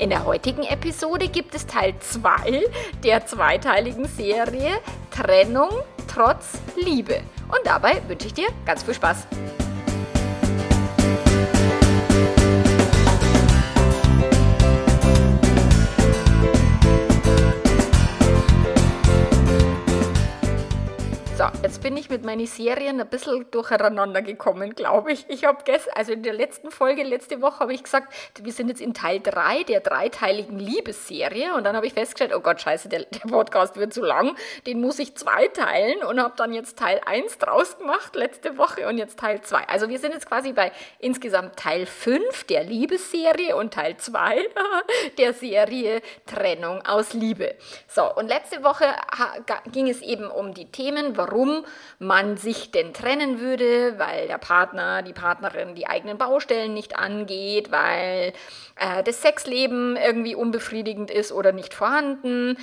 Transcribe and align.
In 0.00 0.08
der 0.08 0.24
heutigen 0.24 0.62
Episode 0.62 1.28
gibt 1.28 1.54
es 1.54 1.66
Teil 1.66 1.92
2 2.00 2.62
der 3.04 3.26
zweiteiligen 3.26 4.08
Serie 4.08 4.78
Trennung 5.10 5.68
trotz 6.08 6.58
Liebe. 6.74 7.20
Und 7.48 7.60
dabei 7.64 8.00
wünsche 8.08 8.28
ich 8.28 8.32
dir 8.32 8.48
ganz 8.64 8.82
viel 8.82 8.94
Spaß. 8.94 9.26
Bin 21.80 21.96
ich 21.96 22.10
mit 22.10 22.24
meinen 22.24 22.46
Serien 22.46 23.00
ein 23.00 23.08
bisschen 23.08 23.50
durcheinander 23.50 24.22
gekommen, 24.22 24.74
glaube 24.74 25.12
ich. 25.12 25.24
Ich 25.28 25.44
habe 25.44 25.62
gestern, 25.64 25.94
also 25.94 26.12
in 26.12 26.22
der 26.22 26.34
letzten 26.34 26.70
Folge, 26.70 27.02
letzte 27.02 27.40
Woche, 27.40 27.60
habe 27.60 27.72
ich 27.72 27.82
gesagt, 27.82 28.12
wir 28.40 28.52
sind 28.52 28.68
jetzt 28.68 28.80
in 28.80 28.92
Teil 28.92 29.20
3 29.20 29.64
der 29.64 29.80
dreiteiligen 29.80 30.58
Liebesserie. 30.58 31.54
Und 31.54 31.64
dann 31.64 31.76
habe 31.76 31.86
ich 31.86 31.94
festgestellt, 31.94 32.32
oh 32.36 32.40
Gott, 32.40 32.60
scheiße, 32.60 32.88
der, 32.88 33.04
der 33.04 33.28
Podcast 33.28 33.76
wird 33.76 33.94
zu 33.94 34.02
lang. 34.02 34.36
Den 34.66 34.80
muss 34.80 34.98
ich 34.98 35.14
zweiteilen 35.16 36.02
und 36.02 36.20
habe 36.20 36.34
dann 36.36 36.52
jetzt 36.52 36.78
Teil 36.78 37.00
1 37.04 37.38
draus 37.38 37.78
gemacht, 37.78 38.14
letzte 38.14 38.58
Woche, 38.58 38.86
und 38.86 38.98
jetzt 38.98 39.18
Teil 39.18 39.40
2. 39.40 39.68
Also 39.68 39.88
wir 39.88 39.98
sind 39.98 40.12
jetzt 40.12 40.26
quasi 40.26 40.52
bei 40.52 40.72
insgesamt 40.98 41.56
Teil 41.56 41.86
5 41.86 42.44
der 42.44 42.64
Liebesserie 42.64 43.56
und 43.56 43.72
Teil 43.72 43.96
2 43.96 44.46
der 45.18 45.32
Serie 45.32 46.02
Trennung 46.26 46.84
aus 46.84 47.14
Liebe. 47.14 47.54
So, 47.88 48.14
und 48.14 48.28
letzte 48.28 48.62
Woche 48.62 48.86
ging 49.72 49.88
es 49.88 50.02
eben 50.02 50.30
um 50.30 50.52
die 50.52 50.66
Themen, 50.66 51.16
warum 51.16 51.64
man 51.98 52.36
sich 52.36 52.70
denn 52.70 52.94
trennen 52.94 53.40
würde, 53.40 53.98
weil 53.98 54.26
der 54.26 54.38
Partner, 54.38 55.02
die 55.02 55.12
Partnerin 55.12 55.74
die 55.74 55.86
eigenen 55.86 56.18
Baustellen 56.18 56.74
nicht 56.74 56.98
angeht, 56.98 57.70
weil 57.70 58.32
äh, 58.76 59.02
das 59.02 59.22
Sexleben 59.22 59.96
irgendwie 59.96 60.34
unbefriedigend 60.34 61.10
ist 61.10 61.32
oder 61.32 61.52
nicht 61.52 61.74
vorhanden 61.74 62.56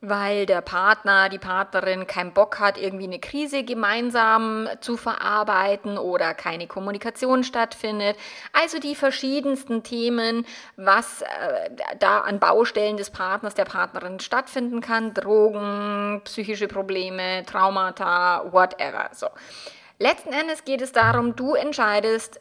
weil 0.00 0.46
der 0.46 0.60
Partner, 0.60 1.28
die 1.28 1.38
Partnerin 1.38 2.06
keinen 2.06 2.32
Bock 2.32 2.60
hat, 2.60 2.78
irgendwie 2.78 3.04
eine 3.04 3.18
Krise 3.18 3.64
gemeinsam 3.64 4.68
zu 4.80 4.96
verarbeiten 4.96 5.98
oder 5.98 6.34
keine 6.34 6.66
Kommunikation 6.66 7.42
stattfindet. 7.42 8.16
Also 8.52 8.78
die 8.78 8.94
verschiedensten 8.94 9.82
Themen, 9.82 10.46
was 10.76 11.22
äh, 11.22 11.70
da 11.98 12.20
an 12.20 12.38
Baustellen 12.38 12.96
des 12.96 13.10
Partners, 13.10 13.54
der 13.54 13.64
Partnerin 13.64 14.20
stattfinden 14.20 14.80
kann. 14.80 15.14
Drogen, 15.14 16.20
psychische 16.24 16.68
Probleme, 16.68 17.44
Traumata, 17.44 18.52
whatever. 18.52 19.10
So. 19.12 19.26
Letzten 19.98 20.32
Endes 20.32 20.64
geht 20.64 20.80
es 20.80 20.92
darum, 20.92 21.34
du 21.34 21.54
entscheidest, 21.54 22.40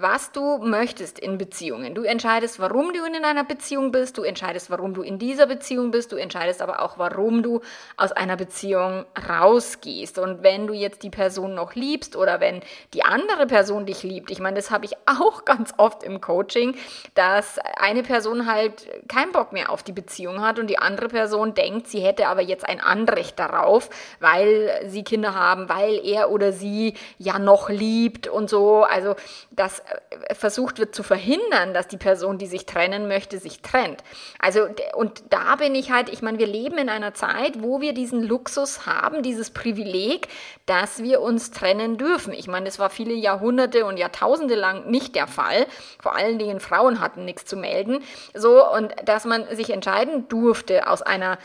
was 0.00 0.32
du 0.32 0.58
möchtest 0.58 1.18
in 1.18 1.38
Beziehungen. 1.38 1.94
Du 1.94 2.02
entscheidest, 2.02 2.58
warum 2.58 2.92
du 2.92 3.04
in 3.04 3.24
einer 3.24 3.44
Beziehung 3.44 3.92
bist, 3.92 4.16
du 4.16 4.22
entscheidest, 4.22 4.70
warum 4.70 4.94
du 4.94 5.02
in 5.02 5.18
dieser 5.18 5.46
Beziehung 5.46 5.90
bist, 5.90 6.12
du 6.12 6.16
entscheidest 6.16 6.62
aber 6.62 6.80
auch, 6.80 6.98
warum 6.98 7.42
du 7.42 7.60
aus 7.96 8.12
einer 8.12 8.36
Beziehung 8.36 9.04
rausgehst. 9.28 10.18
Und 10.18 10.42
wenn 10.42 10.66
du 10.66 10.72
jetzt 10.72 11.02
die 11.02 11.10
Person 11.10 11.54
noch 11.54 11.74
liebst 11.74 12.16
oder 12.16 12.40
wenn 12.40 12.62
die 12.94 13.04
andere 13.04 13.46
Person 13.46 13.86
dich 13.86 14.02
liebt, 14.02 14.30
ich 14.30 14.40
meine, 14.40 14.56
das 14.56 14.70
habe 14.70 14.86
ich 14.86 14.92
auch 15.06 15.44
ganz 15.44 15.74
oft 15.76 16.02
im 16.02 16.20
Coaching, 16.20 16.76
dass 17.14 17.58
eine 17.78 18.02
Person 18.02 18.50
halt 18.50 18.88
keinen 19.08 19.32
Bock 19.32 19.52
mehr 19.52 19.70
auf 19.70 19.82
die 19.82 19.92
Beziehung 19.92 20.40
hat 20.40 20.58
und 20.58 20.68
die 20.68 20.78
andere 20.78 21.08
Person 21.08 21.54
denkt, 21.54 21.88
sie 21.88 22.00
hätte 22.00 22.28
aber 22.28 22.42
jetzt 22.42 22.66
ein 22.66 22.80
Anrecht 22.80 23.38
darauf, 23.38 23.90
weil 24.20 24.70
sie 24.86 25.04
Kinder 25.04 25.34
haben, 25.34 25.68
weil 25.68 26.00
er 26.04 26.30
oder 26.30 26.52
sie 26.52 26.94
ja 27.18 27.38
noch 27.38 27.68
liebt 27.68 28.28
und 28.28 28.48
so. 28.48 28.84
Also 28.84 29.14
dass 29.60 29.80
äh, 29.80 30.34
versucht 30.34 30.78
wird 30.78 30.94
zu 30.94 31.02
verhindern, 31.02 31.74
dass 31.74 31.86
die 31.86 31.98
Person, 31.98 32.38
die 32.38 32.46
sich 32.46 32.64
trennen 32.64 33.08
möchte, 33.08 33.38
sich 33.38 33.60
trennt. 33.60 34.02
Also, 34.38 34.66
und 34.94 35.22
da 35.28 35.56
bin 35.56 35.74
ich 35.74 35.90
halt, 35.90 36.08
ich 36.08 36.22
meine, 36.22 36.38
wir 36.38 36.46
leben 36.46 36.78
in 36.78 36.88
einer 36.88 37.12
Zeit, 37.12 37.62
wo 37.62 37.82
wir 37.82 37.92
diesen 37.92 38.22
Luxus 38.22 38.86
haben, 38.86 39.22
dieses 39.22 39.50
Privileg, 39.50 40.28
dass 40.64 41.02
wir 41.02 41.20
uns 41.20 41.50
trennen 41.50 41.98
dürfen. 41.98 42.32
Ich 42.32 42.46
meine, 42.46 42.64
das 42.64 42.78
war 42.78 42.88
viele 42.88 43.12
Jahrhunderte 43.12 43.84
und 43.84 43.98
Jahrtausende 43.98 44.54
lang 44.54 44.90
nicht 44.90 45.14
der 45.14 45.26
Fall. 45.26 45.66
Vor 46.00 46.16
allen 46.16 46.38
Dingen 46.38 46.58
Frauen 46.58 47.00
hatten 47.00 47.26
nichts 47.26 47.44
zu 47.44 47.56
melden. 47.56 48.02
So, 48.32 48.66
und 48.72 48.94
dass 49.04 49.26
man 49.26 49.44
sich 49.54 49.70
entscheiden 49.70 50.26
durfte, 50.28 50.86
aus 50.88 51.02
einer 51.02 51.38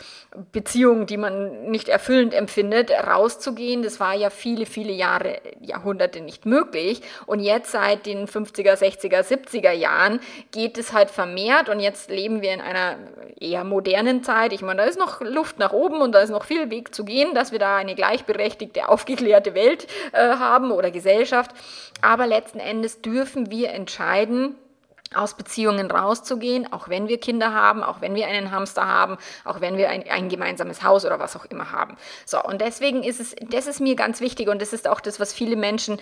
Beziehung, 0.52 1.04
die 1.04 1.18
man 1.18 1.70
nicht 1.70 1.90
erfüllend 1.90 2.32
empfindet, 2.32 2.90
rauszugehen, 2.90 3.82
das 3.82 4.00
war 4.00 4.14
ja 4.14 4.30
viele, 4.30 4.64
viele 4.64 4.92
Jahre, 4.92 5.42
Jahrhunderte 5.60 6.20
nicht 6.22 6.46
möglich. 6.46 7.02
Und 7.26 7.40
jetzt 7.40 7.72
seit 7.72 8.05
den 8.06 8.26
50er, 8.26 8.74
60er, 8.74 9.22
70er 9.22 9.72
Jahren 9.72 10.20
geht 10.52 10.78
es 10.78 10.92
halt 10.92 11.10
vermehrt 11.10 11.68
und 11.68 11.80
jetzt 11.80 12.10
leben 12.10 12.40
wir 12.40 12.52
in 12.52 12.60
einer 12.60 12.96
eher 13.38 13.64
modernen 13.64 14.22
Zeit. 14.22 14.52
Ich 14.52 14.62
meine, 14.62 14.82
da 14.82 14.88
ist 14.88 14.98
noch 14.98 15.20
Luft 15.20 15.58
nach 15.58 15.72
oben 15.72 16.00
und 16.00 16.12
da 16.12 16.20
ist 16.20 16.30
noch 16.30 16.44
viel 16.44 16.70
Weg 16.70 16.94
zu 16.94 17.04
gehen, 17.04 17.34
dass 17.34 17.52
wir 17.52 17.58
da 17.58 17.76
eine 17.76 17.94
gleichberechtigte, 17.94 18.88
aufgeklärte 18.88 19.54
Welt 19.54 19.86
äh, 20.12 20.36
haben 20.36 20.70
oder 20.70 20.90
Gesellschaft. 20.90 21.50
Aber 22.00 22.26
letzten 22.26 22.60
Endes 22.60 23.02
dürfen 23.02 23.50
wir 23.50 23.70
entscheiden, 23.70 24.54
aus 25.14 25.34
Beziehungen 25.34 25.90
rauszugehen, 25.90 26.72
auch 26.72 26.88
wenn 26.88 27.08
wir 27.08 27.18
Kinder 27.18 27.54
haben, 27.54 27.82
auch 27.82 28.00
wenn 28.00 28.14
wir 28.14 28.26
einen 28.26 28.50
Hamster 28.50 28.86
haben, 28.86 29.18
auch 29.44 29.60
wenn 29.60 29.76
wir 29.76 29.88
ein, 29.88 30.04
ein, 30.10 30.28
gemeinsames 30.28 30.82
Haus 30.82 31.04
oder 31.04 31.18
was 31.18 31.36
auch 31.36 31.44
immer 31.46 31.72
haben. 31.72 31.96
So, 32.24 32.42
und 32.42 32.60
deswegen 32.60 33.02
ist 33.02 33.20
es, 33.20 33.36
das 33.50 33.66
ist 33.66 33.80
mir 33.80 33.94
ganz 33.94 34.20
wichtig 34.20 34.48
und 34.48 34.60
das 34.60 34.72
ist 34.72 34.88
auch 34.88 35.00
das, 35.00 35.20
was 35.20 35.32
viele 35.32 35.56
Menschen 35.56 35.98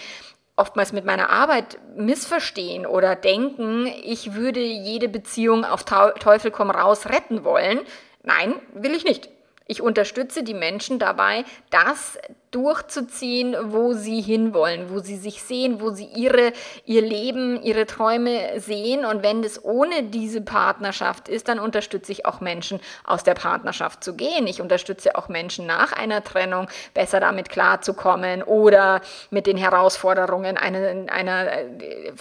oftmals 0.57 0.93
mit 0.93 1.05
meiner 1.05 1.31
Arbeit 1.31 1.79
missverstehen 1.97 2.87
oder 2.87 3.17
denken, 3.17 3.87
ich 3.87 4.35
würde 4.35 4.61
jede 4.61 5.09
Beziehung 5.09 5.65
auf 5.65 5.85
Teufel 5.85 6.51
komm 6.51 6.71
raus 6.71 7.07
retten 7.07 7.45
wollen. 7.45 7.81
Nein, 8.23 8.55
will 8.73 8.95
ich 8.95 9.05
nicht. 9.05 9.29
Ich 9.67 9.81
unterstütze 9.81 10.43
die 10.43 10.55
Menschen 10.55 10.99
dabei, 10.99 11.45
das 11.71 12.19
durchzuziehen, 12.51 13.57
wo 13.73 13.95
sie 13.95 14.21
hinwollen, 14.21 14.91
wo 14.91 15.01
sie 15.01 15.17
sich 15.17 15.43
sehen, 15.43 15.81
wo 15.81 15.91
sie 15.91 16.05
ihre, 16.05 16.53
ihr 16.85 17.03
Leben, 17.03 17.61
ihre 17.63 17.87
Träume 17.87 18.61
sehen. 18.61 19.05
Und 19.05 19.23
wenn 19.23 19.43
das 19.43 19.65
ohne 19.65 20.05
diese 20.05 20.41
Partnerschaft 20.41 21.29
ist, 21.29 21.49
dann 21.49 21.59
unterstütze 21.59 22.13
ich 22.13 22.27
auch 22.27 22.41
Menschen, 22.41 22.79
aus 23.05 23.25
der 23.25 23.35
Partnerschaft 23.35 24.05
zu 24.05 24.15
gehen. 24.15 24.47
Ich 24.47 24.61
unterstütze 24.61 25.17
auch 25.17 25.29
Menschen 25.29 25.67
nach 25.67 25.93
einer 25.93 26.23
Trennung, 26.23 26.69
besser 26.93 27.19
damit 27.19 27.49
klarzukommen 27.49 28.43
oder 28.43 29.01
mit 29.31 29.47
den 29.47 29.57
Herausforderungen 29.57 30.57
einer, 30.57 31.11
einer 31.11 31.53
äh, 31.53 32.13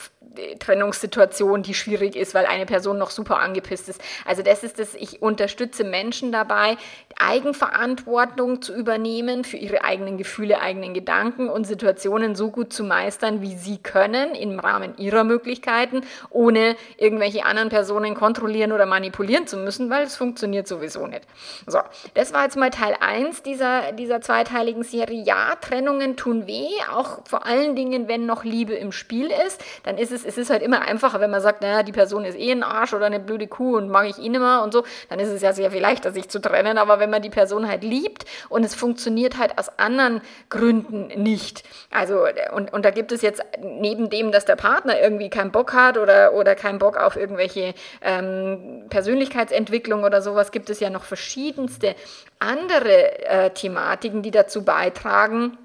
Trennungssituation, 0.59 1.63
die 1.63 1.73
schwierig 1.73 2.15
ist, 2.15 2.33
weil 2.33 2.45
eine 2.45 2.65
Person 2.65 2.97
noch 2.97 3.09
super 3.09 3.39
angepisst 3.39 3.89
ist. 3.89 4.01
Also 4.25 4.41
das 4.41 4.63
ist 4.63 4.79
das, 4.79 4.95
ich 4.95 5.21
unterstütze 5.21 5.83
Menschen 5.83 6.31
dabei, 6.31 6.77
Eigenverantwortung 7.17 8.61
zu 8.61 8.73
übernehmen 8.75 9.43
für 9.43 9.57
ihre 9.57 9.83
eigenen 9.83 10.17
Gefühle, 10.17 10.61
eigenen 10.61 10.93
Gedanken 10.93 11.49
und 11.49 11.65
Situationen 11.65 12.35
so 12.35 12.49
gut 12.49 12.73
zu 12.73 12.83
meistern, 12.83 13.41
wie 13.41 13.55
sie 13.55 13.77
können, 13.77 14.35
im 14.35 14.59
Rahmen 14.59 14.97
ihrer 14.97 15.23
Möglichkeiten, 15.23 16.01
ohne 16.29 16.75
irgendwelche 16.97 17.45
anderen 17.45 17.69
Personen 17.69 18.15
kontrollieren 18.15 18.71
oder 18.71 18.85
manipulieren 18.85 19.47
zu 19.47 19.57
müssen, 19.57 19.89
weil 19.89 20.03
es 20.03 20.15
funktioniert 20.15 20.67
sowieso 20.67 21.07
nicht. 21.07 21.21
So, 21.67 21.79
das 22.13 22.33
war 22.33 22.43
jetzt 22.43 22.57
mal 22.57 22.71
Teil 22.71 22.95
1 22.99 23.43
dieser, 23.43 23.91
dieser 23.91 24.21
zweiteiligen 24.21 24.83
Serie. 24.83 25.21
Ja, 25.23 25.55
Trennungen 25.61 26.17
tun 26.17 26.47
weh, 26.47 26.69
auch 26.91 27.19
vor 27.27 27.45
allen 27.45 27.75
Dingen, 27.75 28.07
wenn 28.07 28.25
noch 28.25 28.43
Liebe 28.43 28.73
im 28.73 28.91
Spiel 28.91 29.31
ist, 29.47 29.63
dann 29.83 29.97
ist 29.97 30.11
es 30.11 30.22
es 30.25 30.37
ist 30.37 30.49
halt 30.49 30.61
immer 30.61 30.81
einfacher, 30.81 31.19
wenn 31.19 31.31
man 31.31 31.41
sagt, 31.41 31.61
naja, 31.61 31.83
die 31.83 31.91
Person 31.91 32.25
ist 32.25 32.37
eh 32.37 32.51
ein 32.51 32.63
Arsch 32.63 32.93
oder 32.93 33.05
eine 33.05 33.19
blöde 33.19 33.47
Kuh 33.47 33.77
und 33.77 33.89
mag 33.89 34.07
ich 34.07 34.17
ihn 34.17 34.35
immer 34.35 34.63
und 34.63 34.73
so, 34.73 34.83
dann 35.09 35.19
ist 35.19 35.29
es 35.29 35.41
ja 35.41 35.53
sehr 35.53 35.71
viel 35.71 35.81
leichter, 35.81 36.11
sich 36.11 36.29
zu 36.29 36.39
trennen. 36.39 36.77
Aber 36.77 36.99
wenn 36.99 37.09
man 37.09 37.21
die 37.21 37.29
Person 37.29 37.67
halt 37.67 37.83
liebt 37.83 38.25
und 38.49 38.63
es 38.63 38.75
funktioniert 38.75 39.37
halt 39.37 39.57
aus 39.57 39.77
anderen 39.79 40.21
Gründen 40.49 41.07
nicht. 41.21 41.63
Also, 41.91 42.25
und, 42.55 42.73
und 42.73 42.85
da 42.85 42.91
gibt 42.91 43.11
es 43.11 43.21
jetzt 43.21 43.41
neben 43.61 44.09
dem, 44.09 44.31
dass 44.31 44.45
der 44.45 44.55
Partner 44.55 44.99
irgendwie 44.99 45.29
keinen 45.29 45.51
Bock 45.51 45.73
hat 45.73 45.97
oder, 45.97 46.33
oder 46.33 46.55
keinen 46.55 46.79
Bock 46.79 46.97
auf 46.97 47.15
irgendwelche 47.15 47.73
ähm, 48.01 48.83
Persönlichkeitsentwicklung 48.89 50.03
oder 50.03 50.21
sowas, 50.21 50.51
gibt 50.51 50.69
es 50.69 50.79
ja 50.79 50.89
noch 50.89 51.03
verschiedenste 51.03 51.95
andere 52.39 53.25
äh, 53.25 53.49
Thematiken, 53.51 54.21
die 54.21 54.31
dazu 54.31 54.63
beitragen, 54.63 55.57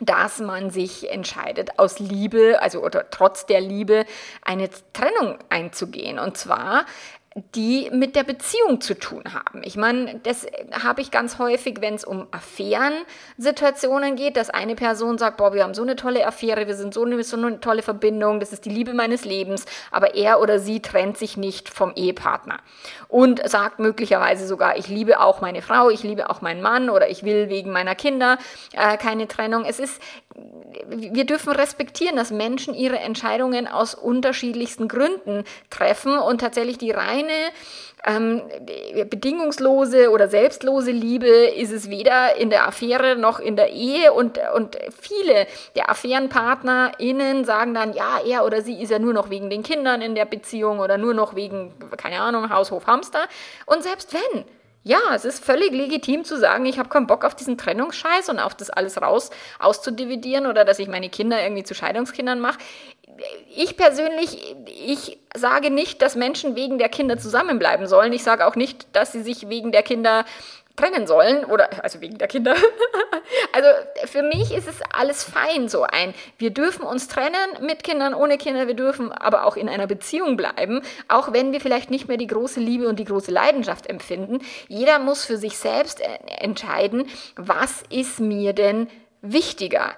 dass 0.00 0.40
man 0.40 0.70
sich 0.70 1.10
entscheidet, 1.10 1.78
aus 1.78 1.98
Liebe, 1.98 2.60
also 2.60 2.82
oder 2.82 3.10
trotz 3.10 3.46
der 3.46 3.60
Liebe, 3.60 4.04
eine 4.42 4.68
Trennung 4.92 5.38
einzugehen. 5.48 6.18
Und 6.18 6.36
zwar 6.36 6.84
die 7.54 7.90
mit 7.92 8.16
der 8.16 8.24
Beziehung 8.24 8.80
zu 8.80 8.94
tun 8.94 9.22
haben. 9.34 9.60
Ich 9.62 9.76
meine, 9.76 10.20
das 10.22 10.46
habe 10.82 11.02
ich 11.02 11.10
ganz 11.10 11.38
häufig, 11.38 11.82
wenn 11.82 11.94
es 11.94 12.04
um 12.04 12.26
Affären-Situationen 12.30 14.16
geht, 14.16 14.38
dass 14.38 14.48
eine 14.48 14.74
Person 14.74 15.18
sagt, 15.18 15.36
boah, 15.36 15.52
wir 15.52 15.62
haben 15.62 15.74
so 15.74 15.82
eine 15.82 15.96
tolle 15.96 16.26
Affäre, 16.26 16.66
wir 16.66 16.74
sind 16.74 16.94
so 16.94 17.04
eine, 17.04 17.22
so 17.22 17.36
eine 17.36 17.60
tolle 17.60 17.82
Verbindung, 17.82 18.40
das 18.40 18.54
ist 18.54 18.64
die 18.64 18.70
Liebe 18.70 18.94
meines 18.94 19.26
Lebens, 19.26 19.66
aber 19.90 20.14
er 20.14 20.40
oder 20.40 20.58
sie 20.58 20.80
trennt 20.80 21.18
sich 21.18 21.36
nicht 21.36 21.68
vom 21.68 21.92
Ehepartner 21.94 22.56
und 23.08 23.46
sagt 23.46 23.80
möglicherweise 23.80 24.46
sogar, 24.46 24.78
ich 24.78 24.88
liebe 24.88 25.20
auch 25.20 25.42
meine 25.42 25.60
Frau, 25.60 25.90
ich 25.90 26.02
liebe 26.02 26.30
auch 26.30 26.40
meinen 26.40 26.62
Mann 26.62 26.88
oder 26.88 27.10
ich 27.10 27.22
will 27.22 27.50
wegen 27.50 27.70
meiner 27.70 27.94
Kinder 27.94 28.38
äh, 28.72 28.96
keine 28.96 29.28
Trennung. 29.28 29.66
Es 29.66 29.78
ist, 29.78 30.00
wir 30.88 31.24
dürfen 31.24 31.52
respektieren, 31.52 32.16
dass 32.16 32.30
Menschen 32.30 32.74
ihre 32.74 32.98
Entscheidungen 32.98 33.66
aus 33.66 33.94
unterschiedlichsten 33.94 34.88
Gründen 34.88 35.44
treffen 35.70 36.18
und 36.18 36.40
tatsächlich 36.40 36.78
die 36.78 36.90
reine 36.90 37.32
ähm, 38.04 38.42
bedingungslose 39.10 40.10
oder 40.10 40.28
selbstlose 40.28 40.90
Liebe 40.90 41.26
ist 41.26 41.72
es 41.72 41.90
weder 41.90 42.36
in 42.36 42.50
der 42.50 42.68
Affäre 42.68 43.16
noch 43.16 43.40
in 43.40 43.56
der 43.56 43.70
Ehe 43.70 44.12
und, 44.12 44.38
und 44.54 44.76
viele 45.00 45.46
der 45.74 45.90
AffärenpartnerInnen 45.90 47.44
sagen 47.44 47.74
dann, 47.74 47.94
ja, 47.94 48.20
er 48.24 48.44
oder 48.44 48.62
sie 48.62 48.80
ist 48.80 48.90
ja 48.90 48.98
nur 48.98 49.12
noch 49.12 49.30
wegen 49.30 49.50
den 49.50 49.62
Kindern 49.62 50.02
in 50.02 50.14
der 50.14 50.24
Beziehung 50.24 50.78
oder 50.78 50.98
nur 50.98 51.14
noch 51.14 51.34
wegen, 51.34 51.72
keine 51.96 52.20
Ahnung, 52.20 52.50
Haus, 52.50 52.70
Hof, 52.70 52.86
Hamster. 52.86 53.26
Und 53.64 53.82
selbst 53.82 54.14
wenn, 54.14 54.44
ja, 54.86 55.00
es 55.16 55.24
ist 55.24 55.44
völlig 55.44 55.72
legitim 55.72 56.24
zu 56.24 56.38
sagen, 56.38 56.64
ich 56.64 56.78
habe 56.78 56.88
keinen 56.88 57.08
Bock 57.08 57.24
auf 57.24 57.34
diesen 57.34 57.58
Trennungsscheiß 57.58 58.28
und 58.28 58.38
auf 58.38 58.54
das 58.54 58.70
alles 58.70 59.02
raus 59.02 59.30
auszudividieren 59.58 60.46
oder 60.46 60.64
dass 60.64 60.78
ich 60.78 60.86
meine 60.86 61.08
Kinder 61.08 61.42
irgendwie 61.42 61.64
zu 61.64 61.74
Scheidungskindern 61.74 62.38
mache. 62.38 62.58
Ich 63.56 63.76
persönlich, 63.76 64.54
ich 64.68 65.18
sage 65.34 65.72
nicht, 65.72 66.02
dass 66.02 66.14
Menschen 66.14 66.54
wegen 66.54 66.78
der 66.78 66.88
Kinder 66.88 67.18
zusammenbleiben 67.18 67.88
sollen. 67.88 68.12
Ich 68.12 68.22
sage 68.22 68.46
auch 68.46 68.54
nicht, 68.54 68.86
dass 68.92 69.10
sie 69.10 69.22
sich 69.22 69.48
wegen 69.48 69.72
der 69.72 69.82
Kinder 69.82 70.24
trennen 70.76 71.06
sollen 71.06 71.44
oder 71.44 71.82
also 71.82 72.00
wegen 72.00 72.18
der 72.18 72.28
Kinder. 72.28 72.54
also 73.52 73.68
für 74.06 74.22
mich 74.22 74.52
ist 74.52 74.68
es 74.68 74.80
alles 74.92 75.24
fein 75.24 75.68
so 75.68 75.82
ein. 75.82 76.14
Wir 76.38 76.50
dürfen 76.50 76.84
uns 76.84 77.08
trennen 77.08 77.34
mit 77.60 77.82
Kindern, 77.82 78.14
ohne 78.14 78.38
Kinder, 78.38 78.66
wir 78.66 78.74
dürfen 78.74 79.10
aber 79.12 79.44
auch 79.44 79.56
in 79.56 79.68
einer 79.68 79.86
Beziehung 79.86 80.36
bleiben, 80.36 80.82
auch 81.08 81.32
wenn 81.32 81.52
wir 81.52 81.60
vielleicht 81.60 81.90
nicht 81.90 82.08
mehr 82.08 82.18
die 82.18 82.26
große 82.26 82.60
Liebe 82.60 82.88
und 82.88 82.98
die 82.98 83.04
große 83.04 83.30
Leidenschaft 83.30 83.88
empfinden. 83.88 84.40
Jeder 84.68 84.98
muss 84.98 85.24
für 85.24 85.36
sich 85.36 85.56
selbst 85.56 86.00
entscheiden, 86.38 87.08
was 87.36 87.82
ist 87.90 88.20
mir 88.20 88.52
denn 88.52 88.88
wichtiger? 89.32 89.94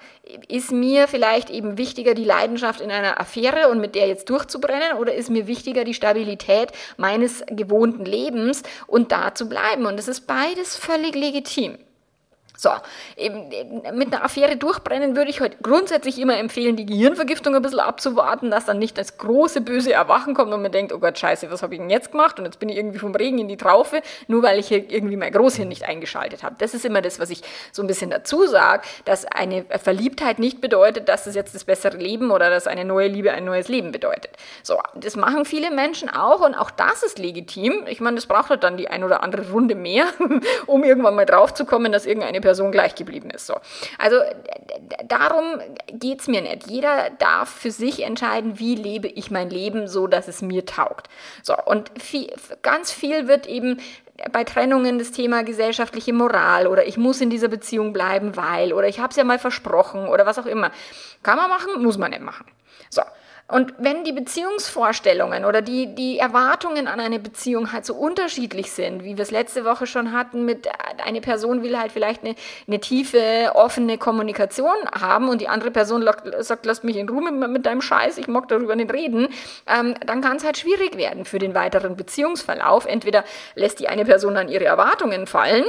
Ist 0.49 0.73
mir 0.73 1.09
vielleicht 1.09 1.51
eben 1.51 1.79
wichtiger 1.79 2.15
die 2.15 2.25
Leidenschaft 2.25 2.81
in 2.81 2.91
einer 2.91 3.21
Affäre 3.21 3.69
und 3.69 3.81
mit 3.81 3.95
der 3.95 4.09
jetzt 4.09 4.29
durchzubrennen 4.31 4.99
oder 4.99 5.15
ist 5.15 5.31
mir 5.31 5.47
wichtiger 5.47 5.85
die 5.85 5.95
Stabilität 5.95 6.73
meines 6.97 7.43
gewohnten 7.47 8.05
Lebens 8.05 8.63
und 8.87 9.13
da 9.13 9.35
zu 9.35 9.49
bleiben? 9.49 9.87
Und 9.87 9.99
das 9.99 10.09
ist 10.09 10.27
beides 10.27 10.77
völlig 10.77 11.15
legitim. 11.15 11.79
So, 12.61 12.71
eben, 13.17 13.51
mit 13.95 14.13
einer 14.13 14.25
Affäre 14.25 14.57
durchbrennen 14.57 15.15
würde 15.15 15.31
ich 15.31 15.41
heute 15.41 15.57
grundsätzlich 15.63 16.19
immer 16.19 16.37
empfehlen, 16.37 16.75
die 16.75 16.87
Gehirnvergiftung 16.87 17.55
ein 17.55 17.63
bisschen 17.63 17.79
abzuwarten, 17.79 18.51
dass 18.51 18.65
dann 18.65 18.81
nicht 18.81 18.99
das 18.99 19.17
große 19.17 19.61
böse 19.61 19.93
Erwachen 19.93 20.35
kommt 20.35 20.53
und 20.53 20.61
man 20.63 20.73
denkt, 20.73 20.93
oh 20.93 20.99
Gott, 20.99 21.17
scheiße, 21.17 21.53
was 21.53 21.63
habe 21.63 21.75
ich 21.75 21.81
denn 21.81 21.89
jetzt 21.89 22.11
gemacht? 22.11 22.37
Und 22.41 22.47
jetzt 22.47 22.59
bin 22.59 22.69
ich 22.69 22.77
irgendwie 22.77 22.99
vom 22.99 23.15
Regen 23.15 23.39
in 23.39 23.47
die 23.47 23.57
Traufe, 23.57 24.03
nur 24.27 24.43
weil 24.43 24.59
ich 24.59 24.67
hier 24.67 24.91
irgendwie 24.91 25.15
mein 25.15 25.31
Großhirn 25.31 25.69
nicht 25.69 25.85
eingeschaltet 25.85 26.43
habe. 26.43 26.57
Das 26.59 26.75
ist 26.75 26.85
immer 26.85 27.01
das, 27.01 27.21
was 27.21 27.31
ich 27.31 27.43
so 27.71 27.81
ein 27.81 27.87
bisschen 27.87 28.11
dazu 28.11 28.45
sage, 28.49 28.83
dass 29.05 29.25
eine 29.25 29.65
Verliebtheit 29.81 30.41
nicht 30.41 30.61
bedeutet, 30.61 31.09
dass 31.09 31.29
es 31.29 31.37
jetzt 31.37 31.55
das 31.55 31.63
bessere 31.63 31.97
Leben 31.97 32.33
oder 32.33 32.51
dass 32.51 32.67
eine 32.67 32.85
neue 32.85 33.07
Liebe 33.07 33.31
ein 33.31 33.45
neues 33.45 33.69
Leben 33.69 33.93
bedeutet. 33.93 34.33
So, 34.65 34.81
das 34.97 35.15
machen 35.15 35.45
viele 35.45 35.71
Menschen 35.71 36.09
auch 36.09 36.41
und 36.41 36.57
auch 36.57 36.73
das 36.73 37.05
ist 37.05 37.21
legitim. 37.21 37.85
Ich 37.87 38.01
meine, 38.01 38.17
das 38.17 38.27
braucht 38.27 38.51
halt 38.51 38.65
dann 38.65 38.77
die 38.77 38.89
ein 38.89 39.05
oder 39.05 39.23
andere 39.23 39.49
Runde 39.53 39.77
mehr, 39.77 40.07
um 40.67 40.83
irgendwann 40.83 41.15
mal 41.15 41.25
drauf 41.25 41.55
zu 41.55 41.65
kommen, 41.65 41.93
dass 41.93 42.05
irgendeine 42.05 42.48
Person 42.49 42.73
gleich 42.73 42.95
geblieben 42.95 43.29
ist. 43.29 43.47
So. 43.47 43.57
Also 43.99 44.17
darum 45.05 45.61
geht 45.93 46.21
es 46.21 46.29
mir 46.29 46.41
nicht. 46.41 46.67
Jeder 46.67 47.11
darf 47.19 47.51
für 47.51 47.71
sich 47.71 48.03
entscheiden, 48.03 48.59
wie 48.59 48.75
lebe 48.75 49.07
ich 49.07 49.31
mein 49.31 49.51
Leben 49.51 49.87
so, 49.87 50.07
dass 50.07 50.29
es 50.29 50.41
mir 50.41 50.65
taugt. 50.65 51.09
So, 51.43 51.55
und 51.67 51.91
viel, 52.01 52.33
ganz 52.63 52.91
viel 52.91 53.29
wird 53.29 53.47
eben 53.47 53.81
bei 54.33 54.45
Trennungen 54.45 54.99
das 54.99 55.13
Thema 55.13 55.45
gesellschaftliche 55.45 56.15
Moral 56.15 56.67
oder 56.67 56.87
ich 56.87 56.97
muss 56.97 57.21
in 57.21 57.29
dieser 57.29 57.49
Beziehung 57.49 57.93
bleiben, 57.93 58.35
weil 58.35 58.73
oder 58.73 58.89
ich 58.89 58.99
habe 58.99 59.11
es 59.11 59.17
ja 59.17 59.25
mal 59.25 59.39
versprochen 59.39 60.09
oder 60.09 60.25
was 60.25 60.39
auch 60.39 60.47
immer. 60.47 60.71
Kann 61.23 61.37
man 61.37 61.51
machen, 61.51 61.83
muss 61.83 61.99
man 61.99 62.11
nicht 62.11 62.23
machen. 62.23 62.47
So, 62.89 63.03
und 63.51 63.73
wenn 63.79 64.05
die 64.05 64.13
Beziehungsvorstellungen 64.13 65.47
oder 65.47 65.63
die, 65.63 65.95
die 65.95 66.19
Erwartungen 66.19 66.87
an 66.87 67.01
eine 67.01 67.19
Beziehung 67.19 67.73
halt 67.73 67.87
so 67.87 67.95
unterschiedlich 67.95 68.71
sind, 68.73 69.05
wie 69.05 69.17
wir 69.17 69.23
es 69.23 69.31
letzte 69.31 69.65
Woche 69.65 69.87
schon 69.87 70.13
hatten, 70.13 70.45
mit 70.45 70.69
eine 71.03 71.23
Person 71.23 71.63
will 71.63 71.79
halt 71.79 71.91
vielleicht 71.91 72.23
eine, 72.25 72.35
eine 72.67 72.79
tiefe, 72.79 73.53
offene 73.55 73.97
Kommunikation 73.97 74.77
haben 74.93 75.31
und 75.31 75.41
die 75.41 75.49
andere 75.49 75.71
Person 75.71 76.07
sagt, 76.41 76.67
lass 76.67 76.83
mich 76.83 76.97
in 76.97 77.09
Ruhe 77.09 77.33
mit, 77.33 77.51
mit 77.51 77.65
deinem 77.65 77.81
Scheiß, 77.81 78.19
ich 78.19 78.29
mag 78.29 78.49
darüber 78.49 78.77
nicht 78.77 78.93
reden, 78.93 79.29
ähm, 79.67 79.95
dann 80.05 80.21
kann 80.21 80.37
es 80.37 80.45
halt 80.45 80.59
schwierig 80.59 80.99
werden 80.99 81.25
für 81.25 81.39
den 81.39 81.55
weiteren 81.55 81.97
Beziehungsverlauf. 81.97 82.85
Entweder 82.85 83.25
lässt 83.55 83.81
die 83.81 83.89
eine 83.89 84.05
Person 84.05 84.35
dann 84.35 84.49
ihre 84.49 84.67
Erwartungen 84.67 85.27
fallen 85.27 85.65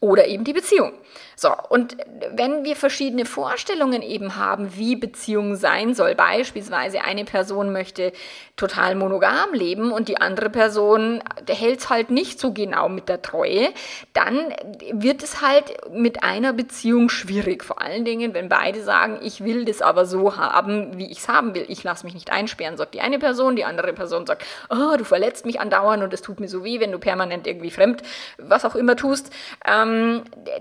oder 0.00 0.26
eben 0.26 0.44
die 0.44 0.52
Beziehung. 0.52 0.92
So, 1.34 1.52
und 1.68 1.96
wenn 2.32 2.64
wir 2.64 2.76
verschiedene 2.76 3.24
Vorstellungen 3.24 4.02
eben 4.02 4.36
haben, 4.36 4.76
wie 4.76 4.96
Beziehung 4.96 5.56
sein 5.56 5.94
soll, 5.94 6.14
beispielsweise 6.14 7.02
eine 7.02 7.24
Person 7.24 7.72
möchte 7.72 8.12
total 8.56 8.96
monogam 8.96 9.52
leben 9.52 9.92
und 9.92 10.08
die 10.08 10.20
andere 10.20 10.50
Person 10.50 11.22
hält 11.48 11.80
es 11.80 11.90
halt 11.90 12.10
nicht 12.10 12.40
so 12.40 12.52
genau 12.52 12.88
mit 12.88 13.08
der 13.08 13.22
Treue, 13.22 13.68
dann 14.12 14.52
wird 14.92 15.22
es 15.22 15.40
halt 15.40 15.72
mit 15.92 16.24
einer 16.24 16.52
Beziehung 16.52 17.08
schwierig. 17.08 17.64
Vor 17.64 17.80
allen 17.80 18.04
Dingen, 18.04 18.34
wenn 18.34 18.48
beide 18.48 18.82
sagen, 18.82 19.18
ich 19.22 19.44
will 19.44 19.64
das 19.64 19.80
aber 19.80 20.06
so 20.06 20.36
haben, 20.36 20.98
wie 20.98 21.10
ich 21.10 21.18
es 21.18 21.28
haben 21.28 21.54
will. 21.54 21.64
Ich 21.68 21.84
lasse 21.84 22.04
mich 22.04 22.14
nicht 22.14 22.32
einsperren, 22.32 22.76
sagt 22.76 22.94
die 22.94 23.00
eine 23.00 23.18
Person, 23.20 23.54
die 23.54 23.64
andere 23.64 23.92
Person 23.92 24.26
sagt, 24.26 24.44
oh, 24.70 24.96
du 24.96 25.04
verletzt 25.04 25.46
mich 25.46 25.60
andauernd 25.60 26.02
und 26.02 26.12
es 26.12 26.22
tut 26.22 26.40
mir 26.40 26.48
so 26.48 26.64
weh, 26.64 26.80
wenn 26.80 26.92
du 26.92 26.98
permanent 26.98 27.46
irgendwie 27.46 27.70
fremd, 27.70 28.02
was 28.38 28.64
auch 28.64 28.74
immer 28.74 28.96
tust. 28.96 29.32
Ähm, 29.64 29.87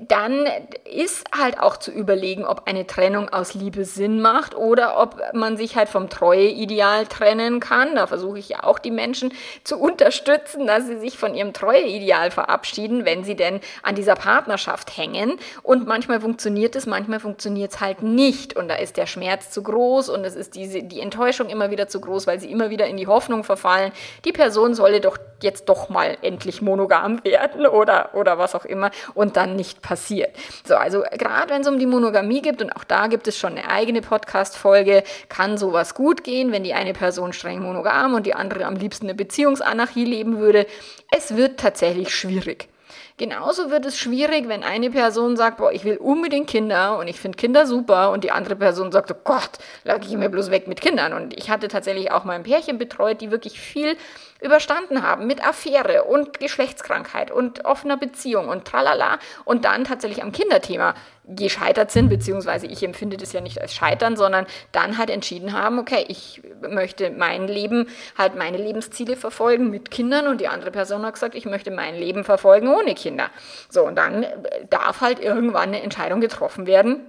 dann 0.08 0.46
ist 0.86 1.26
halt 1.38 1.60
auch 1.60 1.78
zu 1.78 1.92
überlegen, 1.92 2.46
ob 2.46 2.68
eine 2.68 2.88
Trennung 2.88 3.30
aus 3.30 3.54
Liebe 3.54 3.86
Sinn 3.86 4.22
macht 4.22 4.56
oder 4.56 5.00
ob 5.00 5.22
man 5.34 5.58
sich 5.58 5.76
halt 5.76 5.90
vom 5.90 6.10
Treueideal 6.10 7.08
trennen 7.08 7.60
kann. 7.60 7.96
Da 7.96 8.08
versuche 8.08 8.40
ich 8.40 8.50
ja 8.50 8.64
auch 8.64 8.80
die 8.80 8.92
Menschen 8.92 9.34
zu 9.64 9.78
unterstützen, 9.78 10.68
dass 10.68 10.88
sie 10.88 11.00
sich 11.00 11.18
von 11.18 11.36
ihrem 11.36 11.54
Treueideal 11.54 12.32
verabschieden, 12.32 13.06
wenn 13.06 13.24
sie 13.24 13.36
denn 13.36 13.60
an 13.84 13.96
dieser 13.96 14.16
Partnerschaft 14.16 14.98
hängen. 14.98 15.38
Und 15.64 15.88
manchmal 15.88 16.22
funktioniert 16.22 16.76
es, 16.76 16.86
manchmal 16.86 17.20
funktioniert 17.20 17.74
es 17.74 17.80
halt 17.80 18.02
nicht. 18.04 18.56
Und 18.56 18.68
da 18.68 18.76
ist 18.76 18.98
der 18.98 19.06
Schmerz 19.06 19.52
zu 19.52 19.64
groß 19.64 20.10
und 20.10 20.26
es 20.26 20.36
ist 20.36 20.56
diese, 20.56 20.84
die 20.84 21.02
Enttäuschung 21.02 21.50
immer 21.50 21.72
wieder 21.72 21.88
zu 21.88 22.02
groß, 22.02 22.28
weil 22.28 22.40
sie 22.40 22.52
immer 22.52 22.70
wieder 22.70 22.88
in 22.88 22.98
die 22.98 23.08
Hoffnung 23.08 23.44
verfallen, 23.44 23.92
die 24.26 24.32
Person 24.32 24.74
solle 24.74 25.02
doch 25.02 25.18
jetzt 25.42 25.70
doch 25.70 25.90
mal 25.90 26.18
endlich 26.22 26.62
monogam 26.62 27.24
werden 27.24 27.68
oder, 27.68 28.12
oder 28.14 28.38
was 28.38 28.56
auch 28.56 28.66
immer 28.66 28.92
und 29.18 29.36
dann 29.36 29.56
nicht 29.56 29.82
passiert. 29.82 30.36
So, 30.66 30.76
also 30.76 31.04
gerade 31.18 31.52
wenn 31.52 31.62
es 31.62 31.68
um 31.68 31.80
die 31.80 31.86
Monogamie 31.86 32.42
geht, 32.42 32.62
und 32.62 32.76
auch 32.76 32.84
da 32.84 33.08
gibt 33.08 33.28
es 33.28 33.38
schon 33.38 33.58
eine 33.58 33.70
eigene 33.70 34.02
Podcast-Folge, 34.02 35.04
kann 35.28 35.58
sowas 35.58 35.96
gut 35.96 36.24
gehen, 36.24 36.52
wenn 36.52 36.64
die 36.64 36.74
eine 36.74 36.94
Person 36.94 37.34
streng 37.34 37.62
monogam 37.62 38.14
und 38.14 38.26
die 38.26 38.36
andere 38.36 38.66
am 38.66 38.76
liebsten 38.76 39.08
eine 39.08 39.16
Beziehungsanarchie 39.16 40.06
leben 40.06 40.38
würde. 40.38 40.68
Es 41.16 41.36
wird 41.36 41.60
tatsächlich 41.60 42.14
schwierig. 42.14 42.70
Genauso 43.18 43.72
wird 43.72 43.84
es 43.88 43.98
schwierig, 43.98 44.48
wenn 44.48 44.64
eine 44.64 44.92
Person 44.92 45.38
sagt, 45.38 45.58
boah, 45.58 45.72
ich 45.72 45.84
will 45.84 45.98
unbedingt 45.98 46.48
Kinder 46.48 47.00
und 47.00 47.08
ich 47.08 47.20
finde 47.20 47.36
Kinder 47.36 47.66
super 47.66 48.12
und 48.12 48.24
die 48.24 48.30
andere 48.30 48.56
Person 48.56 48.92
sagt, 48.92 49.12
oh 49.12 49.16
Gott, 49.24 49.50
lag 49.84 50.06
ich 50.06 50.16
mir 50.16 50.30
bloß 50.30 50.52
weg 50.52 50.68
mit 50.68 50.82
Kindern. 50.82 51.14
Und 51.14 51.36
ich 51.36 51.50
hatte 51.50 51.68
tatsächlich 51.68 52.12
auch 52.12 52.26
mal 52.26 52.34
ein 52.34 52.44
Pärchen 52.44 52.78
betreut, 52.78 53.20
die 53.20 53.32
wirklich 53.32 53.60
viel 53.60 53.98
überstanden 54.42 55.02
haben 55.02 55.28
mit 55.28 55.46
Affäre 55.46 56.04
und 56.04 56.40
Geschlechtskrankheit 56.40 57.32
und 57.32 57.66
offener 57.66 57.98
Beziehung 57.98 58.50
und 58.50 58.66
tralala 58.66 59.20
und 59.46 59.66
dann 59.66 59.84
tatsächlich 59.84 60.22
am 60.22 60.32
Kinderthema 60.32 60.94
gescheitert 61.28 61.92
sind, 61.92 62.10
beziehungsweise 62.10 62.68
ich 62.68 62.84
empfinde 62.84 63.18
das 63.18 63.34
ja 63.34 63.42
nicht 63.42 63.62
als 63.62 63.74
Scheitern, 63.74 64.16
sondern 64.16 64.48
dann 64.72 64.98
halt 64.98 65.10
entschieden 65.10 65.54
haben, 65.54 65.78
okay, 65.78 66.06
ich 66.08 66.42
möchte 66.62 67.10
mein 67.10 67.48
Leben, 67.48 67.90
halt 68.18 68.36
meine 68.36 68.58
Lebensziele 68.58 69.18
verfolgen 69.18 69.70
mit 69.70 69.92
Kindern 69.92 70.28
und 70.28 70.40
die 70.40 70.48
andere 70.48 70.72
Person 70.72 71.06
hat 71.06 71.16
gesagt, 71.16 71.36
ich 71.36 71.46
möchte 71.46 71.72
mein 71.72 71.96
Leben 71.96 72.24
verfolgen 72.24 72.70
ohne 72.70 72.96
Kinder. 72.96 73.30
So, 73.70 73.86
und 73.86 73.96
dann 73.96 74.26
darf 74.70 75.02
halt 75.02 75.20
irgendwann 75.20 75.70
eine 75.70 75.82
Entscheidung 75.82 76.22
getroffen 76.22 76.66
werden, 76.66 77.02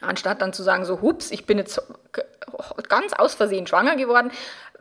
anstatt 0.00 0.42
dann 0.42 0.52
zu 0.52 0.62
sagen, 0.62 0.84
so, 0.84 1.00
hups, 1.00 1.30
ich 1.30 1.46
bin 1.46 1.58
jetzt 1.58 1.80
ganz 2.88 3.12
aus 3.12 3.34
Versehen 3.34 3.66
schwanger 3.66 3.94
geworden, 3.94 4.32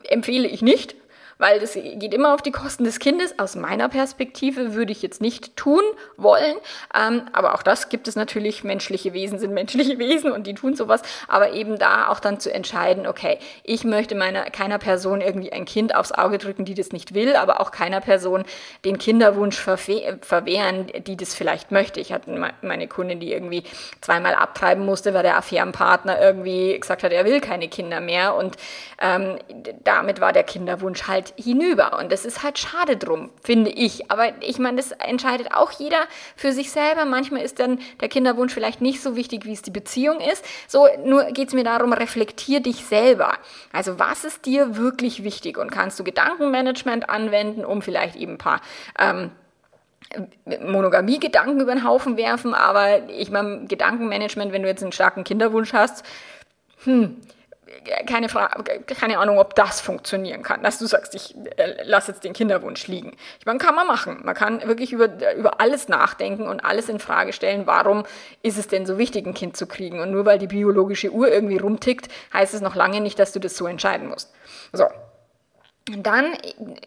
empfehle 0.10 0.48
ich 0.48 0.62
nicht, 0.62 0.96
weil 1.38 1.60
das 1.60 1.74
geht 1.74 2.14
immer 2.14 2.34
auf 2.34 2.42
die 2.42 2.52
Kosten 2.52 2.84
des 2.84 3.00
Kindes. 3.00 3.40
Aus 3.40 3.56
meiner 3.56 3.90
Perspektive 3.90 4.74
würde 4.74 4.92
ich 4.92 5.02
jetzt 5.02 5.22
nicht 5.22 5.56
tun 5.56 5.84
wollen, 6.18 6.56
ähm, 6.96 7.24
aber 7.34 7.56
auch 7.56 7.64
das 7.64 7.90
gibt 7.90 8.08
es 8.08 8.16
natürlich. 8.16 8.64
Menschliche 8.64 9.14
Wesen 9.14 9.40
sind 9.40 9.54
menschliche 9.54 9.98
Wesen 10.00 10.32
und 10.32 10.48
die 10.48 10.54
tun 10.54 10.76
sowas. 10.76 11.02
Aber 11.28 11.54
eben 11.54 11.78
da 11.78 12.08
auch 12.08 12.20
dann 12.20 12.40
zu 12.40 12.54
entscheiden, 12.54 13.08
okay, 13.08 13.40
ich 13.64 13.84
möchte 13.84 14.16
meiner 14.16 14.44
keiner 14.46 14.78
Person 14.78 15.22
irgendwie 15.22 15.52
ein 15.52 15.66
Kind 15.66 15.96
aufs 15.96 16.12
Auge 16.12 16.38
drücken, 16.38 16.66
die 16.66 16.74
das 16.74 16.92
nicht 16.92 17.14
will, 17.14 17.36
aber 17.36 17.60
auch 17.60 17.72
keiner 17.72 18.02
Person 18.02 18.44
den 18.86 18.98
Kinderwunsch 18.98 19.58
verwehren, 19.60 20.88
die 21.08 21.18
das 21.18 21.34
vielleicht 21.34 21.72
möchte. 21.72 22.00
Ich 22.00 22.12
hatte 22.14 22.54
meine 22.62 22.88
Kundin, 22.88 23.20
die 23.20 23.32
irgendwie 23.32 23.64
zweimal 24.02 24.36
abtreiben 24.36 24.86
musste, 24.86 25.14
weil 25.14 25.24
der 25.24 25.38
Affärenpartner 25.38 26.22
irgendwie 26.22 26.80
gesagt 26.80 27.04
hat, 27.04 27.12
er 27.12 27.26
will 27.26 27.42
keine 27.42 27.68
Kinder 27.68 28.00
mehr 28.00 28.36
und 28.36 28.56
ähm, 29.02 29.38
damit 29.84 30.22
war 30.22 30.34
der 30.34 30.44
Kinderwunsch 30.44 31.08
halt 31.08 31.23
hinüber. 31.38 31.98
Und 32.00 32.12
das 32.12 32.26
ist 32.26 32.44
halt 32.44 32.60
schade 32.60 32.98
drum, 32.98 33.30
finde 33.44 33.70
ich. 33.70 34.12
Aber 34.12 34.34
ich 34.42 34.60
meine, 34.60 34.78
das 34.78 34.92
entscheidet 34.92 35.54
auch 35.54 35.72
jeder 35.72 36.04
für 36.36 36.52
sich 36.52 36.72
selber. 36.72 37.06
Manchmal 37.06 37.42
ist 37.42 37.60
dann 37.60 37.80
der 38.02 38.10
Kinderwunsch 38.10 38.54
vielleicht 38.54 38.82
nicht 38.82 39.02
so 39.02 39.16
wichtig, 39.16 39.46
wie 39.46 39.54
es 39.54 39.62
die 39.62 39.72
Beziehung 39.72 40.20
ist. 40.20 40.44
So, 40.68 40.88
nur 41.06 41.26
geht 41.26 41.50
es 41.50 41.54
mir 41.54 41.64
darum, 41.64 41.94
reflektier 41.94 42.60
dich 42.60 42.86
selber. 42.86 43.38
Also 43.72 44.00
was 44.00 44.26
ist 44.26 44.46
dir 44.46 44.76
wirklich 44.76 45.24
wichtig? 45.24 45.58
Und 45.58 45.72
kannst 45.72 46.00
du 46.00 46.04
Gedankenmanagement 46.04 47.10
anwenden, 47.10 47.64
um 47.66 47.82
vielleicht 47.82 48.16
eben 48.16 48.34
ein 48.34 48.38
paar 48.38 48.62
ähm, 49.00 49.32
Monogamie-Gedanken 50.46 51.60
über 51.60 51.74
den 51.74 51.84
Haufen 51.84 52.18
werfen, 52.18 52.54
aber 52.54 53.10
ich 53.10 53.32
meine, 53.32 53.66
Gedankenmanagement, 53.66 54.52
wenn 54.52 54.62
du 54.62 54.68
jetzt 54.68 54.84
einen 54.84 54.92
starken 54.92 55.24
Kinderwunsch 55.24 55.74
hast, 55.74 56.06
hm, 56.84 57.18
keine, 58.08 58.30
Frage, 58.30 58.82
keine 58.82 59.20
Ahnung, 59.20 59.40
ob 59.40 59.56
das 59.56 59.82
funktionieren 59.82 60.44
kann, 60.44 60.64
dass 60.64 60.80
du 60.80 60.86
sagst, 60.86 61.16
ich 61.16 61.36
äh, 61.58 61.84
lasse 61.84 62.12
jetzt 62.12 62.24
den 62.24 62.34
Kinderwunsch 62.34 62.88
liegen. 62.88 63.14
Ich 63.40 63.46
meine, 63.46 63.60
kann 63.60 63.76
man 63.76 63.88
machen. 63.88 64.22
Man 64.24 64.36
kann 64.36 64.66
wirklich 64.68 64.94
über, 64.94 65.10
über 65.36 65.60
alles 65.60 65.88
nachdenken 65.88 66.48
und 66.48 66.64
alles 66.64 66.90
in 66.90 67.00
Frage 67.00 67.34
stellen, 67.34 67.68
warum 67.68 68.04
ist 68.42 68.58
es 68.58 68.68
denn 68.68 68.86
so 68.86 68.98
wichtig, 68.98 69.26
ein 69.26 69.34
Kind 69.34 69.58
zu 69.58 69.68
kriegen? 69.68 70.00
Und 70.00 70.12
nur 70.12 70.26
weil 70.26 70.40
die 70.40 70.48
biologische 70.48 71.12
Uhr 71.12 71.32
irgendwie 71.32 71.58
rumtickt, 71.58 72.10
heißt 72.34 72.54
es 72.54 72.62
noch 72.62 72.76
lange 72.76 73.02
nicht, 73.02 73.20
dass 73.20 73.32
du 73.32 73.40
das 73.40 73.56
so 73.56 73.68
entscheiden 73.68 74.08
musst. 74.10 74.32
So, 74.72 74.88
dann 75.86 76.34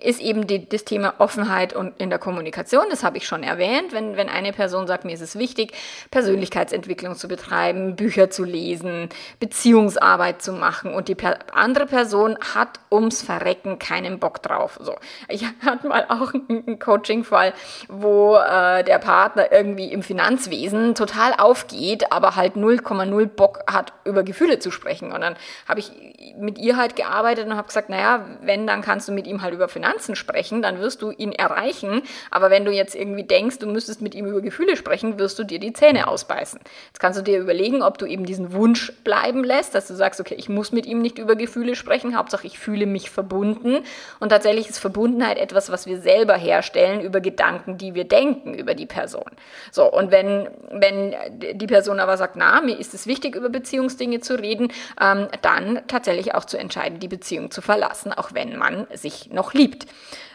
ist 0.02 0.22
eben 0.22 0.46
die, 0.46 0.66
das 0.66 0.84
Thema 0.84 1.16
Offenheit 1.18 1.74
und 1.74 2.00
in 2.00 2.08
der 2.08 2.18
Kommunikation, 2.18 2.86
das 2.88 3.04
habe 3.04 3.18
ich 3.18 3.26
schon 3.26 3.42
erwähnt, 3.42 3.92
wenn, 3.92 4.16
wenn 4.16 4.30
eine 4.30 4.54
Person 4.54 4.86
sagt, 4.86 5.04
mir 5.04 5.12
ist 5.12 5.20
es 5.20 5.38
wichtig, 5.38 5.74
Persönlichkeitsentwicklung 6.10 7.14
zu 7.14 7.28
betreiben, 7.28 7.94
Bücher 7.94 8.30
zu 8.30 8.44
lesen, 8.44 9.10
Beziehungsarbeit 9.38 10.40
zu 10.40 10.54
machen 10.54 10.94
und 10.94 11.08
die 11.08 11.14
per 11.14 11.36
andere 11.52 11.84
Person 11.84 12.38
hat 12.54 12.80
ums 12.90 13.20
Verrecken 13.20 13.78
keinen 13.78 14.18
Bock 14.18 14.42
drauf. 14.42 14.78
So, 14.80 14.94
ich 15.28 15.44
hatte 15.62 15.88
mal 15.88 16.06
auch 16.08 16.32
einen 16.32 16.78
Coaching-Fall, 16.78 17.52
wo 17.88 18.36
äh, 18.36 18.82
der 18.82 18.98
Partner 18.98 19.52
irgendwie 19.52 19.92
im 19.92 20.02
Finanzwesen 20.02 20.94
total 20.94 21.34
aufgeht, 21.34 22.12
aber 22.12 22.34
halt 22.34 22.54
0,0 22.54 23.26
Bock 23.26 23.62
hat, 23.70 23.92
über 24.04 24.22
Gefühle 24.22 24.58
zu 24.58 24.70
sprechen. 24.70 25.12
Und 25.12 25.20
dann 25.20 25.36
habe 25.68 25.80
ich 25.80 25.92
mit 26.38 26.56
ihr 26.56 26.78
halt 26.78 26.96
gearbeitet 26.96 27.46
und 27.46 27.56
habe 27.56 27.66
gesagt, 27.66 27.90
naja, 27.90 28.24
wenn 28.40 28.66
dann 28.66 28.85
kannst 28.86 29.08
du 29.08 29.12
mit 29.12 29.26
ihm 29.26 29.42
halt 29.42 29.52
über 29.52 29.68
Finanzen 29.68 30.14
sprechen, 30.14 30.62
dann 30.62 30.78
wirst 30.78 31.02
du 31.02 31.10
ihn 31.10 31.32
erreichen. 31.32 32.02
Aber 32.30 32.50
wenn 32.50 32.64
du 32.64 32.70
jetzt 32.70 32.94
irgendwie 32.94 33.24
denkst, 33.24 33.58
du 33.58 33.66
müsstest 33.66 34.00
mit 34.00 34.14
ihm 34.14 34.26
über 34.26 34.40
Gefühle 34.40 34.76
sprechen, 34.76 35.18
wirst 35.18 35.40
du 35.40 35.44
dir 35.44 35.58
die 35.58 35.72
Zähne 35.72 36.06
ausbeißen. 36.06 36.60
Jetzt 36.86 37.00
kannst 37.00 37.18
du 37.18 37.24
dir 37.24 37.40
überlegen, 37.40 37.82
ob 37.82 37.98
du 37.98 38.06
eben 38.06 38.24
diesen 38.24 38.52
Wunsch 38.52 38.92
bleiben 39.02 39.42
lässt, 39.42 39.74
dass 39.74 39.88
du 39.88 39.94
sagst, 39.94 40.20
okay, 40.20 40.36
ich 40.38 40.48
muss 40.48 40.70
mit 40.70 40.86
ihm 40.86 41.02
nicht 41.02 41.18
über 41.18 41.34
Gefühle 41.34 41.74
sprechen, 41.74 42.16
Hauptsache 42.16 42.46
ich 42.46 42.60
fühle 42.60 42.86
mich 42.86 43.10
verbunden. 43.10 43.78
Und 44.20 44.28
tatsächlich 44.28 44.68
ist 44.68 44.78
Verbundenheit 44.78 45.38
etwas, 45.38 45.72
was 45.72 45.86
wir 45.86 46.00
selber 46.00 46.34
herstellen 46.34 47.00
über 47.00 47.20
Gedanken, 47.20 47.78
die 47.78 47.94
wir 47.94 48.04
denken 48.04 48.54
über 48.54 48.74
die 48.74 48.86
Person. 48.86 49.32
So, 49.72 49.90
und 49.92 50.12
wenn, 50.12 50.48
wenn 50.70 51.12
die 51.54 51.66
Person 51.66 51.98
aber 51.98 52.16
sagt, 52.16 52.36
na, 52.36 52.60
mir 52.60 52.78
ist 52.78 52.94
es 52.94 53.08
wichtig, 53.08 53.34
über 53.34 53.48
Beziehungsdinge 53.48 54.20
zu 54.20 54.38
reden, 54.38 54.72
ähm, 55.00 55.26
dann 55.42 55.80
tatsächlich 55.88 56.36
auch 56.36 56.44
zu 56.44 56.56
entscheiden, 56.56 57.00
die 57.00 57.08
Beziehung 57.08 57.50
zu 57.50 57.62
verlassen, 57.62 58.12
auch 58.12 58.32
wenn 58.32 58.56
man 58.56 58.75
sich 58.94 59.30
noch 59.30 59.54
liebt. 59.54 59.86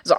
So, 0.03 0.15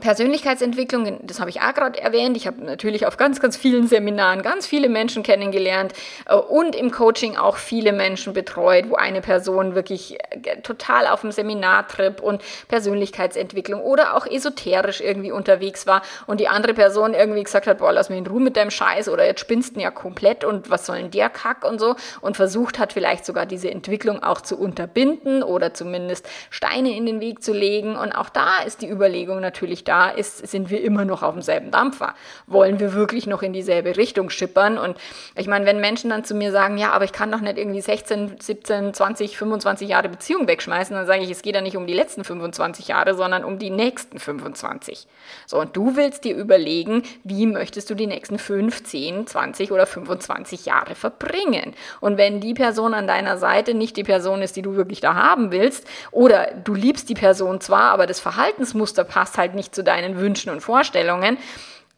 Persönlichkeitsentwicklung, 0.00 1.18
das 1.22 1.40
habe 1.40 1.50
ich 1.50 1.60
auch 1.62 1.74
gerade 1.74 2.00
erwähnt. 2.00 2.36
Ich 2.36 2.46
habe 2.46 2.62
natürlich 2.64 3.06
auf 3.06 3.16
ganz, 3.16 3.40
ganz 3.40 3.56
vielen 3.56 3.86
Seminaren 3.86 4.42
ganz 4.42 4.66
viele 4.66 4.88
Menschen 4.88 5.22
kennengelernt 5.22 5.92
äh, 6.26 6.34
und 6.34 6.76
im 6.76 6.90
Coaching 6.90 7.36
auch 7.36 7.56
viele 7.56 7.92
Menschen 7.92 8.32
betreut, 8.32 8.90
wo 8.90 8.96
eine 8.96 9.22
Person 9.22 9.74
wirklich 9.74 10.18
äh, 10.30 10.60
total 10.62 11.06
auf 11.06 11.22
dem 11.22 11.32
Seminartrip 11.32 12.20
und 12.20 12.42
Persönlichkeitsentwicklung 12.68 13.80
oder 13.80 14.16
auch 14.16 14.26
esoterisch 14.26 15.00
irgendwie 15.00 15.32
unterwegs 15.32 15.86
war 15.86 16.02
und 16.26 16.40
die 16.40 16.48
andere 16.48 16.74
Person 16.74 17.14
irgendwie 17.14 17.42
gesagt 17.42 17.66
hat, 17.66 17.78
boah, 17.78 17.92
lass 17.92 18.10
mich 18.10 18.18
in 18.18 18.26
Ruhe 18.26 18.40
mit 18.40 18.56
deinem 18.56 18.70
Scheiß 18.70 19.08
oder 19.08 19.24
jetzt 19.24 19.40
spinnst 19.40 19.76
du 19.76 19.80
ja 19.80 19.90
komplett 19.90 20.44
und 20.44 20.70
was 20.70 20.86
soll 20.86 20.98
denn 20.98 21.10
der 21.10 21.30
Kack 21.30 21.64
und 21.64 21.78
so 21.78 21.96
und 22.20 22.36
versucht 22.36 22.78
hat 22.78 22.92
vielleicht 22.92 23.24
sogar 23.24 23.46
diese 23.46 23.70
Entwicklung 23.70 24.22
auch 24.22 24.40
zu 24.40 24.58
unterbinden 24.58 25.42
oder 25.42 25.74
zumindest 25.74 26.28
Steine 26.50 26.94
in 26.94 27.06
den 27.06 27.20
Weg 27.20 27.42
zu 27.42 27.52
legen 27.52 27.96
und 27.96 28.12
auch 28.12 28.28
da 28.28 28.60
ist 28.66 28.82
die 28.82 28.88
Überlegung 28.88 29.40
natürlich 29.40 29.80
wirklich 29.80 29.84
da 29.90 30.08
ist, 30.08 30.46
sind 30.46 30.70
wir 30.70 30.82
immer 30.82 31.04
noch 31.04 31.24
auf 31.24 31.34
demselben 31.34 31.72
Dampfer. 31.72 32.14
Wollen 32.46 32.78
wir 32.78 32.94
wirklich 32.94 33.26
noch 33.26 33.42
in 33.42 33.52
dieselbe 33.52 33.96
Richtung 33.96 34.30
schippern? 34.30 34.78
Und 34.78 34.96
ich 35.34 35.48
meine, 35.48 35.66
wenn 35.66 35.80
Menschen 35.80 36.10
dann 36.10 36.24
zu 36.24 36.36
mir 36.36 36.52
sagen, 36.52 36.78
ja, 36.78 36.92
aber 36.92 37.04
ich 37.04 37.12
kann 37.12 37.32
doch 37.32 37.40
nicht 37.40 37.58
irgendwie 37.58 37.80
16, 37.80 38.36
17, 38.38 38.94
20, 38.94 39.36
25 39.36 39.88
Jahre 39.88 40.08
Beziehung 40.08 40.46
wegschmeißen, 40.46 40.94
dann 40.94 41.06
sage 41.06 41.22
ich, 41.22 41.30
es 41.30 41.42
geht 41.42 41.56
ja 41.56 41.60
nicht 41.60 41.76
um 41.76 41.88
die 41.88 41.92
letzten 41.92 42.22
25 42.22 42.86
Jahre, 42.86 43.14
sondern 43.14 43.42
um 43.42 43.58
die 43.58 43.70
nächsten 43.70 44.20
25. 44.20 45.08
So, 45.46 45.58
und 45.60 45.76
du 45.76 45.96
willst 45.96 46.22
dir 46.22 46.36
überlegen, 46.36 47.02
wie 47.24 47.46
möchtest 47.46 47.90
du 47.90 47.96
die 47.96 48.06
nächsten 48.06 48.38
5, 48.38 48.84
10, 48.84 49.26
20 49.26 49.72
oder 49.72 49.86
25 49.86 50.66
Jahre 50.66 50.94
verbringen? 50.94 51.74
Und 52.00 52.16
wenn 52.16 52.40
die 52.40 52.54
Person 52.54 52.94
an 52.94 53.08
deiner 53.08 53.38
Seite 53.38 53.74
nicht 53.74 53.96
die 53.96 54.04
Person 54.04 54.40
ist, 54.40 54.54
die 54.54 54.62
du 54.62 54.76
wirklich 54.76 55.00
da 55.00 55.16
haben 55.16 55.50
willst, 55.50 55.84
oder 56.12 56.52
du 56.62 56.74
liebst 56.74 57.08
die 57.08 57.14
Person 57.14 57.60
zwar, 57.60 57.90
aber 57.90 58.06
das 58.06 58.20
Verhaltensmuster 58.20 59.02
passt 59.02 59.36
halt 59.36 59.56
nicht 59.56 59.69
zu 59.72 59.84
deinen 59.84 60.18
Wünschen 60.18 60.50
und 60.50 60.60
Vorstellungen, 60.60 61.38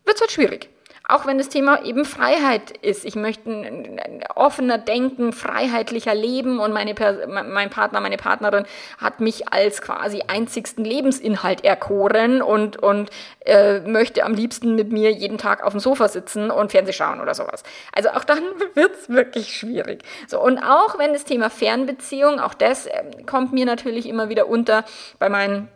wird 0.04 0.16
es 0.16 0.20
halt 0.20 0.32
schwierig. 0.32 0.68
Auch 1.08 1.26
wenn 1.26 1.36
das 1.36 1.48
Thema 1.48 1.84
eben 1.84 2.04
Freiheit 2.04 2.70
ist. 2.70 3.04
Ich 3.04 3.16
möchte 3.16 3.50
ein 3.50 4.24
offener 4.34 4.78
Denken, 4.78 5.32
freiheitlicher 5.32 6.14
Leben 6.14 6.60
und 6.60 6.72
meine, 6.72 6.94
mein 7.26 7.70
Partner, 7.70 8.00
meine 8.00 8.16
Partnerin 8.16 8.64
hat 8.98 9.20
mich 9.20 9.52
als 9.52 9.82
quasi 9.82 10.22
einzigsten 10.28 10.84
Lebensinhalt 10.84 11.64
erkoren 11.64 12.40
und, 12.40 12.76
und 12.76 13.10
äh, 13.44 13.80
möchte 13.80 14.24
am 14.24 14.34
liebsten 14.34 14.76
mit 14.76 14.92
mir 14.92 15.10
jeden 15.10 15.38
Tag 15.38 15.64
auf 15.64 15.72
dem 15.72 15.80
Sofa 15.80 16.06
sitzen 16.06 16.50
und 16.50 16.70
Fernseh 16.70 16.92
schauen 16.92 17.20
oder 17.20 17.34
sowas. 17.34 17.64
Also 17.92 18.10
auch 18.10 18.24
dann 18.24 18.42
wird 18.74 18.94
es 18.94 19.08
wirklich 19.08 19.54
schwierig. 19.54 20.04
So, 20.28 20.40
und 20.40 20.58
auch 20.60 20.98
wenn 20.98 21.12
das 21.12 21.24
Thema 21.24 21.50
Fernbeziehung, 21.50 22.38
auch 22.38 22.54
das 22.54 22.86
äh, 22.86 23.02
kommt 23.26 23.52
mir 23.52 23.66
natürlich 23.66 24.08
immer 24.08 24.28
wieder 24.28 24.48
unter 24.48 24.84
bei 25.18 25.28
meinen 25.28 25.68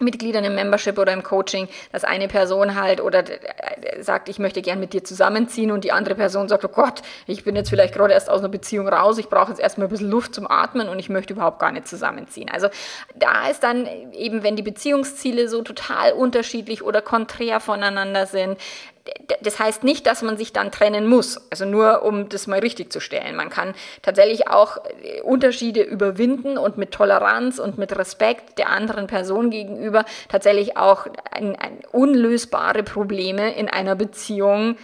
Mitgliedern 0.00 0.44
im 0.44 0.54
Membership 0.54 0.98
oder 0.98 1.12
im 1.12 1.22
Coaching, 1.22 1.68
dass 1.92 2.04
eine 2.04 2.28
Person 2.28 2.80
halt 2.80 3.00
oder 3.00 3.20
äh, 3.20 4.02
sagt, 4.02 4.28
ich 4.28 4.38
möchte 4.38 4.62
gern 4.62 4.80
mit 4.80 4.92
dir 4.92 5.04
zusammenziehen 5.04 5.70
und 5.70 5.84
die 5.84 5.92
andere 5.92 6.14
Person 6.14 6.48
sagt, 6.48 6.64
oh 6.64 6.68
Gott, 6.68 7.02
ich 7.26 7.44
bin 7.44 7.56
jetzt 7.56 7.70
vielleicht 7.70 7.94
gerade 7.94 8.14
erst 8.14 8.30
aus 8.30 8.40
einer 8.40 8.48
Beziehung 8.48 8.88
raus, 8.88 9.18
ich 9.18 9.28
brauche 9.28 9.50
jetzt 9.50 9.60
erstmal 9.60 9.86
ein 9.86 9.90
bisschen 9.90 10.10
Luft 10.10 10.34
zum 10.34 10.50
Atmen 10.50 10.88
und 10.88 10.98
ich 10.98 11.08
möchte 11.08 11.34
überhaupt 11.34 11.58
gar 11.58 11.72
nicht 11.72 11.86
zusammenziehen. 11.86 12.48
Also 12.50 12.68
da 13.14 13.48
ist 13.48 13.62
dann 13.62 13.86
eben, 14.12 14.42
wenn 14.42 14.56
die 14.56 14.62
Beziehungsziele 14.62 15.48
so 15.48 15.62
total 15.62 16.12
unterschiedlich 16.12 16.82
oder 16.82 17.02
konträr 17.02 17.60
voneinander 17.60 18.26
sind, 18.26 18.58
das 19.42 19.58
heißt 19.58 19.84
nicht, 19.84 20.06
dass 20.06 20.22
man 20.22 20.36
sich 20.36 20.52
dann 20.52 20.70
trennen 20.70 21.08
muss. 21.08 21.50
Also 21.50 21.64
nur, 21.64 22.02
um 22.02 22.28
das 22.28 22.46
mal 22.46 22.58
richtig 22.58 22.92
zu 22.92 23.00
stellen. 23.00 23.36
Man 23.36 23.48
kann 23.48 23.74
tatsächlich 24.02 24.48
auch 24.48 24.78
äh, 25.02 25.20
Unterschiede 25.22 25.82
überwinden 25.82 26.58
und 26.58 26.78
mit 26.78 26.92
Toleranz 26.92 27.58
und 27.58 27.78
mit 27.78 27.96
Respekt 27.96 28.58
der 28.58 28.68
anderen 28.68 29.06
Person 29.06 29.50
gegenüber 29.50 30.04
tatsächlich 30.28 30.76
auch 30.76 31.06
ein, 31.30 31.56
ein 31.56 31.80
unlösbare 31.92 32.82
Probleme 32.82 33.54
in 33.54 33.68
einer 33.68 33.94
Beziehung 33.94 34.76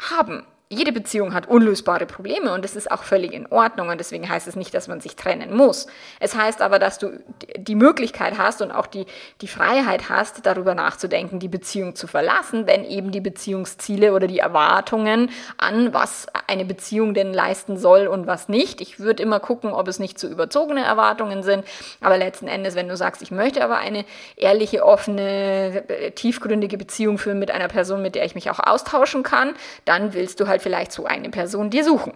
haben 0.00 0.46
jede 0.70 0.92
Beziehung 0.92 1.32
hat 1.32 1.48
unlösbare 1.48 2.04
Probleme 2.04 2.52
und 2.52 2.62
das 2.62 2.76
ist 2.76 2.90
auch 2.90 3.02
völlig 3.02 3.32
in 3.32 3.46
Ordnung 3.46 3.88
und 3.88 3.98
deswegen 3.98 4.28
heißt 4.28 4.46
es 4.46 4.54
nicht, 4.54 4.74
dass 4.74 4.86
man 4.86 5.00
sich 5.00 5.16
trennen 5.16 5.56
muss. 5.56 5.86
Es 6.20 6.36
heißt 6.36 6.60
aber, 6.60 6.78
dass 6.78 6.98
du 6.98 7.18
die 7.56 7.74
Möglichkeit 7.74 8.36
hast 8.36 8.60
und 8.60 8.70
auch 8.70 8.86
die, 8.86 9.06
die 9.40 9.48
Freiheit 9.48 10.10
hast, 10.10 10.44
darüber 10.44 10.74
nachzudenken, 10.74 11.38
die 11.38 11.48
Beziehung 11.48 11.94
zu 11.94 12.06
verlassen, 12.06 12.66
wenn 12.66 12.84
eben 12.84 13.12
die 13.12 13.22
Beziehungsziele 13.22 14.12
oder 14.12 14.26
die 14.26 14.40
Erwartungen 14.40 15.30
an, 15.56 15.94
was 15.94 16.26
eine 16.46 16.66
Beziehung 16.66 17.14
denn 17.14 17.32
leisten 17.32 17.78
soll 17.78 18.06
und 18.06 18.26
was 18.26 18.50
nicht. 18.50 18.82
Ich 18.82 19.00
würde 19.00 19.22
immer 19.22 19.40
gucken, 19.40 19.72
ob 19.72 19.88
es 19.88 19.98
nicht 19.98 20.18
zu 20.18 20.28
überzogene 20.28 20.84
Erwartungen 20.84 21.42
sind, 21.42 21.64
aber 22.02 22.18
letzten 22.18 22.46
Endes, 22.46 22.74
wenn 22.74 22.88
du 22.88 22.96
sagst, 22.96 23.22
ich 23.22 23.30
möchte 23.30 23.64
aber 23.64 23.78
eine 23.78 24.04
ehrliche, 24.36 24.84
offene, 24.84 25.84
tiefgründige 26.14 26.76
Beziehung 26.76 27.16
führen 27.16 27.38
mit 27.38 27.50
einer 27.50 27.68
Person, 27.68 28.02
mit 28.02 28.14
der 28.14 28.26
ich 28.26 28.34
mich 28.34 28.50
auch 28.50 28.60
austauschen 28.60 29.22
kann, 29.22 29.54
dann 29.86 30.12
willst 30.12 30.40
du 30.40 30.46
halt 30.46 30.57
halt 30.58 30.62
vielleicht 30.62 30.92
so 30.92 31.04
eine 31.06 31.30
Person 31.30 31.70
dir 31.70 31.84
suchen. 31.84 32.12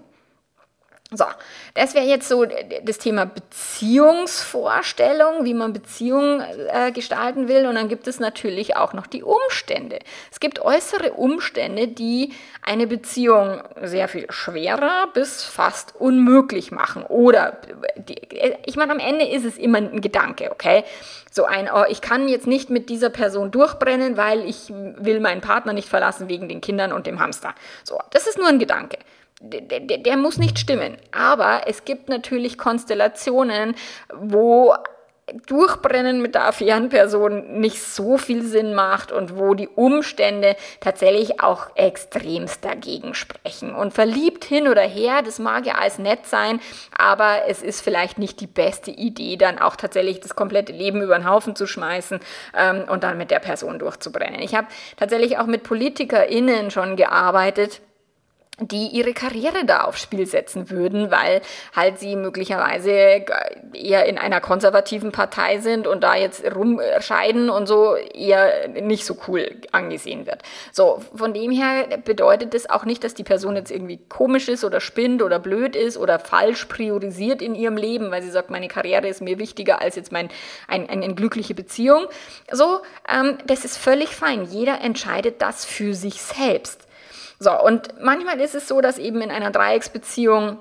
So, 1.14 1.26
das 1.74 1.94
wäre 1.94 2.06
jetzt 2.06 2.26
so 2.26 2.46
das 2.84 2.96
Thema 2.96 3.26
Beziehungsvorstellung, 3.26 5.44
wie 5.44 5.52
man 5.52 5.74
Beziehungen 5.74 6.42
äh, 6.68 6.90
gestalten 6.90 7.48
will. 7.48 7.66
Und 7.66 7.74
dann 7.74 7.88
gibt 7.88 8.08
es 8.08 8.18
natürlich 8.18 8.76
auch 8.76 8.94
noch 8.94 9.06
die 9.06 9.22
Umstände. 9.22 9.98
Es 10.30 10.40
gibt 10.40 10.60
äußere 10.60 11.12
Umstände, 11.12 11.88
die 11.88 12.32
eine 12.62 12.86
Beziehung 12.86 13.60
sehr 13.82 14.08
viel 14.08 14.24
schwerer 14.30 15.08
bis 15.12 15.44
fast 15.44 15.94
unmöglich 15.98 16.70
machen. 16.70 17.02
Oder, 17.02 17.58
die, 17.96 18.22
ich 18.64 18.76
meine, 18.76 18.92
am 18.92 18.98
Ende 18.98 19.26
ist 19.26 19.44
es 19.44 19.58
immer 19.58 19.76
ein 19.78 20.00
Gedanke, 20.00 20.50
okay? 20.50 20.84
So 21.30 21.44
ein, 21.44 21.68
oh, 21.72 21.84
ich 21.88 22.00
kann 22.00 22.28
jetzt 22.28 22.46
nicht 22.46 22.70
mit 22.70 22.88
dieser 22.88 23.10
Person 23.10 23.50
durchbrennen, 23.50 24.16
weil 24.16 24.48
ich 24.48 24.70
will 24.70 25.20
meinen 25.20 25.42
Partner 25.42 25.74
nicht 25.74 25.90
verlassen 25.90 26.28
wegen 26.28 26.48
den 26.48 26.62
Kindern 26.62 26.92
und 26.92 27.06
dem 27.06 27.20
Hamster. 27.20 27.54
So, 27.84 27.98
das 28.10 28.26
ist 28.26 28.38
nur 28.38 28.48
ein 28.48 28.58
Gedanke 28.58 28.96
der, 29.42 29.80
der, 29.80 29.98
der 29.98 30.16
muss 30.16 30.38
nicht 30.38 30.58
stimmen. 30.58 30.96
Aber 31.10 31.62
es 31.66 31.84
gibt 31.84 32.08
natürlich 32.08 32.58
Konstellationen, 32.58 33.74
wo 34.14 34.74
Durchbrennen 35.46 36.20
mit 36.20 36.34
der 36.34 36.46
Affärenperson 36.46 37.60
nicht 37.60 37.80
so 37.80 38.18
viel 38.18 38.42
Sinn 38.42 38.74
macht 38.74 39.12
und 39.12 39.38
wo 39.38 39.54
die 39.54 39.68
Umstände 39.68 40.56
tatsächlich 40.80 41.40
auch 41.40 41.76
extremst 41.76 42.64
dagegen 42.64 43.14
sprechen. 43.14 43.72
Und 43.72 43.94
verliebt 43.94 44.44
hin 44.44 44.66
oder 44.66 44.82
her, 44.82 45.22
das 45.22 45.38
mag 45.38 45.64
ja 45.64 45.76
alles 45.76 45.98
nett 45.98 46.26
sein, 46.26 46.60
aber 46.96 47.42
es 47.46 47.62
ist 47.62 47.82
vielleicht 47.82 48.18
nicht 48.18 48.40
die 48.40 48.48
beste 48.48 48.90
Idee, 48.90 49.36
dann 49.36 49.60
auch 49.60 49.76
tatsächlich 49.76 50.20
das 50.20 50.34
komplette 50.34 50.72
Leben 50.72 51.00
über 51.00 51.16
den 51.16 51.28
Haufen 51.28 51.54
zu 51.54 51.66
schmeißen 51.66 52.18
ähm, 52.56 52.84
und 52.88 53.04
dann 53.04 53.16
mit 53.16 53.30
der 53.30 53.38
Person 53.38 53.78
durchzubrennen. 53.78 54.40
Ich 54.40 54.56
habe 54.56 54.66
tatsächlich 54.96 55.38
auch 55.38 55.46
mit 55.46 55.62
PolitikerInnen 55.62 56.72
schon 56.72 56.96
gearbeitet, 56.96 57.80
die 58.68 58.88
ihre 58.88 59.12
Karriere 59.12 59.64
da 59.64 59.82
aufs 59.82 60.02
Spiel 60.02 60.26
setzen 60.26 60.70
würden, 60.70 61.10
weil 61.10 61.40
halt 61.74 61.98
sie 61.98 62.16
möglicherweise 62.16 63.24
eher 63.72 64.06
in 64.06 64.18
einer 64.18 64.40
konservativen 64.40 65.12
Partei 65.12 65.58
sind 65.58 65.86
und 65.86 66.02
da 66.02 66.14
jetzt 66.14 66.44
rumscheiden 66.54 67.50
und 67.50 67.66
so 67.66 67.94
eher 67.96 68.68
nicht 68.68 69.04
so 69.04 69.16
cool 69.26 69.50
angesehen 69.72 70.26
wird. 70.26 70.42
So, 70.72 71.02
von 71.14 71.34
dem 71.34 71.50
her 71.50 71.98
bedeutet 72.04 72.54
das 72.54 72.68
auch 72.68 72.84
nicht, 72.84 73.04
dass 73.04 73.14
die 73.14 73.24
Person 73.24 73.56
jetzt 73.56 73.70
irgendwie 73.70 73.98
komisch 74.08 74.48
ist 74.48 74.64
oder 74.64 74.80
spinnt 74.80 75.22
oder 75.22 75.38
blöd 75.38 75.76
ist 75.76 75.96
oder 75.96 76.18
falsch 76.18 76.66
priorisiert 76.66 77.42
in 77.42 77.54
ihrem 77.54 77.76
Leben, 77.76 78.10
weil 78.10 78.22
sie 78.22 78.30
sagt, 78.30 78.50
meine 78.50 78.68
Karriere 78.68 79.08
ist 79.08 79.20
mir 79.20 79.38
wichtiger 79.38 79.80
als 79.80 79.96
jetzt 79.96 80.12
mein, 80.12 80.28
ein, 80.68 80.88
eine, 80.88 81.04
eine 81.04 81.14
glückliche 81.14 81.54
Beziehung. 81.54 82.06
So, 82.50 82.80
ähm, 83.08 83.38
das 83.46 83.64
ist 83.64 83.76
völlig 83.76 84.10
fein. 84.10 84.44
Jeder 84.44 84.80
entscheidet 84.80 85.42
das 85.42 85.64
für 85.64 85.94
sich 85.94 86.20
selbst. 86.22 86.86
So, 87.42 87.60
und 87.60 88.00
manchmal 88.00 88.40
ist 88.40 88.54
es 88.54 88.68
so, 88.68 88.80
dass 88.80 88.98
eben 88.98 89.20
in 89.20 89.32
einer 89.32 89.50
Dreiecksbeziehung 89.50 90.58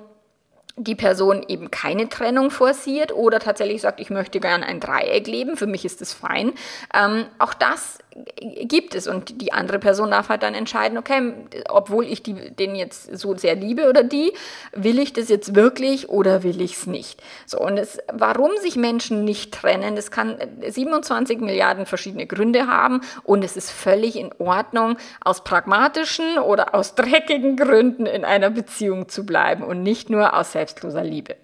die 0.76 0.96
Person 0.96 1.44
eben 1.46 1.70
keine 1.70 2.08
Trennung 2.08 2.50
forciert 2.50 3.12
oder 3.12 3.38
tatsächlich 3.38 3.82
sagt, 3.82 4.00
ich 4.00 4.10
möchte 4.10 4.40
gern 4.40 4.64
ein 4.64 4.80
Dreieck 4.80 5.28
leben, 5.28 5.56
für 5.56 5.68
mich 5.68 5.84
ist 5.84 6.00
das 6.00 6.12
fein. 6.12 6.54
Ähm, 6.92 7.26
auch 7.38 7.54
das 7.54 7.98
gibt 8.40 8.94
es 8.94 9.06
und 9.06 9.40
die 9.40 9.52
andere 9.52 9.78
Person 9.78 10.10
darf 10.10 10.28
halt 10.28 10.42
dann 10.42 10.54
entscheiden, 10.54 10.98
okay, 10.98 11.34
obwohl 11.68 12.06
ich 12.06 12.22
die, 12.22 12.50
den 12.50 12.74
jetzt 12.74 13.16
so 13.16 13.36
sehr 13.36 13.54
liebe 13.54 13.88
oder 13.88 14.02
die, 14.02 14.32
will 14.72 14.98
ich 14.98 15.12
das 15.12 15.28
jetzt 15.28 15.54
wirklich 15.54 16.08
oder 16.08 16.42
will 16.42 16.60
ich 16.60 16.76
es 16.76 16.86
nicht? 16.86 17.22
So, 17.46 17.58
und 17.60 17.78
es, 17.78 17.98
warum 18.12 18.50
sich 18.60 18.76
Menschen 18.76 19.24
nicht 19.24 19.52
trennen, 19.52 19.96
das 19.96 20.10
kann 20.10 20.36
27 20.66 21.40
Milliarden 21.40 21.86
verschiedene 21.86 22.26
Gründe 22.26 22.66
haben 22.66 23.00
und 23.24 23.44
es 23.44 23.56
ist 23.56 23.70
völlig 23.70 24.16
in 24.16 24.30
Ordnung, 24.38 24.96
aus 25.20 25.44
pragmatischen 25.44 26.38
oder 26.38 26.74
aus 26.74 26.94
dreckigen 26.94 27.56
Gründen 27.56 28.06
in 28.06 28.24
einer 28.24 28.50
Beziehung 28.50 29.08
zu 29.08 29.24
bleiben 29.24 29.64
und 29.64 29.82
nicht 29.82 30.10
nur 30.10 30.36
aus 30.36 30.52
selbstloser 30.52 31.04
Liebe. 31.04 31.36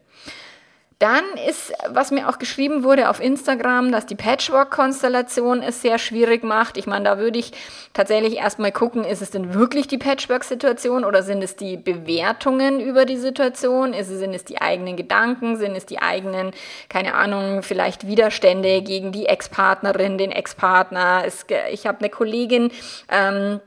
Dann 0.98 1.22
ist, 1.48 1.72
was 1.88 2.10
mir 2.10 2.28
auch 2.28 2.40
geschrieben 2.40 2.82
wurde 2.82 3.08
auf 3.08 3.20
Instagram, 3.20 3.92
dass 3.92 4.06
die 4.06 4.16
Patchwork-Konstellation 4.16 5.62
es 5.62 5.80
sehr 5.80 5.96
schwierig 5.96 6.42
macht. 6.42 6.76
Ich 6.76 6.88
meine, 6.88 7.04
da 7.04 7.18
würde 7.18 7.38
ich 7.38 7.52
tatsächlich 7.92 8.38
erstmal 8.38 8.72
gucken, 8.72 9.04
ist 9.04 9.22
es 9.22 9.30
denn 9.30 9.54
wirklich 9.54 9.86
die 9.86 9.98
Patchwork-Situation 9.98 11.04
oder 11.04 11.22
sind 11.22 11.40
es 11.40 11.54
die 11.54 11.76
Bewertungen 11.76 12.80
über 12.80 13.04
die 13.04 13.16
Situation? 13.16 13.92
Ist 13.92 14.10
es, 14.10 14.18
sind 14.18 14.34
es 14.34 14.44
die 14.44 14.60
eigenen 14.60 14.96
Gedanken? 14.96 15.56
Sind 15.56 15.76
es 15.76 15.86
die 15.86 16.00
eigenen, 16.00 16.50
keine 16.88 17.14
Ahnung, 17.14 17.62
vielleicht 17.62 18.08
Widerstände 18.08 18.82
gegen 18.82 19.12
die 19.12 19.26
Ex-Partnerin, 19.26 20.18
den 20.18 20.32
Ex-Partner? 20.32 21.26
Ich 21.70 21.86
habe 21.86 22.00
eine 22.00 22.10
Kollegin, 22.10 22.72
ähm, 23.08 23.60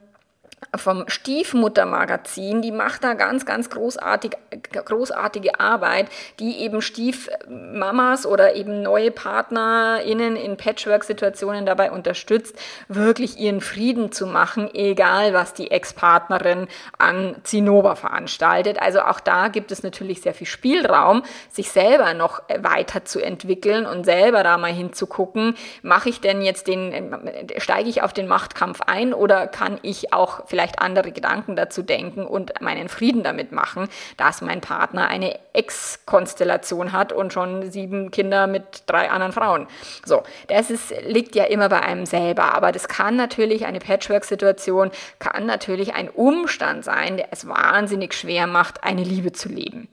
vom 0.76 1.04
Stiefmuttermagazin, 1.08 2.62
die 2.62 2.72
macht 2.72 3.04
da 3.04 3.14
ganz, 3.14 3.46
ganz 3.46 3.70
großartig, 3.70 4.34
großartige 4.72 5.60
Arbeit, 5.60 6.08
die 6.40 6.60
eben 6.60 6.82
Stiefmamas 6.82 8.26
oder 8.26 8.56
eben 8.56 8.82
neue 8.82 9.12
PartnerInnen 9.12 10.36
in 10.36 10.58
Patchwork-Situationen 10.58 11.66
dabei 11.66 11.92
unterstützt, 11.92 12.56
wirklich 12.88 13.38
ihren 13.38 13.60
Frieden 13.60 14.12
zu 14.12 14.28
machen, 14.28 14.70
egal 14.74 15.34
was 15.34 15.54
die 15.54 15.72
Ex-Partnerin 15.72 16.68
an 16.98 17.36
Zinnober 17.44 17.96
veranstaltet. 17.96 18.82
Also 18.82 19.02
auch 19.02 19.20
da 19.20 19.48
gibt 19.48 19.72
es 19.72 19.84
natürlich 19.84 20.22
sehr 20.22 20.34
viel 20.34 20.48
Spielraum, 20.48 21.24
sich 21.50 21.72
selber 21.72 22.14
noch 22.14 22.44
weiterzuentwickeln 22.56 23.86
und 23.86 24.06
selber 24.06 24.44
da 24.44 24.58
mal 24.58 24.72
hinzugucken, 24.72 25.56
mache 25.82 26.10
ich 26.10 26.22
denn 26.22 26.42
jetzt 26.42 26.68
den, 26.68 27.50
steige 27.58 27.90
ich 27.90 28.04
auf 28.04 28.14
den 28.14 28.28
Machtkampf 28.28 28.82
ein 28.86 29.14
oder 29.14 29.48
kann 29.48 29.80
ich 29.82 30.14
auch 30.14 30.51
vielleicht 30.52 30.80
andere 30.80 31.12
Gedanken 31.12 31.56
dazu 31.56 31.82
denken 31.82 32.28
und 32.28 32.62
meinen 32.62 32.90
Frieden 32.90 33.24
damit 33.24 33.52
machen, 33.52 33.88
dass 34.18 34.42
mein 34.42 34.62
Partner 34.62 35.08
eine 35.08 35.40
Ex-Konstellation 35.54 36.92
hat 36.92 37.12
und 37.12 37.34
schon 37.34 37.72
sieben 37.72 38.12
Kinder 38.12 38.46
mit 38.46 38.84
drei 38.86 39.10
anderen 39.10 39.32
Frauen. 39.32 39.68
So, 40.06 40.22
das 40.48 40.70
ist, 40.70 40.94
liegt 41.08 41.36
ja 41.36 41.46
immer 41.46 41.70
bei 41.70 41.82
einem 41.82 42.06
selber, 42.06 42.54
aber 42.54 42.72
das 42.72 42.88
kann 42.88 43.16
natürlich 43.16 43.66
eine 43.66 43.80
Patchwork-Situation, 43.80 44.92
kann 45.18 45.46
natürlich 45.46 45.96
ein 45.96 46.10
Umstand 46.10 46.84
sein, 46.84 47.18
der 47.18 47.30
es 47.32 47.48
wahnsinnig 47.48 48.14
schwer 48.14 48.46
macht, 48.46 48.84
eine 48.84 49.04
Liebe 49.04 49.32
zu 49.32 49.50
leben. 49.50 49.88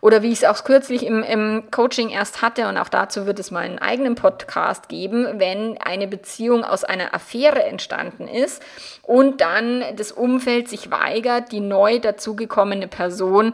Oder 0.00 0.22
wie 0.22 0.32
ich 0.32 0.42
es 0.42 0.44
auch 0.44 0.64
kürzlich 0.64 1.04
im, 1.04 1.22
im 1.22 1.70
Coaching 1.70 2.10
erst 2.10 2.42
hatte, 2.42 2.68
und 2.68 2.76
auch 2.76 2.88
dazu 2.88 3.26
wird 3.26 3.38
es 3.38 3.50
mal 3.50 3.60
einen 3.60 3.78
eigenen 3.78 4.14
Podcast 4.14 4.88
geben, 4.88 5.26
wenn 5.38 5.78
eine 5.78 6.06
Beziehung 6.06 6.64
aus 6.64 6.84
einer 6.84 7.14
Affäre 7.14 7.62
entstanden 7.64 8.28
ist 8.28 8.62
und 9.02 9.40
dann 9.40 9.84
das 9.96 10.12
Umfeld 10.12 10.68
sich 10.68 10.90
weigert, 10.90 11.52
die 11.52 11.60
neu 11.60 11.98
dazugekommene 11.98 12.88
Person 12.88 13.52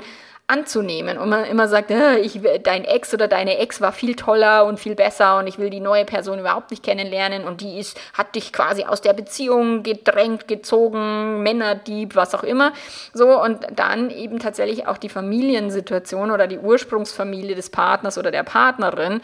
anzunehmen 0.49 1.19
und 1.19 1.29
man 1.29 1.45
immer 1.45 1.67
sagt, 1.67 1.91
ich, 2.23 2.41
dein 2.63 2.85
Ex 2.85 3.13
oder 3.13 3.27
deine 3.27 3.59
Ex 3.59 3.81
war 3.81 3.91
viel 3.91 4.15
toller 4.15 4.65
und 4.65 4.79
viel 4.79 4.95
besser 4.95 5.39
und 5.39 5.49
ich 5.49 5.59
will 5.59 5.71
die 5.71 5.81
neue 5.81 6.05
Person 6.05 6.39
überhaupt 6.39 6.71
nicht 6.71 6.85
kennenlernen 6.85 7.45
und 7.45 7.61
die 7.61 7.79
ist, 7.79 7.99
hat 8.15 8.37
dich 8.37 8.53
quasi 8.53 8.85
aus 8.85 9.01
der 9.01 9.13
Beziehung 9.13 9.83
gedrängt, 9.83 10.47
gezogen, 10.47 11.43
Männerdieb, 11.43 12.15
was 12.15 12.33
auch 12.35 12.45
immer. 12.45 12.73
So 13.13 13.43
und 13.43 13.67
dann 13.75 14.11
eben 14.11 14.39
tatsächlich 14.39 14.87
auch 14.87 14.99
die 14.99 15.09
Familiensituation 15.09 16.31
oder 16.31 16.47
die 16.47 16.59
Ursprungsfamilie 16.59 17.57
des 17.57 17.71
Partners 17.71 18.17
oder 18.17 18.31
der 18.31 18.45
Partnerin 18.45 19.21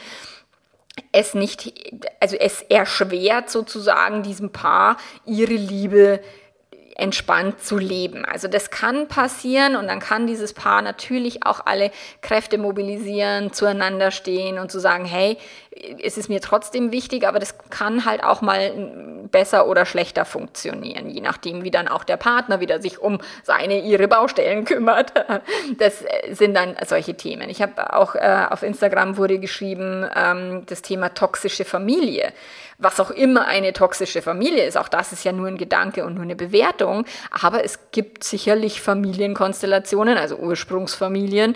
es 1.11 1.35
nicht, 1.35 1.73
also 2.21 2.37
es 2.37 2.63
erschwert 2.63 3.49
sozusagen 3.49 4.23
diesem 4.23 4.51
Paar 4.51 4.97
ihre 5.25 5.55
Liebe 5.55 6.21
entspannt 6.97 7.63
zu 7.63 7.79
leben. 7.79 8.25
Also 8.25 8.49
das 8.49 8.71
kann 8.71 9.09
passieren 9.09 9.77
und 9.77 9.89
dann 9.89 10.01
kann 10.01 10.27
dieses 10.27 10.53
Paar 10.53 10.83
natürlich 10.83 11.47
auch 11.47 11.65
alle 11.65 11.91
Kräfte 12.21 12.59
mobilisieren, 12.59 13.53
zueinander 13.53 14.11
stehen 14.11 14.59
und 14.59 14.71
zu 14.71 14.79
sagen, 14.79 15.05
hey, 15.05 15.39
es 16.03 16.19
ist 16.19 16.29
mir 16.29 16.41
trotzdem 16.41 16.93
wichtig, 16.93 17.27
aber 17.27 17.39
das 17.39 17.57
kann 17.71 18.05
halt 18.05 18.23
auch 18.23 18.43
mal 18.43 18.73
besser 19.31 19.67
oder 19.67 19.87
schlechter 19.87 20.25
funktionieren, 20.25 21.09
je 21.09 21.23
nachdem, 21.23 21.65
wie 21.65 21.71
dann 21.71 21.89
auch 21.89 22.05
der 22.05 22.19
Partner 22.19 22.61
wieder 22.61 22.81
sich 22.83 22.99
um 22.99 23.19
seine, 23.43 23.81
ihre 23.81 24.07
Baustellen 24.07 24.65
kümmert. 24.67 25.13
Das 25.79 26.05
sind 26.31 26.55
dann 26.55 26.77
solche 26.87 27.15
Themen. 27.15 27.49
Ich 27.49 27.63
habe 27.63 27.95
auch 27.95 28.15
äh, 28.15 28.47
auf 28.51 28.63
Instagram 28.63 29.17
wurde 29.17 29.39
geschrieben, 29.39 30.07
ähm, 30.15 30.65
das 30.67 30.83
Thema 30.83 31.15
toxische 31.15 31.65
Familie 31.65 32.33
was 32.83 33.01
auch 33.01 33.11
immer 33.11 33.47
eine 33.47 33.73
toxische 33.73 34.23
Familie 34.23 34.65
ist. 34.65 34.77
Auch 34.77 34.89
das 34.89 35.13
ist 35.13 35.25
ja 35.25 35.33
nur 35.33 35.49
ein 35.49 35.57
Gedanke 35.57 36.05
und 36.05 36.15
nur 36.15 36.25
eine 36.25 36.37
Bewertung. 36.37 37.05
Aber 37.31 37.65
es 37.65 37.79
gibt 37.93 38.25
sicherlich 38.25 38.81
Familienkonstellationen, 38.81 40.19
also 40.19 40.37
Ursprungsfamilien, 40.37 41.55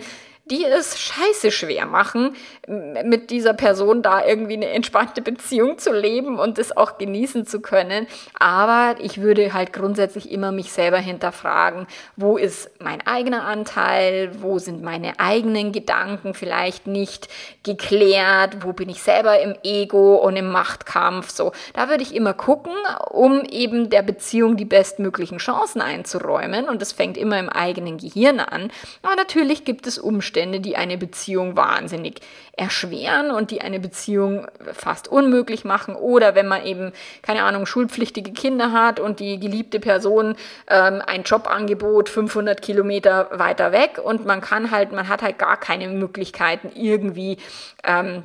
die 0.50 0.64
es 0.64 0.98
scheiße 0.98 1.50
schwer 1.50 1.86
machen, 1.86 2.36
mit 2.68 3.30
dieser 3.30 3.52
Person 3.52 4.00
da 4.02 4.24
irgendwie 4.24 4.54
eine 4.54 4.68
entspannte 4.68 5.20
Beziehung 5.20 5.78
zu 5.78 5.92
leben 5.92 6.38
und 6.38 6.58
das 6.58 6.76
auch 6.76 6.98
genießen 6.98 7.46
zu 7.46 7.60
können. 7.60 8.06
Aber 8.38 8.94
ich 9.00 9.20
würde 9.20 9.52
halt 9.54 9.72
grundsätzlich 9.72 10.30
immer 10.30 10.52
mich 10.52 10.70
selber 10.70 10.98
hinterfragen, 10.98 11.88
wo 12.14 12.36
ist 12.36 12.70
mein 12.80 13.04
eigener 13.04 13.44
Anteil, 13.44 14.30
wo 14.40 14.60
sind 14.60 14.82
meine 14.82 15.18
eigenen 15.18 15.72
Gedanken 15.72 16.32
vielleicht 16.32 16.86
nicht 16.86 17.28
geklärt, 17.64 18.64
wo 18.64 18.72
bin 18.72 18.88
ich 18.88 19.02
selber 19.02 19.40
im 19.40 19.56
Ego 19.64 20.16
und 20.16 20.36
im 20.36 20.52
Machtkampf. 20.52 21.30
So, 21.30 21.50
da 21.74 21.88
würde 21.88 22.04
ich 22.04 22.14
immer 22.14 22.34
gucken, 22.34 22.72
um 23.10 23.42
eben 23.50 23.90
der 23.90 24.02
Beziehung 24.02 24.56
die 24.56 24.64
bestmöglichen 24.64 25.38
Chancen 25.38 25.80
einzuräumen. 25.80 26.68
Und 26.68 26.80
das 26.80 26.92
fängt 26.92 27.16
immer 27.16 27.40
im 27.40 27.48
eigenen 27.48 27.98
Gehirn 27.98 28.38
an. 28.38 28.70
Aber 29.02 29.16
natürlich 29.16 29.64
gibt 29.64 29.88
es 29.88 29.98
Umstände, 29.98 30.35
Umstände, 30.36 30.60
die 30.60 30.76
eine 30.76 30.98
Beziehung 30.98 31.56
wahnsinnig 31.56 32.20
erschweren 32.52 33.30
und 33.30 33.50
die 33.50 33.62
eine 33.62 33.80
Beziehung 33.80 34.46
fast 34.74 35.08
unmöglich 35.08 35.64
machen. 35.64 35.96
Oder 35.96 36.34
wenn 36.34 36.46
man 36.46 36.66
eben, 36.66 36.92
keine 37.22 37.44
Ahnung, 37.44 37.64
schulpflichtige 37.64 38.32
Kinder 38.32 38.72
hat 38.72 39.00
und 39.00 39.18
die 39.18 39.40
geliebte 39.40 39.80
Person 39.80 40.36
ähm, 40.68 41.02
ein 41.06 41.22
Jobangebot 41.22 42.10
500 42.10 42.60
Kilometer 42.60 43.30
weiter 43.32 43.72
weg 43.72 43.98
und 44.02 44.26
man 44.26 44.42
kann 44.42 44.70
halt, 44.70 44.92
man 44.92 45.08
hat 45.08 45.22
halt 45.22 45.38
gar 45.38 45.58
keine 45.58 45.88
Möglichkeiten 45.88 46.70
irgendwie 46.74 47.38
ähm, 47.82 48.24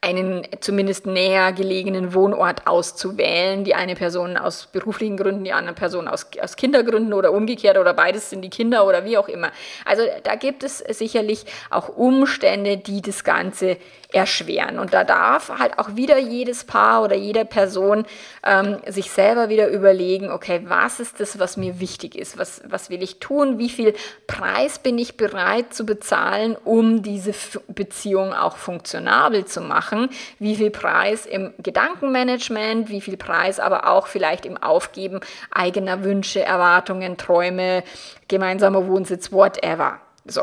einen 0.00 0.46
zumindest 0.60 1.06
näher 1.06 1.52
gelegenen 1.52 2.14
Wohnort 2.14 2.66
auszuwählen. 2.66 3.64
Die 3.64 3.74
eine 3.74 3.94
Person 3.94 4.36
aus 4.36 4.66
beruflichen 4.66 5.16
Gründen, 5.16 5.44
die 5.44 5.52
andere 5.52 5.74
Person 5.74 6.08
aus, 6.08 6.26
aus 6.40 6.56
Kindergründen 6.56 7.12
oder 7.12 7.32
umgekehrt 7.32 7.78
oder 7.78 7.94
beides 7.94 8.30
sind 8.30 8.42
die 8.42 8.50
Kinder 8.50 8.86
oder 8.86 9.04
wie 9.04 9.16
auch 9.18 9.28
immer. 9.28 9.52
Also 9.84 10.02
da 10.24 10.34
gibt 10.34 10.64
es 10.64 10.78
sicherlich 10.78 11.44
auch 11.70 11.88
Umstände, 11.88 12.78
die 12.78 13.02
das 13.02 13.22
Ganze 13.22 13.76
erschweren. 14.12 14.78
Und 14.78 14.94
da 14.94 15.04
darf 15.04 15.50
halt 15.58 15.78
auch 15.78 15.96
wieder 15.96 16.18
jedes 16.18 16.64
Paar 16.64 17.02
oder 17.02 17.16
jede 17.16 17.44
Person 17.44 18.04
ähm, 18.44 18.78
sich 18.86 19.10
selber 19.10 19.48
wieder 19.48 19.68
überlegen, 19.68 20.30
okay, 20.30 20.62
was 20.64 21.00
ist 21.00 21.20
das, 21.20 21.38
was 21.38 21.56
mir 21.56 21.80
wichtig 21.80 22.14
ist? 22.14 22.38
Was, 22.38 22.62
was 22.66 22.90
will 22.90 23.02
ich 23.02 23.18
tun? 23.18 23.58
Wie 23.58 23.68
viel 23.68 23.94
Preis 24.26 24.78
bin 24.78 24.98
ich 24.98 25.16
bereit 25.16 25.74
zu 25.74 25.86
bezahlen, 25.86 26.56
um 26.64 27.02
diese 27.02 27.32
Beziehung 27.68 28.32
auch 28.32 28.56
funktionabel 28.56 29.44
zu 29.44 29.60
machen? 29.60 30.08
Wie 30.38 30.56
viel 30.56 30.70
Preis 30.70 31.26
im 31.26 31.52
Gedankenmanagement? 31.58 32.88
Wie 32.88 33.00
viel 33.00 33.16
Preis 33.16 33.60
aber 33.60 33.88
auch 33.88 34.06
vielleicht 34.06 34.46
im 34.46 34.56
Aufgeben 34.56 35.20
eigener 35.50 36.04
Wünsche, 36.04 36.42
Erwartungen, 36.42 37.16
Träume, 37.16 37.82
gemeinsamer 38.28 38.86
Wohnsitz, 38.88 39.32
whatever. 39.32 40.00
So, 40.24 40.42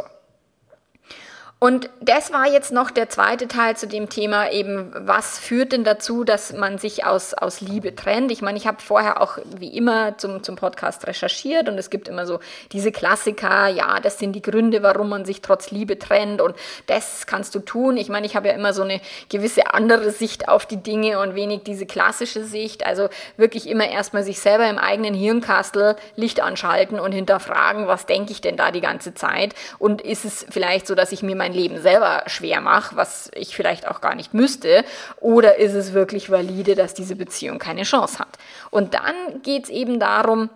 und 1.61 1.89
das 1.99 2.31
war 2.31 2.47
jetzt 2.47 2.71
noch 2.71 2.89
der 2.89 3.09
zweite 3.09 3.49
Teil 3.49 3.75
zu 3.75 3.85
dem 3.85 4.07
Thema 4.07 4.49
eben, 4.49 4.93
was 4.95 5.37
führt 5.37 5.73
denn 5.73 5.83
dazu, 5.83 6.23
dass 6.23 6.53
man 6.53 6.77
sich 6.77 7.05
aus, 7.05 7.33
aus 7.33 7.59
Liebe 7.59 7.93
trennt? 7.93 8.31
Ich 8.31 8.41
meine, 8.41 8.57
ich 8.57 8.65
habe 8.65 8.81
vorher 8.81 9.21
auch 9.21 9.37
wie 9.57 9.75
immer 9.75 10.17
zum, 10.17 10.41
zum 10.41 10.55
Podcast 10.55 11.05
recherchiert 11.05 11.67
und 11.67 11.77
es 11.77 11.89
gibt 11.89 12.07
immer 12.07 12.25
so 12.25 12.39
diese 12.71 12.93
Klassiker, 12.93 13.67
ja, 13.67 13.99
das 13.99 14.19
sind 14.19 14.33
die 14.33 14.41
Gründe, 14.41 14.83
warum 14.83 15.09
man 15.09 15.25
sich 15.25 15.41
trotz 15.41 15.69
Liebe 15.69 15.99
trennt 15.99 16.39
und 16.39 16.55
das 16.87 17.27
kannst 17.27 17.53
du 17.55 17.59
tun. 17.59 17.97
Ich 17.97 18.07
meine, 18.07 18.25
ich 18.25 18.37
habe 18.37 18.47
ja 18.47 18.53
immer 18.53 18.71
so 18.71 18.83
eine 18.83 19.01
gewisse 19.27 19.73
andere 19.73 20.11
Sicht 20.11 20.47
auf 20.47 20.65
die 20.65 20.81
Dinge 20.81 21.19
und 21.19 21.35
wenig 21.35 21.63
diese 21.63 21.85
klassische 21.85 22.45
Sicht. 22.45 22.85
Also 22.85 23.09
wirklich 23.35 23.67
immer 23.67 23.89
erstmal 23.89 24.23
sich 24.23 24.39
selber 24.39 24.69
im 24.69 24.77
eigenen 24.77 25.13
Hirnkastel 25.13 25.97
Licht 26.15 26.39
anschalten 26.39 27.01
und 27.01 27.11
hinterfragen, 27.11 27.87
was 27.87 28.05
denke 28.05 28.31
ich 28.31 28.39
denn 28.39 28.55
da 28.55 28.71
die 28.71 28.79
ganze 28.79 29.13
Zeit? 29.13 29.55
Und 29.77 30.01
ist 30.01 30.23
es 30.23 30.45
vielleicht 30.49 30.87
so, 30.87 30.95
dass 30.95 31.11
ich 31.11 31.21
mir 31.21 31.35
mein 31.35 31.48
mein 31.49 31.53
Leben 31.53 31.81
selber 31.81 32.23
schwer 32.27 32.61
mache, 32.61 32.95
was 32.95 33.31
ich 33.33 33.55
vielleicht 33.55 33.87
auch 33.87 34.01
gar 34.01 34.15
nicht 34.15 34.33
müsste, 34.33 34.83
oder 35.19 35.57
ist 35.57 35.73
es 35.73 35.93
wirklich 35.93 36.29
valide, 36.29 36.75
dass 36.75 36.93
diese 36.93 37.15
Beziehung 37.15 37.59
keine 37.59 37.83
Chance 37.83 38.19
hat? 38.19 38.37
Und 38.69 38.93
dann 38.93 39.41
geht 39.43 39.65
es 39.65 39.69
eben 39.69 39.99
darum, 39.99 40.49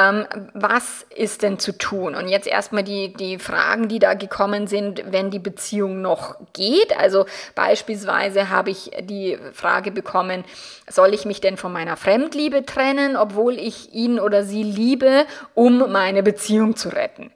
ähm, 0.00 0.26
was 0.54 1.04
ist 1.14 1.42
denn 1.42 1.58
zu 1.58 1.76
tun? 1.76 2.14
Und 2.14 2.28
jetzt 2.28 2.46
erstmal 2.46 2.84
die, 2.84 3.12
die 3.12 3.38
Fragen, 3.38 3.88
die 3.88 3.98
da 3.98 4.14
gekommen 4.14 4.68
sind, 4.68 5.02
wenn 5.10 5.32
die 5.32 5.40
Beziehung 5.40 6.00
noch 6.00 6.36
geht. 6.52 6.96
Also 6.96 7.26
beispielsweise 7.56 8.48
habe 8.48 8.70
ich 8.70 8.92
die 9.00 9.36
Frage 9.52 9.90
bekommen, 9.90 10.44
soll 10.88 11.12
ich 11.12 11.24
mich 11.24 11.40
denn 11.40 11.56
von 11.56 11.72
meiner 11.72 11.96
Fremdliebe 11.96 12.64
trennen, 12.64 13.16
obwohl 13.16 13.58
ich 13.58 13.92
ihn 13.92 14.20
oder 14.20 14.44
sie 14.44 14.62
liebe, 14.62 15.26
um 15.54 15.90
meine 15.90 16.22
Beziehung 16.22 16.76
zu 16.76 16.90
retten? 16.90 17.32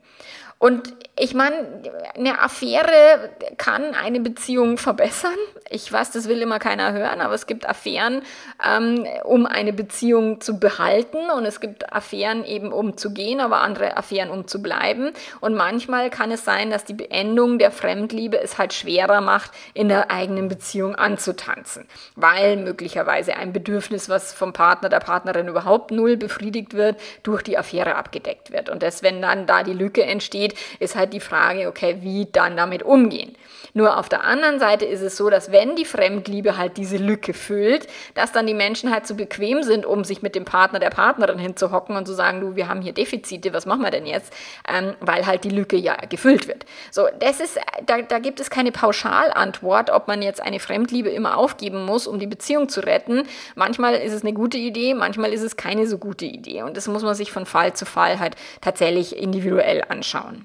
Und 0.63 0.95
ich 1.15 1.35
meine, 1.35 1.83
eine 2.17 2.41
Affäre 2.41 3.31
kann 3.59 3.95
eine 3.95 4.21
Beziehung 4.21 4.79
verbessern. 4.79 5.37
Ich 5.69 5.93
weiß, 5.93 6.11
das 6.11 6.27
will 6.27 6.41
immer 6.41 6.59
keiner 6.59 6.95
hören, 6.95 7.21
aber 7.21 7.35
es 7.35 7.47
gibt 7.47 7.69
Affären, 7.69 8.23
ähm, 8.67 9.07
um 9.25 9.45
eine 9.45 9.75
Beziehung 9.75 10.41
zu 10.41 10.59
behalten 10.59 11.19
und 11.37 11.45
es 11.45 11.61
gibt 11.61 11.93
Affären 11.93 12.47
eben 12.47 12.73
um 12.73 12.97
zu 12.97 13.13
gehen, 13.13 13.41
aber 13.41 13.61
andere 13.61 13.99
Affären 13.99 14.31
um 14.31 14.47
zu 14.47 14.63
bleiben. 14.63 15.13
Und 15.41 15.55
manchmal 15.55 16.09
kann 16.09 16.31
es 16.31 16.47
sein, 16.47 16.71
dass 16.71 16.87
die 16.87 16.95
Beendung 16.95 17.59
der 17.59 17.73
Fremdliebe 17.73 18.41
es 18.41 18.57
halt 18.57 18.73
schwerer 18.73 19.21
macht, 19.21 19.51
in 19.75 19.91
der 19.91 20.11
eigenen 20.11 20.49
Beziehung 20.49 20.95
anzutanzen, 20.97 21.87
weil 22.17 22.57
möglicherweise 22.57 23.37
ein 23.37 23.53
Bedürfnis, 23.53 24.09
was 24.09 24.33
vom 24.33 24.55
Partner, 24.55 24.89
der 24.89 25.01
Partnerin 25.01 25.49
überhaupt 25.49 25.91
null 25.91 26.17
befriedigt 26.17 26.73
wird, 26.73 26.99
durch 27.23 27.43
die 27.43 27.59
Affäre 27.59 27.97
abgedeckt 27.97 28.51
wird. 28.51 28.71
Und 28.71 28.83
das, 28.83 29.03
wenn 29.03 29.21
dann 29.21 29.47
da 29.47 29.63
die 29.63 29.75
Lücke 29.75 30.05
entsteht, 30.05 30.55
ist 30.81 30.97
halt 30.97 31.12
die 31.13 31.21
Frage, 31.21 31.69
okay, 31.69 31.99
wie 32.01 32.27
dann 32.31 32.57
damit 32.57 32.83
umgehen. 32.83 33.37
Nur 33.75 33.99
auf 33.99 34.09
der 34.09 34.25
anderen 34.25 34.59
Seite 34.59 34.85
ist 34.85 35.01
es 35.01 35.17
so, 35.17 35.31
dass 35.31 35.51
wenn 35.51 35.77
die 35.77 35.87
Fremdliebe 35.87 36.59
halt 36.59 36.77
diese 36.77 36.99
Lücke 36.99 37.33
füllt, 37.33 37.87
dass 38.15 38.31
dann 38.31 38.47
die 38.47 38.55
Menschen 38.55 38.93
halt 38.93 39.07
zu 39.07 39.15
so 39.15 39.17
bequem 39.17 39.63
sind, 39.63 39.87
um 39.87 40.05
sich 40.05 40.21
mit 40.21 40.35
dem 40.35 40.45
Partner, 40.45 40.79
der 40.79 40.91
Partnerin 40.91 41.39
hinzuhocken 41.39 41.97
und 41.97 42.07
zu 42.07 42.13
sagen, 42.13 42.41
du, 42.41 42.55
wir 42.55 42.69
haben 42.69 42.83
hier 42.83 42.93
Defizite, 42.93 43.55
was 43.55 43.65
machen 43.65 43.83
wir 43.83 43.91
denn 43.91 44.05
jetzt? 44.05 44.33
Ähm, 44.69 44.95
weil 45.01 45.27
halt 45.27 45.45
die 45.45 45.51
Lücke 45.51 45.77
ja 45.77 45.97
gefüllt 46.09 46.49
wird. 46.49 46.67
So, 46.91 47.09
das 47.19 47.41
ist, 47.41 47.59
da, 47.87 48.03
da 48.03 48.19
gibt 48.19 48.41
es 48.41 48.51
keine 48.51 48.73
Pauschalantwort, 48.73 49.91
ob 49.91 50.07
man 50.07 50.21
jetzt 50.21 50.43
eine 50.43 50.61
Fremdliebe 50.61 51.09
immer 51.09 51.39
aufgeben 51.39 51.87
muss, 51.87 52.07
um 52.07 52.19
die 52.19 52.27
Beziehung 52.27 52.69
zu 52.69 52.81
retten. 52.81 53.23
Manchmal 53.55 53.95
ist 53.95 54.13
es 54.13 54.23
eine 54.23 54.35
gute 54.35 54.59
Idee, 54.59 54.93
manchmal 54.93 55.33
ist 55.33 55.43
es 55.43 55.57
keine 55.57 55.87
so 55.87 55.97
gute 55.97 56.27
Idee. 56.27 56.63
Und 56.63 56.77
das 56.77 56.89
muss 56.89 57.03
man 57.03 57.15
sich 57.15 57.33
von 57.33 57.47
Fall 57.47 57.73
zu 57.73 57.87
Fall 57.87 58.19
halt 58.19 58.37
tatsächlich 58.61 59.17
individuell 59.17 59.83
anschauen. 59.89 60.45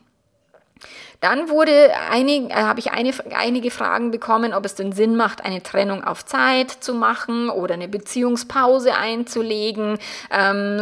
Dann 1.20 1.50
wurde 1.50 1.92
einig, 2.12 2.52
äh, 2.52 2.54
habe 2.54 2.80
ich 2.80 2.92
eine, 2.92 3.12
einige 3.36 3.72
Fragen 3.72 4.12
bekommen, 4.12 4.54
ob 4.54 4.66
es 4.66 4.76
denn 4.76 4.92
Sinn 4.92 5.16
macht, 5.16 5.44
eine 5.44 5.64
Trennung 5.64 6.04
auf 6.04 6.24
Zeit 6.24 6.70
zu 6.70 6.94
machen 6.94 7.50
oder 7.50 7.74
eine 7.74 7.88
Beziehungspause 7.88 8.96
einzulegen, 8.96 9.98
ähm, 10.32 10.82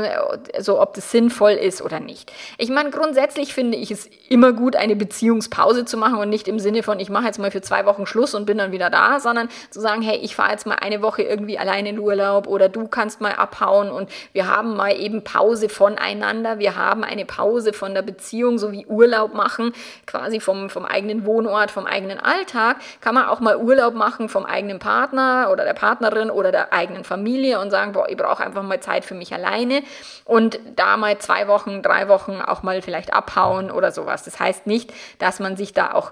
so 0.59 0.81
ob 0.81 0.93
das 0.93 1.11
sinnvoll 1.11 1.53
ist 1.53 1.81
oder 1.81 2.01
nicht. 2.01 2.33
Ich 2.57 2.69
meine, 2.69 2.89
grundsätzlich 2.89 3.53
finde 3.53 3.77
ich 3.77 3.91
es 3.91 4.09
immer 4.27 4.51
gut, 4.51 4.75
eine 4.75 4.97
Beziehungspause 4.97 5.85
zu 5.85 5.95
machen 5.95 6.17
und 6.17 6.29
nicht 6.29 6.49
im 6.49 6.59
Sinne 6.59 6.83
von, 6.83 6.99
ich 6.99 7.09
mache 7.09 7.25
jetzt 7.25 7.39
mal 7.39 7.51
für 7.51 7.61
zwei 7.61 7.85
Wochen 7.85 8.05
Schluss 8.05 8.35
und 8.35 8.45
bin 8.45 8.57
dann 8.57 8.73
wieder 8.73 8.89
da, 8.89 9.21
sondern 9.21 9.47
zu 9.69 9.79
sagen, 9.79 10.01
hey, 10.01 10.17
ich 10.17 10.35
fahre 10.35 10.51
jetzt 10.51 10.67
mal 10.67 10.75
eine 10.75 11.01
Woche 11.01 11.21
irgendwie 11.21 11.57
allein 11.57 11.85
in 11.85 11.97
Urlaub 11.97 12.47
oder 12.47 12.67
du 12.67 12.89
kannst 12.89 13.21
mal 13.21 13.33
abhauen 13.33 13.89
und 13.89 14.09
wir 14.33 14.47
haben 14.47 14.75
mal 14.75 14.99
eben 14.99 15.23
Pause 15.23 15.69
voneinander, 15.69 16.59
wir 16.59 16.75
haben 16.75 17.05
eine 17.05 17.23
Pause 17.23 17.71
von 17.71 17.93
der 17.93 18.01
Beziehung, 18.01 18.57
so 18.57 18.73
wie 18.73 18.85
Urlaub 18.85 19.33
machen, 19.33 19.71
quasi 20.05 20.24
quasi 20.25 20.39
vom, 20.39 20.69
vom 20.69 20.85
eigenen 20.85 21.25
Wohnort, 21.25 21.69
vom 21.69 21.85
eigenen 21.85 22.19
Alltag, 22.19 22.77
kann 22.99 23.13
man 23.13 23.27
auch 23.27 23.39
mal 23.39 23.57
Urlaub 23.57 23.93
machen 23.93 24.27
vom 24.27 24.43
eigenen 24.43 24.79
Partner 24.79 25.49
oder 25.51 25.63
der 25.63 25.73
Partnerin 25.73 26.31
oder 26.31 26.51
der 26.51 26.73
eigenen 26.73 27.03
Familie 27.03 27.59
und 27.59 27.69
sagen, 27.69 27.91
boah, 27.91 28.09
ich 28.09 28.17
brauche 28.17 28.43
einfach 28.43 28.63
mal 28.63 28.79
Zeit 28.79 29.05
für 29.05 29.13
mich 29.13 29.33
alleine 29.33 29.83
und 30.23 30.59
da 30.75 30.97
mal 30.97 31.19
zwei 31.19 31.47
Wochen, 31.47 31.83
drei 31.83 32.07
Wochen 32.07 32.41
auch 32.41 32.63
mal 32.63 32.81
vielleicht 32.81 33.13
abhauen 33.13 33.69
oder 33.69 33.91
sowas. 33.91 34.23
Das 34.23 34.39
heißt 34.39 34.65
nicht, 34.65 34.91
dass 35.19 35.39
man 35.39 35.57
sich 35.57 35.73
da 35.73 35.93
auch 35.93 36.11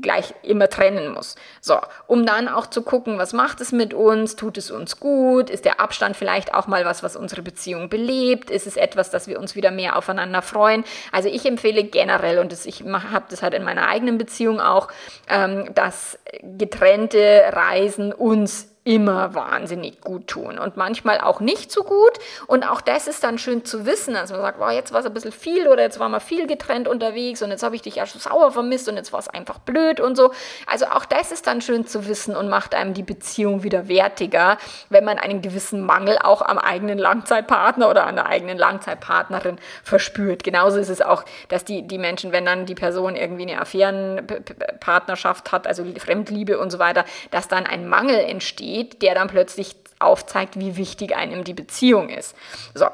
gleich 0.00 0.34
immer 0.42 0.68
trennen 0.68 1.12
muss. 1.12 1.36
So, 1.60 1.78
um 2.06 2.26
dann 2.26 2.48
auch 2.48 2.66
zu 2.66 2.82
gucken, 2.82 3.18
was 3.18 3.32
macht 3.32 3.60
es 3.60 3.72
mit 3.72 3.94
uns, 3.94 4.36
tut 4.36 4.58
es 4.58 4.70
uns 4.70 5.00
gut, 5.00 5.50
ist 5.50 5.64
der 5.64 5.80
Abstand 5.80 6.16
vielleicht 6.16 6.54
auch 6.54 6.66
mal 6.66 6.84
was, 6.84 7.02
was 7.02 7.16
unsere 7.16 7.42
Beziehung 7.42 7.88
belebt, 7.88 8.50
ist 8.50 8.66
es 8.66 8.76
etwas, 8.76 9.10
dass 9.10 9.26
wir 9.26 9.38
uns 9.38 9.54
wieder 9.54 9.70
mehr 9.70 9.96
aufeinander 9.96 10.42
freuen. 10.42 10.84
Also 11.12 11.28
ich 11.28 11.44
empfehle 11.46 11.84
generell, 11.84 12.38
und 12.38 12.52
das, 12.52 12.66
ich 12.66 12.84
habe 12.84 13.26
das 13.30 13.42
halt 13.42 13.54
in 13.54 13.64
meiner 13.64 13.88
eigenen 13.88 14.18
Beziehung 14.18 14.60
auch, 14.60 14.88
ähm, 15.28 15.70
dass 15.74 16.18
getrennte 16.42 17.44
Reisen 17.52 18.12
uns 18.12 18.67
immer 18.88 19.34
wahnsinnig 19.34 20.00
gut 20.00 20.28
tun 20.28 20.58
und 20.58 20.78
manchmal 20.78 21.20
auch 21.20 21.40
nicht 21.40 21.70
so 21.70 21.82
gut. 21.84 22.12
Und 22.46 22.66
auch 22.66 22.80
das 22.80 23.06
ist 23.06 23.22
dann 23.22 23.38
schön 23.38 23.66
zu 23.66 23.84
wissen, 23.84 24.14
dass 24.14 24.30
man 24.30 24.40
sagt, 24.40 24.58
wow, 24.58 24.70
jetzt 24.70 24.94
war 24.94 25.00
es 25.00 25.06
ein 25.06 25.12
bisschen 25.12 25.30
viel 25.30 25.68
oder 25.68 25.82
jetzt 25.82 26.00
waren 26.00 26.10
wir 26.10 26.20
viel 26.20 26.46
getrennt 26.46 26.88
unterwegs 26.88 27.42
und 27.42 27.50
jetzt 27.50 27.62
habe 27.62 27.76
ich 27.76 27.82
dich 27.82 27.96
ja 27.96 28.06
schon 28.06 28.22
sauer 28.22 28.50
vermisst 28.50 28.88
und 28.88 28.96
jetzt 28.96 29.12
war 29.12 29.20
es 29.20 29.28
einfach 29.28 29.58
blöd 29.58 30.00
und 30.00 30.16
so. 30.16 30.32
Also 30.66 30.86
auch 30.86 31.04
das 31.04 31.32
ist 31.32 31.46
dann 31.46 31.60
schön 31.60 31.86
zu 31.86 32.08
wissen 32.08 32.34
und 32.34 32.48
macht 32.48 32.74
einem 32.74 32.94
die 32.94 33.02
Beziehung 33.02 33.62
wieder 33.62 33.88
wertiger, 33.88 34.56
wenn 34.88 35.04
man 35.04 35.18
einen 35.18 35.42
gewissen 35.42 35.84
Mangel 35.84 36.16
auch 36.22 36.40
am 36.40 36.56
eigenen 36.56 36.96
Langzeitpartner 36.96 37.90
oder 37.90 38.06
an 38.06 38.16
der 38.16 38.24
eigenen 38.24 38.56
Langzeitpartnerin 38.56 39.58
verspürt. 39.84 40.44
Genauso 40.44 40.78
ist 40.78 40.88
es 40.88 41.02
auch, 41.02 41.26
dass 41.48 41.62
die, 41.62 41.86
die 41.86 41.98
Menschen, 41.98 42.32
wenn 42.32 42.46
dann 42.46 42.64
die 42.64 42.74
Person 42.74 43.16
irgendwie 43.16 43.42
eine 43.42 43.60
Affärenpartnerschaft 43.60 45.52
hat, 45.52 45.66
also 45.66 45.84
Fremdliebe 45.98 46.58
und 46.58 46.70
so 46.70 46.78
weiter, 46.78 47.04
dass 47.30 47.48
dann 47.48 47.66
ein 47.66 47.86
Mangel 47.86 48.16
entsteht, 48.16 48.77
steht, 48.78 49.02
der 49.02 49.14
dann 49.14 49.28
plötzlich 49.28 49.76
aufzeigt, 49.98 50.58
wie 50.58 50.76
wichtig 50.76 51.16
einem 51.16 51.44
die 51.44 51.54
Beziehung 51.54 52.08
ist. 52.08 52.36
So. 52.74 52.86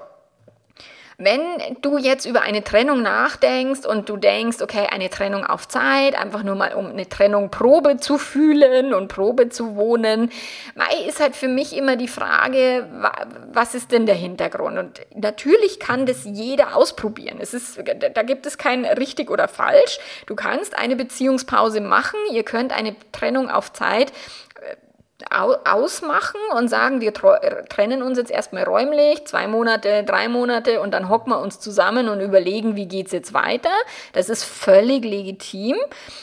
Wenn 1.16 1.40
du 1.80 1.96
jetzt 1.96 2.26
über 2.26 2.42
eine 2.42 2.64
Trennung 2.64 3.00
nachdenkst 3.02 3.86
und 3.86 4.08
du 4.08 4.16
denkst, 4.16 4.60
okay, 4.60 4.88
eine 4.90 5.08
Trennung 5.10 5.46
auf 5.46 5.68
Zeit, 5.68 6.18
einfach 6.18 6.42
nur 6.42 6.56
mal 6.56 6.74
um 6.74 6.86
eine 6.86 7.08
Trennung 7.08 7.52
Probe 7.52 7.98
zu 7.98 8.18
fühlen 8.18 8.92
und 8.92 9.06
Probe 9.06 9.48
zu 9.48 9.76
wohnen, 9.76 10.32
ist 11.06 11.20
halt 11.20 11.36
für 11.36 11.46
mich 11.46 11.76
immer 11.76 11.94
die 11.94 12.08
Frage, 12.08 12.88
was 13.52 13.76
ist 13.76 13.92
denn 13.92 14.06
der 14.06 14.16
Hintergrund? 14.16 14.76
Und 14.76 15.00
natürlich 15.14 15.78
kann 15.78 16.04
das 16.04 16.24
jeder 16.24 16.74
ausprobieren. 16.74 17.38
Es 17.40 17.54
ist, 17.54 17.78
da 17.78 18.22
gibt 18.24 18.44
es 18.44 18.58
kein 18.58 18.84
richtig 18.84 19.30
oder 19.30 19.46
falsch. 19.46 20.00
Du 20.26 20.34
kannst 20.34 20.76
eine 20.76 20.96
Beziehungspause 20.96 21.80
machen, 21.80 22.18
ihr 22.32 22.42
könnt 22.42 22.72
eine 22.72 22.96
Trennung 23.12 23.48
auf 23.50 23.72
Zeit 23.72 24.12
ausmachen 25.31 26.40
und 26.57 26.68
sagen, 26.68 27.00
wir 27.00 27.12
trennen 27.12 28.03
uns 28.03 28.18
jetzt 28.18 28.33
erstmal 28.33 28.64
räumlich, 28.64 29.24
zwei 29.27 29.46
Monate, 29.46 30.03
drei 30.03 30.29
Monate 30.29 30.81
und 30.81 30.92
dann 30.92 31.09
hocken 31.09 31.31
wir 31.31 31.38
uns 31.38 31.61
zusammen 31.61 32.09
und 32.09 32.20
überlegen, 32.20 32.74
wie 32.74 32.87
geht 32.87 33.07
es 33.07 33.12
jetzt 33.12 33.33
weiter. 33.33 33.70
Das 34.12 34.29
ist 34.29 34.42
völlig 34.42 35.05
legitim. 35.05 35.77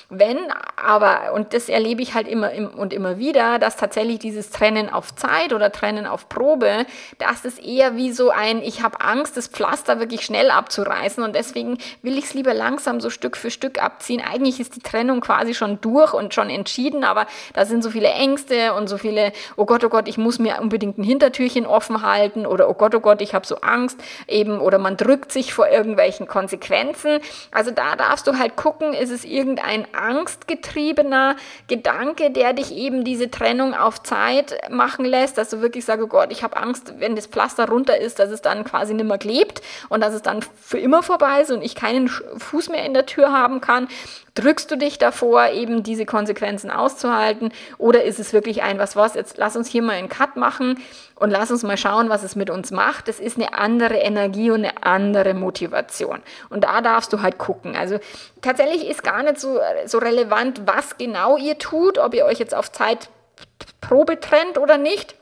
Wenn 0.09 0.37
aber, 0.75 1.31
und 1.33 1.53
das 1.53 1.69
erlebe 1.69 2.01
ich 2.01 2.13
halt 2.13 2.27
immer 2.27 2.51
und 2.75 2.91
immer 2.91 3.17
wieder, 3.17 3.59
dass 3.59 3.77
tatsächlich 3.77 4.19
dieses 4.19 4.49
Trennen 4.49 4.89
auf 4.89 5.15
Zeit 5.15 5.53
oder 5.53 5.71
Trennen 5.71 6.05
auf 6.05 6.27
Probe, 6.27 6.85
das 7.17 7.45
ist 7.45 7.63
eher 7.63 7.95
wie 7.95 8.11
so 8.11 8.29
ein, 8.29 8.61
ich 8.61 8.83
habe 8.83 8.99
Angst, 8.99 9.37
das 9.37 9.47
Pflaster 9.47 9.99
wirklich 9.99 10.25
schnell 10.25 10.51
abzureißen 10.51 11.23
und 11.23 11.33
deswegen 11.33 11.77
will 12.01 12.17
ich 12.17 12.25
es 12.25 12.33
lieber 12.33 12.53
langsam 12.53 12.99
so 12.99 13.09
Stück 13.09 13.37
für 13.37 13.51
Stück 13.51 13.81
abziehen. 13.81 14.21
Eigentlich 14.21 14.59
ist 14.59 14.75
die 14.75 14.81
Trennung 14.81 15.21
quasi 15.21 15.53
schon 15.53 15.79
durch 15.79 16.13
und 16.13 16.33
schon 16.33 16.49
entschieden, 16.49 17.05
aber 17.05 17.25
da 17.53 17.65
sind 17.65 17.83
so 17.83 17.89
viele 17.89 18.09
Ängste 18.09 18.73
und 18.73 18.80
so 18.87 18.97
viele, 18.97 19.31
oh 19.55 19.65
Gott, 19.65 19.83
oh 19.83 19.89
Gott, 19.89 20.07
ich 20.07 20.17
muss 20.17 20.39
mir 20.39 20.59
unbedingt 20.61 20.97
ein 20.97 21.03
Hintertürchen 21.03 21.65
offen 21.65 22.01
halten 22.01 22.45
oder 22.45 22.69
oh 22.69 22.73
Gott, 22.73 22.95
oh 22.95 22.99
Gott, 22.99 23.21
ich 23.21 23.33
habe 23.33 23.45
so 23.45 23.57
Angst 23.57 23.99
eben 24.27 24.59
oder 24.59 24.77
man 24.77 24.97
drückt 24.97 25.31
sich 25.31 25.53
vor 25.53 25.67
irgendwelchen 25.67 26.27
Konsequenzen. 26.27 27.19
Also 27.51 27.71
da 27.71 27.95
darfst 27.95 28.27
du 28.27 28.37
halt 28.37 28.55
gucken, 28.55 28.93
ist 28.93 29.11
es 29.11 29.25
irgendein 29.25 29.85
angstgetriebener 29.93 31.35
Gedanke, 31.67 32.31
der 32.31 32.53
dich 32.53 32.73
eben 32.73 33.03
diese 33.03 33.31
Trennung 33.31 33.73
auf 33.73 34.03
Zeit 34.03 34.55
machen 34.69 35.05
lässt, 35.05 35.37
dass 35.37 35.49
du 35.49 35.61
wirklich 35.61 35.85
sagst, 35.85 36.03
oh 36.03 36.07
Gott, 36.07 36.31
ich 36.31 36.43
habe 36.43 36.57
Angst, 36.57 36.95
wenn 36.99 37.15
das 37.15 37.27
Pflaster 37.27 37.67
runter 37.67 37.99
ist, 37.99 38.19
dass 38.19 38.29
es 38.29 38.41
dann 38.41 38.63
quasi 38.63 38.93
nicht 38.93 39.07
mehr 39.07 39.17
klebt 39.17 39.61
und 39.89 40.01
dass 40.01 40.13
es 40.13 40.21
dann 40.21 40.41
für 40.41 40.79
immer 40.79 41.03
vorbei 41.03 41.41
ist 41.41 41.51
und 41.51 41.61
ich 41.61 41.75
keinen 41.75 42.07
Fuß 42.07 42.69
mehr 42.69 42.85
in 42.85 42.93
der 42.93 43.05
Tür 43.05 43.31
haben 43.31 43.61
kann. 43.61 43.87
Drückst 44.33 44.71
du 44.71 44.77
dich 44.77 44.97
davor, 44.97 45.49
eben 45.49 45.83
diese 45.83 46.05
Konsequenzen 46.05 46.71
auszuhalten? 46.71 47.51
Oder 47.77 48.03
ist 48.05 48.17
es 48.17 48.31
wirklich 48.31 48.63
ein, 48.63 48.79
was 48.79 48.95
was, 48.95 49.15
jetzt 49.15 49.37
lass 49.37 49.57
uns 49.57 49.67
hier 49.67 49.81
mal 49.81 49.97
einen 49.97 50.07
Cut 50.07 50.37
machen 50.37 50.79
und 51.15 51.31
lass 51.31 51.51
uns 51.51 51.63
mal 51.63 51.75
schauen, 51.75 52.07
was 52.07 52.23
es 52.23 52.37
mit 52.37 52.49
uns 52.49 52.71
macht. 52.71 53.09
Das 53.09 53.19
ist 53.19 53.37
eine 53.37 53.53
andere 53.53 53.97
Energie 53.97 54.49
und 54.49 54.63
eine 54.63 54.83
andere 54.83 55.33
Motivation. 55.33 56.21
Und 56.49 56.63
da 56.63 56.79
darfst 56.79 57.11
du 57.11 57.21
halt 57.21 57.37
gucken. 57.39 57.75
Also 57.75 57.99
tatsächlich 58.41 58.87
ist 58.87 59.03
gar 59.03 59.21
nicht 59.21 59.39
so, 59.39 59.59
so 59.85 59.97
relevant, 59.97 60.61
was 60.65 60.97
genau 60.97 61.35
ihr 61.35 61.57
tut, 61.57 61.97
ob 61.97 62.13
ihr 62.13 62.25
euch 62.25 62.39
jetzt 62.39 62.55
auf 62.55 62.71
Zeitprobe 62.71 64.21
trennt 64.21 64.57
oder 64.57 64.77
nicht, 64.77 65.15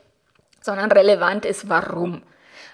sondern 0.60 0.92
relevant 0.92 1.44
ist, 1.44 1.68
warum. 1.68 2.22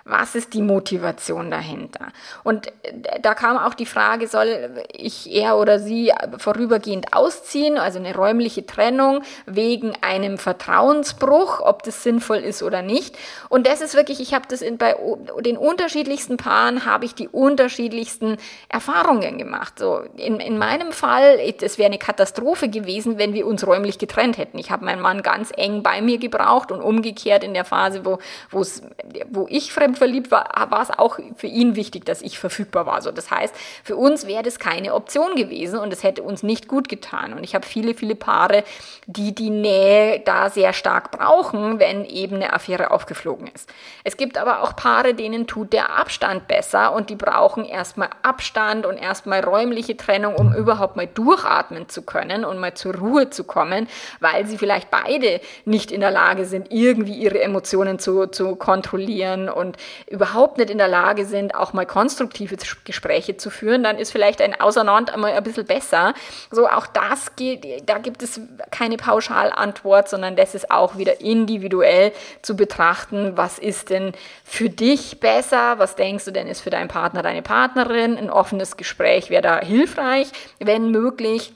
Was 0.09 0.37
ist 0.37 0.55
die 0.55 0.63
Motivation 0.63 1.51
dahinter? 1.51 2.13
Und 2.45 2.69
äh, 2.85 3.19
da 3.21 3.35
kam 3.35 3.59
auch 3.59 3.75
die 3.75 3.87
Frage, 3.87 4.29
soll 4.29 4.85
ich 4.93 5.35
er 5.35 5.57
oder 5.57 5.81
sie 5.81 6.13
vorübergehend 6.39 7.13
ausziehen, 7.13 7.77
also 7.77 7.99
eine 7.99 8.15
räumliche 8.15 8.65
Trennung 8.65 9.23
wegen 9.47 9.95
einem 10.03 10.39
Vertrauensbruch, 10.39 11.59
ob 11.59 11.83
das 11.83 12.05
sinnvoll 12.05 12.39
ist 12.39 12.63
oder 12.63 12.83
nicht. 12.83 13.17
Und 13.49 13.67
das 13.67 13.81
ist 13.81 13.97
wirklich, 13.97 14.21
ich 14.21 14.33
habe 14.33 14.45
das 14.49 14.63
in, 14.63 14.79
bei 14.79 14.95
den 15.41 15.57
unterschiedlichsten 15.57 16.37
Paaren, 16.37 16.85
habe 16.85 17.05
ich 17.05 17.17
die 17.17 17.27
unterschiedlichsten 17.27 18.37
Erfahrungen 18.69 19.39
gemacht. 19.39 19.81
So 19.81 20.05
in, 20.17 20.39
in 20.39 20.57
meinem 20.57 20.93
Fall, 20.93 21.41
es 21.61 21.79
wäre 21.79 21.87
eine 21.87 21.99
Katastrophe 21.99 22.69
gewesen, 22.69 23.19
wenn 23.19 23.35
wir 23.35 23.45
uns 23.45 23.67
räumlich 23.67 23.99
getrennt 23.99 24.39
hätten. 24.39 24.59
Ich 24.59 24.71
habe 24.71 24.85
meinen 24.85 25.03
Mann 25.03 25.23
ganz 25.23 25.53
eng 25.57 25.83
bei 25.83 26.01
mir 26.01 26.19
gebraucht 26.19 26.71
und 26.71 26.81
umgekehrt 26.81 27.43
in 27.43 27.55
der 27.55 27.65
Phase, 27.65 28.05
wo, 28.05 28.19
wo 28.53 29.47
ich 29.51 29.73
fremd 29.73 29.96
verliebt 29.97 30.31
war, 30.31 30.49
war 30.71 30.83
es 30.83 30.91
auch 30.91 31.19
für 31.37 31.47
ihn 31.47 31.77
wichtig, 31.77 32.05
dass 32.05 32.23
ich 32.23 32.39
verfügbar 32.39 32.87
war. 32.87 33.03
So, 33.03 33.11
das 33.11 33.31
heißt, 33.31 33.55
für 33.85 33.97
uns 33.97 34.27
wäre 34.27 34.43
das 34.43 34.59
keine 34.59 34.95
Option 34.95 35.35
gewesen 35.37 35.79
und 35.79 35.93
es 35.93 36.03
hätte 36.03 36.23
uns 36.23 36.43
nicht 36.43 36.69
gut 36.69 36.89
getan. 36.89 37.33
Und 37.33 37.45
ich 37.45 37.55
habe 37.55 37.67
viele, 37.67 37.95
viele 37.95 38.15
Paare, 38.15 38.65
die 39.07 39.35
die 39.35 39.51
Nähe 39.51 40.21
da 40.21 40.51
sehr 40.51 40.73
stark 40.73 41.11
brauchen, 41.11 41.79
wenn 41.79 42.05
eben 42.05 42.37
eine 42.37 42.53
Affäre 42.53 42.91
aufgeflogen 42.91 43.49
ist. 43.55 43.69
Es 44.05 44.17
gibt 44.17 44.39
aber 44.39 44.63
auch 44.63 44.77
Paare, 44.77 45.15
denen 45.15 45.47
tut 45.47 45.73
der 45.73 45.97
Abstand 45.97 46.49
besser 46.49 46.93
und 46.93 47.11
die 47.11 47.17
brauchen 47.17 47.65
erstmal 47.65 48.11
Abstand 48.23 48.87
und 48.87 48.97
erstmal 48.97 49.41
räumliche 49.41 49.97
Trennung, 49.97 50.35
um 50.35 50.55
überhaupt 50.55 50.97
mal 50.97 51.07
durchatmen 51.07 51.89
zu 51.89 52.03
können 52.03 52.45
und 52.45 52.59
mal 52.59 52.75
zur 52.75 52.95
Ruhe 52.95 53.31
zu 53.31 53.45
kommen, 53.45 53.89
weil 54.21 54.47
sie 54.47 54.59
vielleicht 54.59 54.91
beide 54.91 55.41
nicht 55.65 55.93
in 55.93 56.01
der 56.01 56.11
Lage 56.11 56.45
sind, 56.45 56.73
irgendwie 56.73 57.15
ihre 57.15 57.41
Emotionen 57.41 57.99
zu, 57.99 58.27
zu 58.27 58.57
kontrollieren 58.57 59.49
und 59.49 59.77
überhaupt 60.07 60.59
nicht 60.59 60.71
in 60.71 60.79
der 60.79 60.89
Lage 60.89 61.27
sind, 61.27 61.55
auch 61.55 61.73
mal 61.73 61.87
konstruktive 61.87 62.57
Gespräche 62.85 63.37
zu 63.37 63.51
führen, 63.51 63.83
dann 63.83 63.99
ist 63.99 64.13
vielleicht 64.13 64.41
ein 64.41 64.61
Auseinander 64.61 65.15
einmal 65.15 65.33
ein 65.33 65.43
bisschen 65.43 65.67
besser. 65.67 66.15
So, 66.51 66.69
auch 66.69 66.87
das 66.87 67.37
geht, 67.37 67.89
da 67.89 67.99
gibt 67.99 68.23
es 68.23 68.41
keine 68.71 68.97
Pauschalantwort, 68.97 70.09
sondern 70.09 70.37
das 70.37 70.55
ist 70.55 70.71
auch 70.71 70.97
wieder 70.97 71.21
individuell 71.21 72.13
zu 72.43 72.57
betrachten. 72.57 73.37
Was 73.37 73.59
ist 73.59 73.91
denn 73.91 74.13
für 74.45 74.69
dich 74.69 75.21
besser? 75.21 75.79
Was 75.79 75.97
denkst 75.97 76.25
du 76.25 76.31
denn 76.31 76.47
ist 76.47 76.61
für 76.61 76.71
deinen 76.71 76.89
Partner, 76.89 77.23
deine 77.23 77.43
Partnerin? 77.43 78.17
Ein 78.17 78.31
offenes 78.31 78.77
Gespräch 78.77 79.31
wäre 79.31 79.43
da 79.43 79.61
hilfreich, 79.61 80.29
wenn 80.59 80.91
möglich 80.91 81.53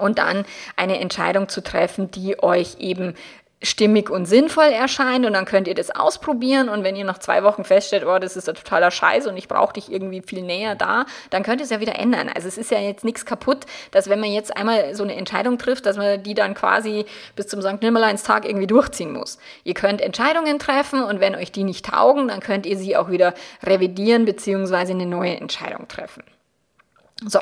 und 0.00 0.18
dann 0.18 0.44
eine 0.76 0.98
Entscheidung 0.98 1.48
zu 1.48 1.62
treffen, 1.62 2.10
die 2.10 2.42
euch 2.42 2.76
eben 2.78 3.14
stimmig 3.62 4.08
und 4.08 4.24
sinnvoll 4.24 4.72
erscheint 4.72 5.26
und 5.26 5.34
dann 5.34 5.44
könnt 5.44 5.68
ihr 5.68 5.74
das 5.74 5.90
ausprobieren 5.90 6.70
und 6.70 6.82
wenn 6.82 6.96
ihr 6.96 7.04
nach 7.04 7.18
zwei 7.18 7.42
Wochen 7.42 7.64
feststellt, 7.64 8.06
oh, 8.06 8.18
das 8.18 8.36
ist 8.36 8.48
ein 8.48 8.54
totaler 8.54 8.90
Scheiß 8.90 9.26
und 9.26 9.36
ich 9.36 9.48
brauche 9.48 9.74
dich 9.74 9.92
irgendwie 9.92 10.22
viel 10.22 10.42
näher 10.42 10.74
da, 10.74 11.04
dann 11.28 11.42
könnt 11.42 11.60
ihr 11.60 11.64
es 11.64 11.70
ja 11.70 11.80
wieder 11.80 11.96
ändern. 11.96 12.30
Also 12.34 12.48
es 12.48 12.56
ist 12.56 12.70
ja 12.70 12.78
jetzt 12.78 13.04
nichts 13.04 13.26
kaputt, 13.26 13.66
dass 13.90 14.08
wenn 14.08 14.18
man 14.18 14.32
jetzt 14.32 14.56
einmal 14.56 14.94
so 14.94 15.02
eine 15.02 15.14
Entscheidung 15.14 15.58
trifft, 15.58 15.84
dass 15.84 15.98
man 15.98 16.22
die 16.22 16.32
dann 16.32 16.54
quasi 16.54 17.04
bis 17.36 17.48
zum 17.48 17.60
St. 17.60 17.82
Nimmerleins-Tag 17.82 18.46
irgendwie 18.46 18.66
durchziehen 18.66 19.12
muss. 19.12 19.38
Ihr 19.64 19.74
könnt 19.74 20.00
Entscheidungen 20.00 20.58
treffen 20.58 21.02
und 21.02 21.20
wenn 21.20 21.34
euch 21.34 21.52
die 21.52 21.64
nicht 21.64 21.84
taugen, 21.84 22.28
dann 22.28 22.40
könnt 22.40 22.64
ihr 22.64 22.78
sie 22.78 22.96
auch 22.96 23.10
wieder 23.10 23.34
revidieren 23.62 24.24
beziehungsweise 24.24 24.92
eine 24.92 25.06
neue 25.06 25.36
Entscheidung 25.36 25.86
treffen. 25.86 26.24
So, 27.26 27.40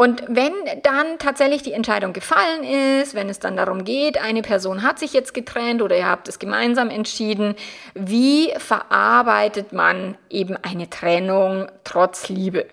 und 0.00 0.24
wenn 0.28 0.54
dann 0.82 1.18
tatsächlich 1.18 1.62
die 1.62 1.74
Entscheidung 1.74 2.14
gefallen 2.14 2.64
ist, 2.64 3.14
wenn 3.14 3.28
es 3.28 3.38
dann 3.38 3.58
darum 3.58 3.84
geht, 3.84 4.18
eine 4.18 4.40
Person 4.40 4.82
hat 4.82 4.98
sich 4.98 5.12
jetzt 5.12 5.34
getrennt 5.34 5.82
oder 5.82 5.94
ihr 5.94 6.08
habt 6.08 6.26
es 6.26 6.38
gemeinsam 6.38 6.88
entschieden, 6.88 7.54
wie 7.92 8.50
verarbeitet 8.56 9.74
man 9.74 10.16
eben 10.30 10.56
eine 10.56 10.88
Trennung 10.88 11.70
trotz 11.84 12.30
Liebe? 12.30 12.66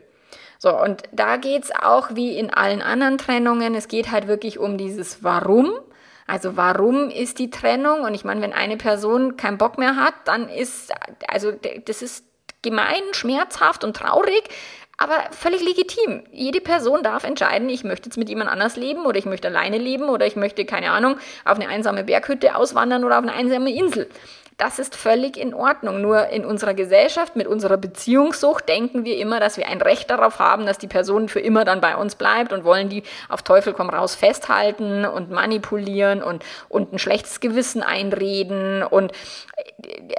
So, 0.57 0.73
und 0.81 1.03
da 1.11 1.35
geht 1.35 1.65
es 1.65 1.71
auch 1.75 2.15
wie 2.15 2.39
in 2.39 2.49
allen 2.49 2.81
anderen 2.81 3.17
Trennungen, 3.17 3.75
es 3.75 3.89
geht 3.89 4.09
halt 4.09 4.29
wirklich 4.29 4.57
um 4.57 4.77
dieses 4.77 5.21
Warum. 5.21 5.73
Also 6.27 6.55
warum 6.55 7.09
ist 7.09 7.39
die 7.39 7.49
Trennung? 7.49 8.03
Und 8.03 8.13
ich 8.13 8.23
meine, 8.23 8.41
wenn 8.41 8.53
eine 8.53 8.77
Person 8.77 9.35
keinen 9.35 9.57
Bock 9.57 9.77
mehr 9.77 9.97
hat, 9.97 10.13
dann 10.23 10.47
ist, 10.47 10.93
also 11.27 11.51
das 11.51 12.01
ist 12.01 12.23
gemein, 12.61 13.01
schmerzhaft 13.11 13.83
und 13.83 13.97
traurig, 13.97 14.43
aber 14.97 15.27
völlig 15.31 15.63
legitim. 15.63 16.23
Jede 16.31 16.59
Person 16.59 17.03
darf 17.03 17.23
entscheiden, 17.23 17.69
ich 17.69 17.83
möchte 17.83 18.09
jetzt 18.09 18.17
mit 18.17 18.29
jemand 18.29 18.49
anders 18.49 18.75
leben 18.75 19.05
oder 19.05 19.17
ich 19.17 19.25
möchte 19.25 19.47
alleine 19.47 19.77
leben 19.77 20.09
oder 20.09 20.25
ich 20.25 20.35
möchte, 20.35 20.65
keine 20.65 20.91
Ahnung, 20.91 21.17
auf 21.45 21.59
eine 21.59 21.69
einsame 21.69 22.03
Berghütte 22.03 22.55
auswandern 22.55 23.03
oder 23.03 23.19
auf 23.19 23.23
eine 23.23 23.33
einsame 23.33 23.73
Insel. 23.73 24.09
Das 24.57 24.79
ist 24.79 24.95
völlig 24.95 25.37
in 25.37 25.53
Ordnung. 25.53 26.01
Nur 26.01 26.29
in 26.29 26.43
unserer 26.43 26.73
Gesellschaft 26.73 27.35
mit 27.35 27.45
unserer 27.45 27.77
Beziehungssucht 27.77 28.67
denken 28.67 29.05
wir 29.05 29.17
immer, 29.17 29.39
dass 29.39 29.57
wir 29.57 29.67
ein 29.67 29.79
Recht 29.81 30.09
darauf 30.09 30.39
haben, 30.39 30.65
dass 30.65 30.79
die 30.79 30.87
Person 30.87 31.29
für 31.29 31.39
immer 31.39 31.63
dann 31.63 31.79
bei 31.79 31.95
uns 31.95 32.15
bleibt 32.15 32.51
und 32.51 32.63
wollen 32.63 32.89
die 32.89 33.03
auf 33.29 33.43
Teufel 33.43 33.73
komm 33.73 33.91
raus 33.91 34.15
festhalten 34.15 35.05
und 35.05 35.29
manipulieren 35.29 36.23
und, 36.23 36.43
und 36.69 36.91
ein 36.91 36.97
schlechtes 36.97 37.39
Gewissen 37.39 37.83
einreden 37.83 38.81
und 38.81 39.11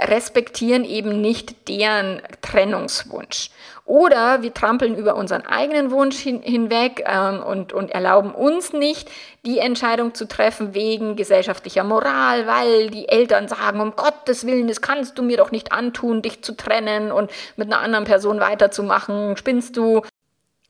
respektieren 0.06 0.84
eben 0.84 1.20
nicht 1.20 1.68
deren 1.68 2.22
Trennungswunsch. 2.40 3.50
Oder 3.88 4.42
wir 4.42 4.52
trampeln 4.52 4.94
über 4.94 5.14
unseren 5.14 5.46
eigenen 5.46 5.90
Wunsch 5.90 6.18
hin, 6.18 6.42
hinweg 6.42 7.02
ähm, 7.06 7.42
und, 7.42 7.72
und 7.72 7.90
erlauben 7.90 8.32
uns 8.32 8.74
nicht, 8.74 9.10
die 9.46 9.60
Entscheidung 9.60 10.12
zu 10.12 10.28
treffen 10.28 10.74
wegen 10.74 11.16
gesellschaftlicher 11.16 11.84
Moral, 11.84 12.46
weil 12.46 12.90
die 12.90 13.08
Eltern 13.08 13.48
sagen, 13.48 13.80
um 13.80 13.96
Gottes 13.96 14.46
Willen, 14.46 14.68
das 14.68 14.82
kannst 14.82 15.16
du 15.16 15.22
mir 15.22 15.38
doch 15.38 15.52
nicht 15.52 15.72
antun, 15.72 16.20
dich 16.20 16.44
zu 16.44 16.54
trennen 16.54 17.10
und 17.10 17.30
mit 17.56 17.72
einer 17.72 17.80
anderen 17.80 18.04
Person 18.04 18.40
weiterzumachen, 18.40 19.38
spinnst 19.38 19.74
du. 19.78 20.02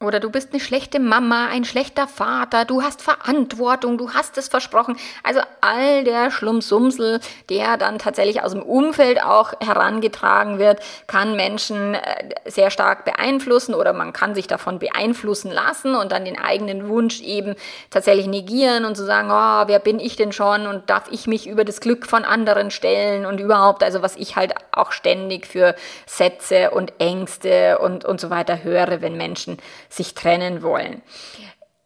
Oder 0.00 0.20
du 0.20 0.30
bist 0.30 0.52
eine 0.52 0.60
schlechte 0.60 1.00
Mama, 1.00 1.48
ein 1.48 1.64
schlechter 1.64 2.06
Vater, 2.06 2.64
du 2.64 2.82
hast 2.82 3.02
Verantwortung, 3.02 3.98
du 3.98 4.12
hast 4.12 4.38
es 4.38 4.46
versprochen. 4.46 4.96
Also 5.24 5.40
all 5.60 6.04
der 6.04 6.30
Schlummsumsel, 6.30 7.18
der 7.50 7.76
dann 7.78 7.98
tatsächlich 7.98 8.40
aus 8.40 8.52
dem 8.52 8.62
Umfeld 8.62 9.20
auch 9.20 9.54
herangetragen 9.60 10.60
wird, 10.60 10.78
kann 11.08 11.34
Menschen 11.34 11.94
äh, 11.94 12.28
sehr 12.44 12.70
stark 12.70 13.04
beeinflussen 13.06 13.74
oder 13.74 13.92
man 13.92 14.12
kann 14.12 14.36
sich 14.36 14.46
davon 14.46 14.78
beeinflussen 14.78 15.50
lassen 15.50 15.96
und 15.96 16.12
dann 16.12 16.24
den 16.24 16.38
eigenen 16.38 16.88
Wunsch 16.88 17.20
eben 17.20 17.56
tatsächlich 17.90 18.28
negieren 18.28 18.84
und 18.84 18.94
zu 18.94 19.02
so 19.02 19.08
sagen, 19.08 19.30
oh, 19.32 19.68
wer 19.68 19.80
bin 19.80 19.98
ich 19.98 20.14
denn 20.14 20.30
schon 20.30 20.68
und 20.68 20.88
darf 20.88 21.10
ich 21.10 21.26
mich 21.26 21.48
über 21.48 21.64
das 21.64 21.80
Glück 21.80 22.06
von 22.06 22.24
anderen 22.24 22.70
stellen 22.70 23.26
und 23.26 23.40
überhaupt, 23.40 23.82
also 23.82 24.00
was 24.00 24.14
ich 24.14 24.36
halt 24.36 24.54
auch 24.70 24.92
ständig 24.92 25.44
für 25.44 25.74
Sätze 26.06 26.70
und 26.70 26.92
Ängste 27.00 27.80
und, 27.80 28.04
und 28.04 28.20
so 28.20 28.30
weiter 28.30 28.62
höre, 28.62 29.00
wenn 29.00 29.16
Menschen 29.16 29.58
sich 29.88 30.14
trennen 30.14 30.62
wollen. 30.62 31.02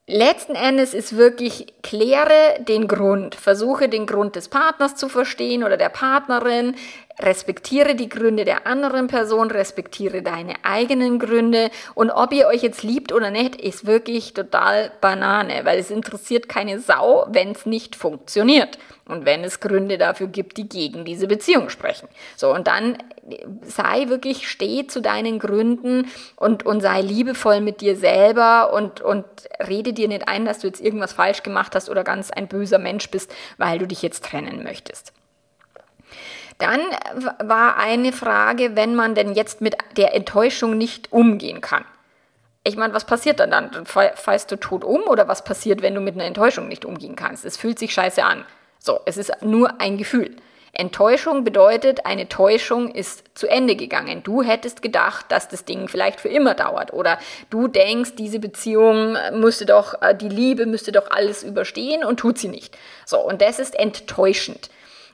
Letzten 0.09 0.57
Endes 0.57 0.95
ist 0.95 1.17
wirklich, 1.17 1.75
kläre 1.83 2.59
den 2.59 2.89
Grund, 2.89 3.37
versuche 3.37 3.89
den 3.89 4.07
Grund 4.07 4.35
des 4.35 4.49
Partners 4.49 4.97
zu 4.97 5.09
verstehen 5.09 5.63
oder 5.63 5.77
der 5.77 5.91
Partnerin, 5.91 6.75
respektiere 7.21 7.95
die 7.95 8.09
Gründe 8.09 8.45
der 8.45 8.67
anderen 8.67 9.07
Person, 9.07 9.51
respektiere 9.53 10.23
deine 10.23 10.55
eigenen 10.65 11.21
Gründe 11.21 11.71
und 11.95 12.11
ob 12.11 12.33
ihr 12.33 12.49
euch 12.49 12.63
jetzt 12.63 12.83
liebt 12.83 13.13
oder 13.13 13.31
nicht, 13.31 13.55
ist 13.55 13.87
wirklich 13.87 14.35
total 14.35 14.91
Banane, 15.01 15.65
weil 15.65 15.79
es 15.79 15.91
interessiert 15.91 16.49
keine 16.49 16.81
Sau, 16.81 17.27
wenn 17.31 17.53
es 17.53 17.65
nicht 17.65 17.95
funktioniert 17.95 18.79
und 19.13 19.27
wenn 19.27 19.45
es 19.45 19.61
Gründe 19.61 19.99
dafür 19.99 20.27
gibt, 20.27 20.57
die 20.57 20.69
gegen 20.69 21.05
diese 21.05 21.27
Beziehung 21.27 21.69
sprechen. 21.69 22.09
So, 22.37 22.53
und 22.53 22.67
dann 22.67 22.99
sei 23.63 24.09
wirklich, 24.09 24.49
steh 24.49 24.87
zu 24.87 25.01
deinen 25.01 25.39
Gründen 25.39 26.11
und, 26.37 26.65
und 26.67 26.81
sei 26.81 27.03
liebevoll 27.03 27.61
mit 27.61 27.81
dir 27.81 27.95
selber 27.95 28.73
und, 28.73 29.01
und 29.01 29.25
rede 29.69 29.93
dir 29.93 30.09
nicht 30.09 30.29
ein, 30.29 30.45
dass 30.45 30.61
du 30.61 30.67
jetzt 30.67 30.81
irgendwas 30.81 31.13
falsch 31.13 31.43
gemacht 31.43 31.75
hast 31.75 31.89
oder 31.89 32.05
ganz 32.05 32.31
ein 32.31 32.49
böser 32.49 32.79
Mensch 32.79 33.11
bist, 33.11 33.33
weil 33.59 33.79
du 33.79 33.87
dich 33.87 34.03
jetzt 34.03 34.25
trennen 34.25 34.65
möchtest. 34.65 35.13
Dann 36.59 36.81
war 37.45 37.77
eine 37.77 38.13
Frage, 38.13 38.77
wenn 38.77 38.95
man 38.95 39.15
denn 39.15 39.35
jetzt 39.35 39.61
mit 39.61 39.77
der 39.97 40.15
Enttäuschung 40.15 40.79
nicht 40.79 41.13
umgehen 41.13 41.61
kann. 41.61 41.85
Ich 42.65 42.77
meine, 42.77 42.95
was 42.95 43.05
passiert 43.05 43.41
dann 43.41 43.51
dann? 43.51 43.85
Fallst 43.85 44.51
du 44.53 44.57
tot 44.57 44.85
um 44.85 45.03
oder 45.03 45.27
was 45.27 45.43
passiert, 45.43 45.83
wenn 45.83 45.95
du 45.95 46.01
mit 46.01 46.15
einer 46.15 46.25
Enttäuschung 46.25 46.69
nicht 46.69 46.85
umgehen 46.85 47.17
kannst? 47.17 47.45
Es 47.45 47.57
fühlt 47.57 47.79
sich 47.79 47.93
scheiße 47.93 48.23
an. 48.23 48.45
So, 48.85 48.99
es 49.05 49.17
ist 49.17 49.31
nur 49.43 49.81
ein 49.81 49.97
Gefühl. 49.97 50.35
Enttäuschung 50.73 51.45
bedeutet, 51.45 52.05
eine 52.05 52.29
Täuschung 52.29 52.91
ist 52.91 53.23
zu 53.35 53.47
Ende 53.47 53.77
gegangen. 53.77 54.25
Du 54.25 54.43
hättest 54.43 54.83
gedacht, 54.83 55.27
dass 55.29 55.49
das 55.49 55.65
Ding 55.65 55.87
vielleicht 55.87 56.19
für 56.19 56.31
immer 56.31 56.55
dauert. 56.55 56.93
Oder 56.93 57.19
du 57.51 57.69
denkst, 57.69 58.17
diese 58.17 58.41
Beziehung 58.41 59.17
müsste 59.35 59.67
doch, 59.67 60.03
äh, 60.03 60.17
die 60.17 60.29
Liebe 60.29 60.67
müsste 60.67 60.91
doch 60.91 61.13
alles 61.13 61.45
überstehen 61.45 62.03
und 62.03 62.19
tut 62.19 62.39
sie 62.39 62.49
nicht. 62.49 62.77
So, 63.07 63.21
und 63.21 63.41
das 63.41 63.61
ist 63.61 63.79
enttäuschend. 63.79 64.69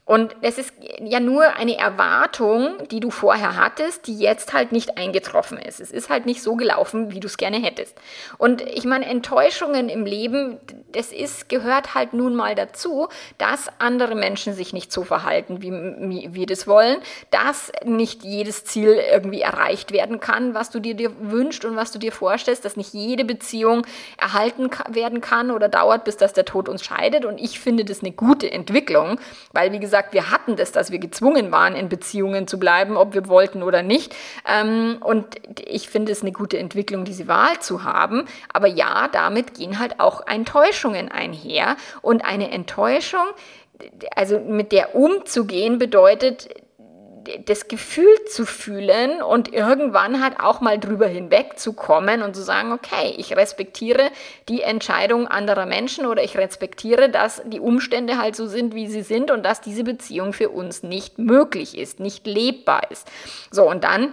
Und 0.08 0.34
es 0.40 0.56
ist 0.56 0.72
ja 1.00 1.20
nur 1.20 1.56
eine 1.56 1.76
Erwartung, 1.76 2.78
die 2.90 2.98
du 2.98 3.10
vorher 3.10 3.56
hattest, 3.56 4.06
die 4.06 4.18
jetzt 4.18 4.54
halt 4.54 4.72
nicht 4.72 4.96
eingetroffen 4.96 5.58
ist. 5.58 5.80
Es 5.80 5.90
ist 5.90 6.08
halt 6.08 6.24
nicht 6.24 6.42
so 6.42 6.56
gelaufen, 6.56 7.12
wie 7.12 7.20
du 7.20 7.26
es 7.26 7.36
gerne 7.36 7.58
hättest. 7.58 7.94
Und 8.38 8.62
ich 8.62 8.84
meine, 8.86 9.04
Enttäuschungen 9.04 9.90
im 9.90 10.06
Leben, 10.06 10.56
das 10.92 11.12
ist, 11.12 11.50
gehört 11.50 11.94
halt 11.94 12.14
nun 12.14 12.34
mal 12.34 12.54
dazu, 12.54 13.08
dass 13.36 13.68
andere 13.80 14.14
Menschen 14.14 14.54
sich 14.54 14.72
nicht 14.72 14.92
so 14.92 15.04
verhalten, 15.04 15.60
wie 15.60 16.30
wir 16.32 16.46
das 16.46 16.66
wollen, 16.66 17.02
dass 17.30 17.70
nicht 17.84 18.24
jedes 18.24 18.64
Ziel 18.64 18.98
irgendwie 19.12 19.42
erreicht 19.42 19.92
werden 19.92 20.20
kann, 20.20 20.54
was 20.54 20.70
du 20.70 20.80
dir, 20.80 20.94
dir 20.94 21.12
wünschst 21.20 21.66
und 21.66 21.76
was 21.76 21.92
du 21.92 21.98
dir 21.98 22.12
vorstellst, 22.12 22.64
dass 22.64 22.78
nicht 22.78 22.94
jede 22.94 23.26
Beziehung 23.26 23.86
erhalten 24.16 24.70
werden 24.88 25.20
kann 25.20 25.50
oder 25.50 25.68
dauert, 25.68 26.04
bis 26.04 26.16
dass 26.16 26.32
der 26.32 26.46
Tod 26.46 26.70
uns 26.70 26.82
scheidet. 26.82 27.26
Und 27.26 27.38
ich 27.38 27.60
finde 27.60 27.84
das 27.84 28.00
eine 28.00 28.12
gute 28.12 28.50
Entwicklung, 28.50 29.20
weil, 29.52 29.70
wie 29.72 29.80
gesagt, 29.80 29.97
gesagt, 29.98 30.14
wir 30.14 30.30
hatten 30.30 30.56
das, 30.56 30.72
dass 30.72 30.90
wir 30.90 30.98
gezwungen 30.98 31.50
waren, 31.50 31.74
in 31.74 31.88
Beziehungen 31.88 32.46
zu 32.46 32.58
bleiben, 32.58 32.96
ob 32.96 33.14
wir 33.14 33.28
wollten 33.28 33.62
oder 33.62 33.82
nicht. 33.82 34.14
Ähm, 34.46 34.98
und 35.00 35.26
ich 35.66 35.88
finde 35.88 36.12
es 36.12 36.22
eine 36.22 36.32
gute 36.32 36.58
Entwicklung, 36.58 37.04
diese 37.04 37.28
Wahl 37.28 37.58
zu 37.60 37.84
haben. 37.84 38.26
Aber 38.52 38.68
ja, 38.68 39.08
damit 39.08 39.54
gehen 39.54 39.78
halt 39.78 40.00
auch 40.00 40.26
Enttäuschungen 40.26 41.10
einher. 41.10 41.76
Und 42.02 42.24
eine 42.24 42.50
Enttäuschung, 42.50 43.26
also 44.14 44.38
mit 44.38 44.72
der 44.72 44.94
umzugehen, 44.94 45.78
bedeutet, 45.78 46.48
das 47.44 47.68
Gefühl 47.68 48.14
zu 48.26 48.46
fühlen 48.46 49.22
und 49.22 49.52
irgendwann 49.52 50.22
halt 50.22 50.40
auch 50.40 50.60
mal 50.60 50.78
drüber 50.78 51.06
hinwegzukommen 51.06 52.22
und 52.22 52.34
zu 52.34 52.42
sagen, 52.42 52.72
okay, 52.72 53.14
ich 53.16 53.36
respektiere 53.36 54.10
die 54.48 54.62
Entscheidung 54.62 55.26
anderer 55.26 55.66
Menschen 55.66 56.06
oder 56.06 56.22
ich 56.22 56.36
respektiere, 56.36 57.10
dass 57.10 57.42
die 57.46 57.60
Umstände 57.60 58.18
halt 58.18 58.36
so 58.36 58.46
sind, 58.46 58.74
wie 58.74 58.86
sie 58.86 59.02
sind 59.02 59.30
und 59.30 59.44
dass 59.44 59.60
diese 59.60 59.84
Beziehung 59.84 60.32
für 60.32 60.50
uns 60.50 60.82
nicht 60.82 61.18
möglich 61.18 61.76
ist, 61.76 62.00
nicht 62.00 62.26
lebbar 62.26 62.90
ist. 62.90 63.08
So, 63.50 63.68
und 63.68 63.84
dann 63.84 64.12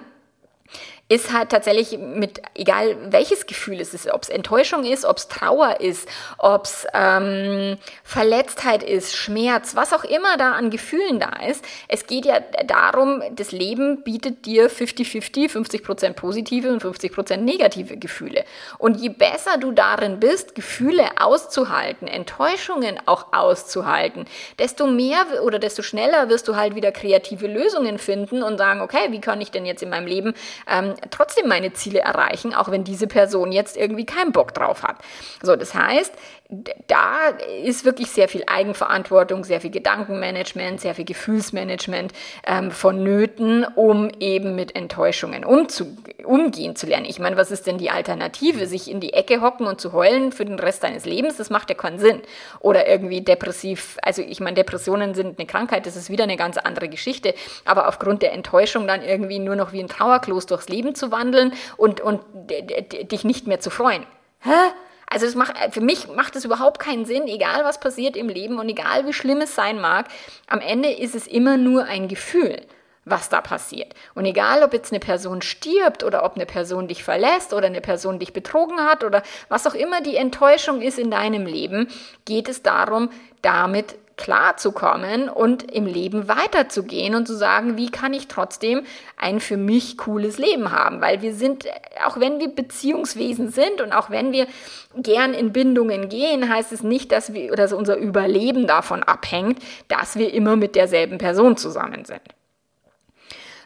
ist 1.08 1.32
halt 1.32 1.50
tatsächlich 1.50 2.00
mit, 2.00 2.42
egal 2.56 2.98
welches 3.12 3.46
Gefühl 3.46 3.80
es 3.80 3.94
ist, 3.94 4.10
ob 4.10 4.24
es 4.24 4.30
Enttäuschung 4.30 4.86
ist, 4.86 5.06
ob 5.06 5.18
es 5.18 5.28
Trauer 5.28 5.80
ist, 5.80 6.10
ob 6.40 6.66
es 6.66 6.88
ähm, 6.96 7.78
Verletztheit 8.04 8.82
ist, 8.82 9.16
Schmerz, 9.16 9.76
was 9.76 9.94
auch 9.94 10.04
immer 10.04 10.36
da 10.38 10.54
an 10.54 10.72
Gefühlen 10.72 11.20
da 11.20 11.46
ist. 11.48 11.64
Es 11.88 12.08
geht 12.08 12.26
ja 12.26 12.40
darum, 12.66 13.22
das 13.34 13.52
Leben 13.52 14.04
bietet 14.04 14.48
dir 14.48 14.68
50-50, 14.72 15.52
50%, 15.52 16.14
positive 16.14 16.74
und 16.74 16.82
50% 16.84 17.38
negative 17.38 17.98
Gefühle. 17.98 18.44
Und 18.80 19.00
je 19.00 19.10
besser 19.10 19.60
du 19.60 19.74
darin 19.74 20.20
bist, 20.20 20.56
Gefühle 20.56 21.06
auszuhalten, 21.20 22.08
Enttäuschungen 22.08 23.00
auch 23.06 23.32
auszuhalten, 23.32 24.26
desto 24.58 24.88
mehr 24.88 25.24
oder 25.44 25.60
desto 25.60 25.84
schneller 25.84 26.30
wirst 26.30 26.48
du 26.48 26.56
halt 26.56 26.74
wieder 26.74 26.92
kreative 26.92 27.46
Lösungen 27.46 28.00
finden 28.00 28.42
und 28.42 28.58
sagen, 28.58 28.82
okay, 28.82 29.12
wie 29.12 29.22
kann 29.22 29.40
ich 29.40 29.52
denn 29.52 29.68
jetzt 29.68 29.84
in 29.84 29.90
meinem 29.92 30.08
Leben 30.08 30.34
ähm, 30.68 30.95
trotzdem 31.10 31.48
meine 31.48 31.74
Ziele 31.74 32.00
erreichen, 32.00 32.54
auch 32.54 32.70
wenn 32.72 32.84
diese 32.84 33.08
Person 33.08 33.52
jetzt 33.52 33.78
irgendwie 33.78 34.06
keinen 34.06 34.32
Bock 34.32 34.54
drauf 34.54 34.84
hat. 34.84 34.98
So, 35.42 35.56
das 35.56 35.74
heißt, 35.74 36.14
da 36.88 37.30
ist 37.64 37.86
wirklich 37.86 38.12
sehr 38.12 38.28
viel 38.28 38.44
Eigenverantwortung, 38.46 39.44
sehr 39.44 39.62
viel 39.62 39.72
Gedankenmanagement, 39.72 40.80
sehr 40.80 40.94
viel 40.94 41.06
Gefühlsmanagement 41.06 42.14
ähm, 42.46 42.70
vonnöten, 42.70 43.66
um 43.76 44.12
eben 44.20 44.56
mit 44.56 44.76
Enttäuschungen 44.76 45.44
umzu 45.44 45.98
umgehen 46.24 46.76
zu 46.76 46.86
lernen. 46.86 47.06
Ich 47.06 47.20
meine, 47.20 47.36
was 47.36 47.50
ist 47.50 47.66
denn 47.66 47.80
die 47.80 47.90
Alternative? 47.90 48.68
Sich 48.68 48.90
in 48.90 49.00
die 49.00 49.14
Ecke 49.14 49.42
hocken 49.42 49.66
und 49.66 49.82
zu 49.82 49.94
heulen 49.94 50.32
für 50.32 50.46
den 50.46 50.60
Rest 50.60 50.84
deines 50.84 51.06
Lebens, 51.06 51.38
das 51.38 51.50
macht 51.50 51.70
ja 51.70 51.76
keinen 51.76 51.98
Sinn. 51.98 52.22
Oder 52.60 52.88
irgendwie 52.88 53.22
depressiv, 53.22 53.98
also 54.04 54.22
ich 54.22 54.40
meine, 54.40 54.56
Depressionen 54.56 55.16
sind 55.16 55.40
eine 55.40 55.48
Krankheit, 55.48 55.88
das 55.88 55.96
ist 55.96 56.12
wieder 56.12 56.26
eine 56.26 56.38
ganz 56.38 56.58
andere 56.58 56.90
Geschichte, 56.90 57.34
aber 57.66 57.88
aufgrund 57.88 58.22
der 58.22 58.34
Enttäuschung 58.34 58.88
dann 58.88 59.02
irgendwie 59.02 59.40
nur 59.40 59.56
noch 59.56 59.74
wie 59.74 59.80
ein 59.80 59.88
Trauerklos 59.88 60.46
durchs 60.46 60.70
Leben 60.70 60.94
zu 60.94 61.12
wandeln 61.12 61.54
und, 61.78 62.02
und 62.02 62.22
dich 63.12 63.24
nicht 63.24 63.48
mehr 63.48 63.60
zu 63.60 63.72
freuen. 63.72 64.06
Hä? 64.42 64.52
Also 65.16 65.28
das 65.28 65.36
macht, 65.36 65.56
für 65.74 65.80
mich 65.80 66.10
macht 66.10 66.36
es 66.36 66.44
überhaupt 66.44 66.78
keinen 66.78 67.06
Sinn, 67.06 67.30
egal 67.30 67.64
was 67.64 67.80
passiert 67.80 68.18
im 68.18 68.28
Leben 68.28 68.60
und 68.60 68.68
egal 68.68 69.08
wie 69.08 69.14
schlimm 69.14 69.40
es 69.40 69.56
sein 69.56 69.80
mag, 69.80 70.10
am 70.46 70.60
Ende 70.60 70.92
ist 70.92 71.16
es 71.16 71.26
immer 71.26 71.56
nur 71.56 71.86
ein 71.86 72.10
Gefühl 72.10 72.62
was 73.08 73.30
da 73.30 73.40
passiert. 73.40 73.94
Und 74.16 74.26
egal, 74.26 74.64
ob 74.64 74.74
jetzt 74.74 74.92
eine 74.92 75.00
Person 75.00 75.44
stirbt 75.44 76.04
oder 76.04 76.26
ob 76.26 76.38
eine 76.38 76.48
Person 76.48 76.88
dich 76.88 77.04
verlässt 77.04 77.54
oder 77.54 77.68
eine 77.68 77.80
Person 77.80 78.18
dich 78.18 78.34
betrogen 78.34 78.80
hat 78.80 79.04
oder 79.04 79.22
was 79.48 79.68
auch 79.68 79.76
immer 79.76 80.02
die 80.02 80.16
Enttäuschung 80.16 80.82
ist 80.82 80.98
in 80.98 81.12
deinem 81.12 81.46
Leben, 81.46 81.88
geht 82.26 82.50
es 82.50 82.64
darum, 82.64 83.12
damit 83.44 83.96
klarzukommen 84.18 85.30
und 85.30 85.70
im 85.72 85.86
Leben 85.86 86.28
weiterzugehen 86.28 87.16
und 87.16 87.28
zu 87.28 87.36
sagen, 87.36 87.78
wie 87.78 87.90
kann 87.90 88.14
ich 88.14 88.28
trotzdem 88.28 88.84
ein 89.18 89.40
für 89.40 89.58
mich 89.58 89.98
cooles 89.98 90.38
Leben 90.38 90.72
haben? 90.72 91.02
Weil 91.02 91.22
wir 91.22 91.34
sind, 91.34 91.66
auch 92.06 92.20
wenn 92.20 92.40
wir 92.40 92.48
Beziehungswesen 92.48 93.50
sind 93.50 93.82
und 93.82 93.92
auch 93.92 94.10
wenn 94.10 94.32
wir 94.32 94.48
gern 94.96 95.34
in 95.34 95.52
Bindungen 95.52 96.08
gehen, 96.08 96.50
heißt 96.54 96.72
es 96.72 96.84
nicht, 96.84 97.12
dass 97.12 97.34
wir, 97.34 97.56
dass 97.56 97.74
unser 97.74 97.98
Überleben 97.98 98.68
davon 98.68 99.04
abhängt, 99.04 99.62
dass 99.90 100.16
wir 100.16 100.34
immer 100.34 100.56
mit 100.56 100.76
derselben 100.76 101.18
Person 101.18 101.58
zusammen 101.58 102.06
sind. 102.06 102.22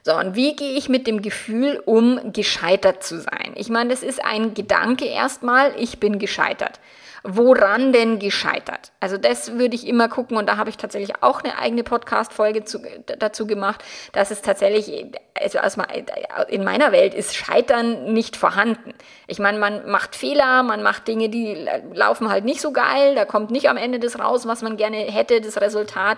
So, 0.04 0.16
und 0.16 0.36
wie 0.36 0.56
gehe 0.56 0.78
ich 0.78 0.90
mit 0.90 1.08
dem 1.08 1.22
Gefühl 1.22 1.82
um, 1.86 2.34
gescheitert 2.34 3.04
zu 3.04 3.20
sein? 3.20 3.54
Ich 3.56 3.70
meine, 3.70 3.90
das 3.90 4.02
ist 4.02 4.24
ein 4.24 4.54
Gedanke 4.54 5.06
erstmal, 5.06 5.74
ich 5.78 6.00
bin 6.00 6.20
gescheitert. 6.20 6.80
Woran 7.24 7.94
denn 7.94 8.20
gescheitert? 8.20 8.92
Also 9.00 9.18
das 9.18 9.58
würde 9.58 9.76
ich 9.76 9.88
immer 9.88 10.10
gucken 10.10 10.38
und 10.38 10.48
da 10.48 10.58
habe 10.58 10.70
ich 10.70 10.78
tatsächlich 10.78 11.22
auch 11.22 11.44
eine 11.44 11.58
eigene 11.58 11.84
Podcast-Folge 11.84 12.64
dazu 13.20 13.48
gemacht, 13.48 13.84
dass 14.14 14.32
es 14.32 14.42
tatsächlich, 14.42 15.06
also 15.36 15.60
in 16.48 16.64
meiner 16.64 16.92
Welt 16.92 17.14
ist 17.14 17.36
Scheitern 17.36 18.14
nicht 18.14 18.36
vorhanden. 18.36 18.94
Ich 19.28 19.40
meine, 19.40 19.60
man 19.60 19.90
macht 19.90 20.16
Fehler, 20.16 20.64
man 20.64 20.84
macht 20.84 21.08
Dinge, 21.08 21.30
die 21.30 21.68
laufen 21.94 22.30
halt 22.30 22.46
nicht 22.46 22.62
so 22.62 22.72
geil, 22.72 23.16
da 23.16 23.26
kommt 23.26 23.52
nicht 23.52 23.70
am 23.70 23.78
Ende 23.78 24.00
das 24.00 24.20
raus, 24.20 24.48
was 24.48 24.62
man 24.62 24.78
gerne 24.78 24.98
hätte, 24.98 25.42
das 25.42 25.62
Resultat. 25.62 26.18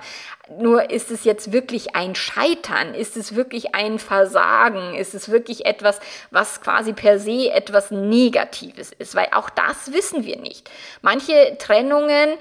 Nur 0.60 0.90
ist 0.90 1.12
es 1.12 1.24
jetzt 1.24 1.54
wirklich 1.54 1.96
ein 1.96 2.14
Scheitern? 2.16 2.94
Ist 2.94 3.16
es 3.16 3.36
wirklich 3.36 3.74
ein 3.74 4.00
Versagen? 4.00 4.96
Ist 4.96 5.14
es 5.14 5.30
wirklich 5.30 5.66
etwas, 5.66 6.00
was 6.30 6.62
quasi 6.62 6.92
per 6.94 7.20
se 7.20 7.50
etwas 7.52 7.90
Negatives 7.92 8.92
ist? 8.92 9.16
Weil 9.16 9.30
auch 9.32 9.50
das 9.50 9.94
wissen 9.94 10.26
wir 10.26 10.38
nicht. 10.38 10.70
Manche 11.02 11.58
Trennungen, 11.58 12.38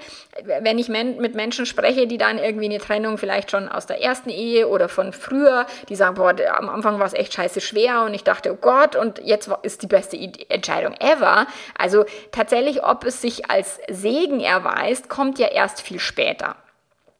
wenn 0.61 0.77
ich 0.77 0.87
mit 0.87 1.33
Menschen 1.33 1.65
spreche, 1.65 2.05
die 2.05 2.19
dann 2.19 2.37
irgendwie 2.37 2.65
eine 2.65 2.77
Trennung 2.77 3.17
vielleicht 3.17 3.49
schon 3.49 3.67
aus 3.67 3.87
der 3.87 4.01
ersten 4.01 4.29
Ehe 4.29 4.67
oder 4.67 4.87
von 4.87 5.13
früher, 5.13 5.65
die 5.89 5.95
sagen, 5.95 6.15
boah, 6.15 6.35
am 6.53 6.69
Anfang 6.69 6.99
war 6.99 7.07
es 7.07 7.13
echt 7.13 7.33
scheiße 7.33 7.59
schwer 7.59 8.03
und 8.03 8.13
ich 8.13 8.23
dachte, 8.23 8.53
oh 8.53 8.57
Gott, 8.61 8.95
und 8.95 9.19
jetzt 9.23 9.49
ist 9.63 9.81
die 9.81 9.87
beste 9.87 10.17
Entscheidung 10.49 10.93
ever. 10.99 11.47
Also 11.75 12.05
tatsächlich, 12.31 12.83
ob 12.83 13.03
es 13.03 13.21
sich 13.21 13.49
als 13.49 13.79
Segen 13.89 14.39
erweist, 14.39 15.09
kommt 15.09 15.39
ja 15.39 15.47
erst 15.47 15.81
viel 15.81 15.99
später. 15.99 16.55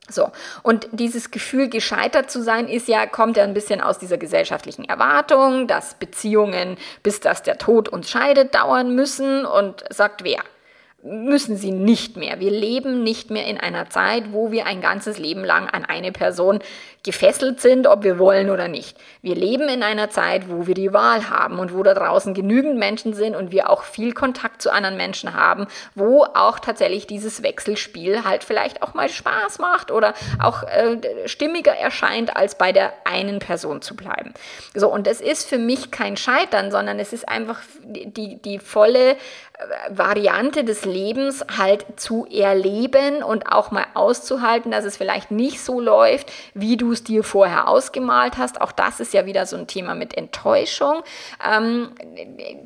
So, 0.09 0.31
und 0.61 0.87
dieses 0.91 1.31
Gefühl, 1.31 1.69
gescheitert 1.69 2.29
zu 2.29 2.43
sein, 2.43 2.67
ist 2.67 2.87
ja, 2.87 3.05
kommt 3.05 3.37
ja 3.37 3.43
ein 3.43 3.53
bisschen 3.53 3.81
aus 3.81 3.97
dieser 3.97 4.17
gesellschaftlichen 4.17 4.83
Erwartung, 4.85 5.67
dass 5.67 5.95
Beziehungen, 5.95 6.77
bis 7.01 7.19
dass 7.19 7.43
der 7.43 7.57
Tod 7.57 7.89
uns 7.89 8.09
scheidet, 8.09 8.53
dauern 8.53 8.93
müssen 8.93 9.45
und 9.45 9.83
sagt 9.89 10.23
wer? 10.23 10.41
Müssen 11.03 11.57
sie 11.57 11.71
nicht 11.71 12.15
mehr. 12.15 12.39
Wir 12.39 12.51
leben 12.51 13.03
nicht 13.03 13.31
mehr 13.31 13.47
in 13.47 13.59
einer 13.59 13.89
Zeit, 13.89 14.33
wo 14.33 14.51
wir 14.51 14.65
ein 14.65 14.81
ganzes 14.81 15.17
Leben 15.17 15.43
lang 15.43 15.67
an 15.69 15.83
eine 15.85 16.11
Person 16.11 16.59
gefesselt 17.03 17.59
sind, 17.59 17.87
ob 17.87 18.03
wir 18.03 18.19
wollen 18.19 18.51
oder 18.51 18.67
nicht. 18.67 18.95
Wir 19.23 19.33
leben 19.33 19.67
in 19.69 19.81
einer 19.81 20.11
Zeit, 20.11 20.49
wo 20.49 20.67
wir 20.67 20.75
die 20.75 20.93
Wahl 20.93 21.29
haben 21.31 21.57
und 21.57 21.73
wo 21.73 21.81
da 21.81 21.95
draußen 21.95 22.35
genügend 22.35 22.77
Menschen 22.77 23.13
sind 23.15 23.35
und 23.35 23.51
wir 23.51 23.71
auch 23.71 23.83
viel 23.83 24.13
Kontakt 24.13 24.61
zu 24.61 24.71
anderen 24.71 24.97
Menschen 24.97 25.33
haben, 25.33 25.65
wo 25.95 26.23
auch 26.23 26.59
tatsächlich 26.59 27.07
dieses 27.07 27.41
Wechselspiel 27.41 28.23
halt 28.23 28.43
vielleicht 28.43 28.83
auch 28.83 28.93
mal 28.93 29.09
Spaß 29.09 29.57
macht 29.57 29.89
oder 29.89 30.13
auch 30.39 30.61
äh, 30.63 30.97
stimmiger 31.25 31.75
erscheint, 31.75 32.35
als 32.35 32.55
bei 32.55 32.71
der 32.71 32.93
einen 33.05 33.39
Person 33.39 33.81
zu 33.81 33.95
bleiben. 33.95 34.35
So, 34.75 34.87
und 34.87 35.07
es 35.07 35.21
ist 35.21 35.49
für 35.49 35.57
mich 35.57 35.89
kein 35.89 36.17
Scheitern, 36.17 36.69
sondern 36.69 36.99
es 36.99 37.13
ist 37.13 37.27
einfach 37.27 37.61
die, 37.83 38.39
die 38.39 38.59
volle 38.59 39.17
Variante 39.89 40.63
des 40.63 40.85
Lebens 40.91 41.45
halt 41.57 41.85
zu 41.99 42.25
erleben 42.25 43.23
und 43.23 43.51
auch 43.51 43.71
mal 43.71 43.85
auszuhalten, 43.93 44.71
dass 44.71 44.85
es 44.85 44.97
vielleicht 44.97 45.31
nicht 45.31 45.61
so 45.61 45.79
läuft, 45.79 46.31
wie 46.53 46.77
du 46.77 46.91
es 46.91 47.03
dir 47.03 47.23
vorher 47.23 47.67
ausgemalt 47.67 48.37
hast. 48.37 48.61
Auch 48.61 48.71
das 48.71 48.99
ist 48.99 49.13
ja 49.13 49.25
wieder 49.25 49.45
so 49.45 49.55
ein 49.57 49.67
Thema 49.67 49.95
mit 49.95 50.15
Enttäuschung. 50.17 51.03
Ähm, 51.45 51.91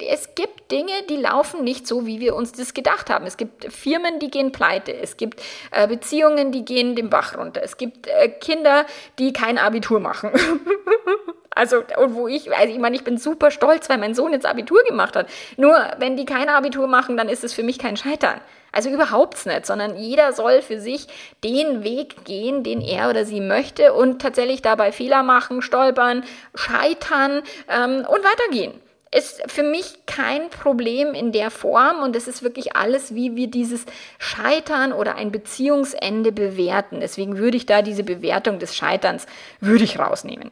es 0.10 0.36
gibt 0.36 0.72
Dinge, 0.72 0.94
die 1.10 1.18
laufen 1.18 1.64
nicht 1.64 1.88
so, 1.88 2.06
wie 2.06 2.20
wir 2.20 2.36
uns 2.36 2.52
das 2.52 2.74
gedacht 2.74 3.10
haben. 3.10 3.26
Es 3.26 3.38
gibt 3.38 3.72
Firmen, 3.72 4.20
die 4.20 4.32
gehen 4.32 4.52
pleite. 4.52 4.94
Es 4.94 5.18
gibt 5.18 5.42
äh, 5.72 5.88
Beziehungen, 5.88 6.52
die 6.52 6.66
gehen 6.66 6.96
den 6.96 7.10
Bach 7.10 7.38
runter. 7.38 7.62
Es 7.64 7.78
gibt 7.78 8.08
äh, 8.08 8.30
Kinder, 8.30 8.86
die 9.20 9.34
kein 9.34 9.58
Abitur 9.58 10.00
machen. 10.00 10.32
Also, 11.56 11.78
und 11.98 12.16
wo 12.16 12.28
ich, 12.28 12.56
also 12.56 12.74
ich 12.74 12.80
meine, 12.80 12.96
ich 12.96 13.04
bin 13.04 13.18
super 13.18 13.50
stolz, 13.50 13.90
weil 13.90 13.98
mein 13.98 14.14
Sohn 14.14 14.34
jetzt 14.34 14.46
Abitur 14.46 14.84
gemacht 14.84 15.16
hat. 15.16 15.28
Nur, 15.56 15.76
wenn 15.98 16.18
die 16.18 16.26
kein 16.26 16.50
Abitur 16.50 16.88
machen, 16.88 17.16
dann 17.16 17.30
ist 17.30 17.44
es 17.44 17.54
für 17.54 17.64
mich 17.64 17.80
kein 17.80 17.96
Scheitern. 17.96 18.42
Also 18.74 18.90
überhaupt 18.90 19.46
nicht, 19.46 19.66
sondern 19.66 19.96
jeder 19.96 20.34
soll 20.34 20.62
für 20.62 20.82
sich 20.82 21.08
den 21.46 21.84
Weg 21.86 22.26
gehen, 22.26 22.64
den 22.64 22.82
er 22.82 23.10
oder 23.10 23.24
sie 23.24 23.40
möchte 23.40 23.94
und 23.94 24.22
tatsächlich 24.22 24.62
dabei 24.62 24.92
Fehler 24.92 25.24
machen, 25.24 25.62
stolpern, 25.62 26.26
scheitern 26.54 27.42
ähm, 27.70 28.06
und 28.06 28.24
weitergehen 28.24 28.74
ist 29.16 29.50
für 29.50 29.64
mich 29.64 30.06
kein 30.06 30.50
Problem 30.50 31.14
in 31.14 31.32
der 31.32 31.50
Form 31.50 32.04
und 32.04 32.18
es 32.18 32.28
ist 32.28 32.44
wirklich 32.44 32.76
alles, 32.76 33.16
wie 33.16 33.38
wir 33.38 33.48
dieses 33.48 33.86
Scheitern 34.20 34.92
oder 34.92 35.16
ein 35.16 35.32
Beziehungsende 35.32 36.34
bewerten. 36.34 37.00
Deswegen 37.00 37.38
würde 37.38 37.56
ich 37.56 37.66
da 37.66 37.82
diese 37.82 38.04
Bewertung 38.04 38.60
des 38.60 38.76
Scheiterns 38.76 39.26
würde 39.62 39.86
ich 39.86 40.00
rausnehmen. 40.00 40.52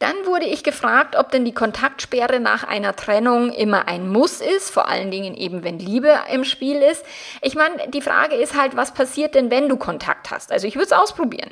Dann 0.00 0.24
wurde 0.24 0.46
ich 0.46 0.64
gefragt, 0.64 1.14
ob 1.14 1.30
denn 1.30 1.44
die 1.44 1.52
Kontaktsperre 1.52 2.40
nach 2.40 2.64
einer 2.64 2.96
Trennung 2.96 3.52
immer 3.52 3.86
ein 3.86 4.08
Muss 4.08 4.40
ist, 4.40 4.70
vor 4.70 4.88
allen 4.88 5.10
Dingen 5.10 5.34
eben, 5.34 5.62
wenn 5.62 5.78
Liebe 5.78 6.10
im 6.32 6.44
Spiel 6.44 6.78
ist. 6.78 7.04
Ich 7.42 7.54
meine, 7.54 7.86
die 7.88 8.00
Frage 8.00 8.34
ist 8.34 8.58
halt, 8.58 8.76
was 8.78 8.94
passiert 8.94 9.34
denn, 9.34 9.50
wenn 9.50 9.68
du 9.68 9.76
Kontakt 9.76 10.30
hast? 10.30 10.52
Also 10.52 10.66
ich 10.66 10.74
würde 10.74 10.86
es 10.86 10.92
ausprobieren. 10.92 11.50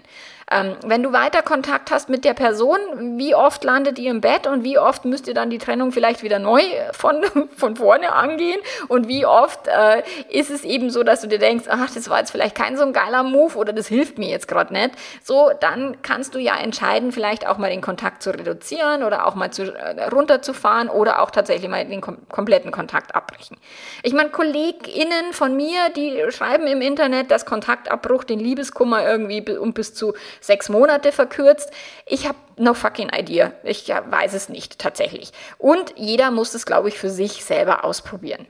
Ähm, 0.51 0.77
wenn 0.87 1.03
du 1.03 1.13
weiter 1.13 1.43
Kontakt 1.43 1.91
hast 1.91 2.09
mit 2.09 2.25
der 2.25 2.35
Person, 2.35 2.79
wie 3.19 3.35
oft 3.35 3.65
landet 3.65 3.99
ihr 3.99 4.11
im 4.11 4.21
Bett 4.21 4.47
und 4.47 4.65
wie 4.65 4.79
oft 4.79 5.05
müsst 5.05 5.29
ihr 5.29 5.35
dann 5.35 5.51
die 5.51 5.59
Trennung 5.59 5.93
vielleicht 5.93 6.23
wieder 6.23 6.39
neu 6.39 6.63
von, 6.93 7.23
von 7.57 7.77
vorne 7.77 8.13
angehen 8.13 8.61
und 8.89 9.09
wie 9.09 9.27
oft 9.27 9.69
äh, 9.69 10.03
ist 10.31 10.51
es 10.51 10.65
eben 10.65 10.91
so, 10.91 11.03
dass 11.03 11.21
du 11.21 11.29
dir 11.29 11.39
denkst, 11.39 11.67
ach, 11.69 11.91
das 11.93 12.09
war 12.09 12.21
jetzt 12.21 12.31
vielleicht 12.31 12.55
kein 12.55 12.77
so 12.77 12.85
ein 12.85 12.93
geiler 12.93 13.23
Move 13.23 13.57
oder 13.57 13.73
das 13.73 13.89
hilft 13.89 14.19
mir 14.19 14.29
jetzt 14.29 14.49
gerade 14.49 14.73
nicht. 14.73 14.93
So, 15.23 15.51
dann 15.61 16.01
kannst 16.03 16.35
du 16.35 16.39
ja 16.39 16.57
entscheiden, 16.57 17.13
vielleicht 17.13 17.47
auch 17.47 17.59
mal 17.59 17.71
den 17.71 17.83
Kontakt 17.83 18.23
zu 18.23 18.31
reduzieren 18.31 19.03
oder 19.03 19.27
auch 19.27 19.35
mal 19.35 19.51
zu, 19.51 19.75
äh, 19.75 20.05
runterzufahren 20.05 20.89
oder 20.89 21.21
auch 21.23 21.31
tatsächlich 21.31 21.69
mal 21.69 21.85
den 21.85 22.01
kom 22.01 22.19
kompletten 22.29 22.73
Kontakt 22.73 23.15
abbrechen. 23.15 23.57
Ich 24.03 24.13
meine, 24.13 24.31
KollegInnen 24.31 25.33
von 25.33 25.57
mir, 25.57 25.89
die 25.95 26.23
schreiben 26.31 26.67
im 26.67 26.81
Internet, 26.81 27.31
dass 27.31 27.47
Kontaktabbruch 27.47 28.25
den 28.25 28.39
Liebeskummer 28.39 29.07
irgendwie 29.07 29.45
um 29.57 29.73
bis 29.73 29.95
zu 29.95 30.15
sechs 30.41 30.69
Monate 30.69 31.13
verkürzt. 31.13 31.71
Ich 32.07 32.27
habe 32.27 32.39
no 32.57 32.75
fucking 32.75 33.11
idea. 33.15 33.53
Ich 33.63 33.89
weiß 33.89 34.35
es 34.35 34.49
nicht 34.49 34.79
tatsächlich. 34.79 35.33
Und 35.59 35.95
jeder 35.97 36.31
muss 36.31 36.55
es, 36.55 36.67
glaube 36.67 36.89
ich, 36.89 36.99
für 36.99 37.11
sich 37.11 37.45
selber 37.45 37.85
ausprobieren. 37.85 38.47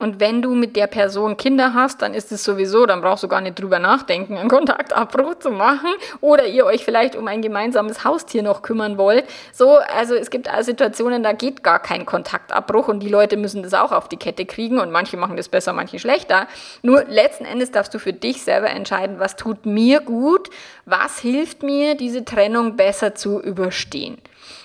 Und 0.00 0.20
wenn 0.20 0.42
du 0.42 0.54
mit 0.54 0.76
der 0.76 0.86
Person 0.86 1.36
Kinder 1.36 1.74
hast, 1.74 2.02
dann 2.02 2.14
ist 2.14 2.30
es 2.30 2.44
sowieso, 2.44 2.86
dann 2.86 3.00
brauchst 3.00 3.24
du 3.24 3.28
gar 3.28 3.40
nicht 3.40 3.60
drüber 3.60 3.80
nachdenken, 3.80 4.36
einen 4.36 4.48
Kontaktabbruch 4.48 5.40
zu 5.40 5.50
machen 5.50 5.90
oder 6.20 6.46
ihr 6.46 6.66
euch 6.66 6.84
vielleicht 6.84 7.16
um 7.16 7.26
ein 7.26 7.42
gemeinsames 7.42 8.04
Haustier 8.04 8.44
noch 8.44 8.62
kümmern 8.62 8.96
wollt. 8.96 9.24
So, 9.52 9.76
also 9.76 10.14
es 10.14 10.30
gibt 10.30 10.48
Situationen, 10.60 11.24
da 11.24 11.32
geht 11.32 11.64
gar 11.64 11.80
kein 11.80 12.06
Kontaktabbruch 12.06 12.86
und 12.86 13.00
die 13.00 13.08
Leute 13.08 13.36
müssen 13.36 13.64
das 13.64 13.74
auch 13.74 13.90
auf 13.90 14.08
die 14.08 14.16
Kette 14.16 14.46
kriegen 14.46 14.78
und 14.78 14.92
manche 14.92 15.16
machen 15.16 15.36
das 15.36 15.48
besser, 15.48 15.72
manche 15.72 15.98
schlechter. 15.98 16.46
Nur 16.82 17.04
letzten 17.08 17.44
Endes 17.44 17.72
darfst 17.72 17.92
du 17.92 17.98
für 17.98 18.12
dich 18.12 18.42
selber 18.42 18.70
entscheiden, 18.70 19.18
was 19.18 19.34
tut 19.34 19.66
mir 19.66 19.98
gut, 19.98 20.48
was 20.84 21.18
hilft 21.18 21.64
mir, 21.64 21.96
diese 21.96 22.24
Trennung 22.24 22.76
besser 22.76 23.16
zu 23.16 23.42
überstehen. 23.42 24.18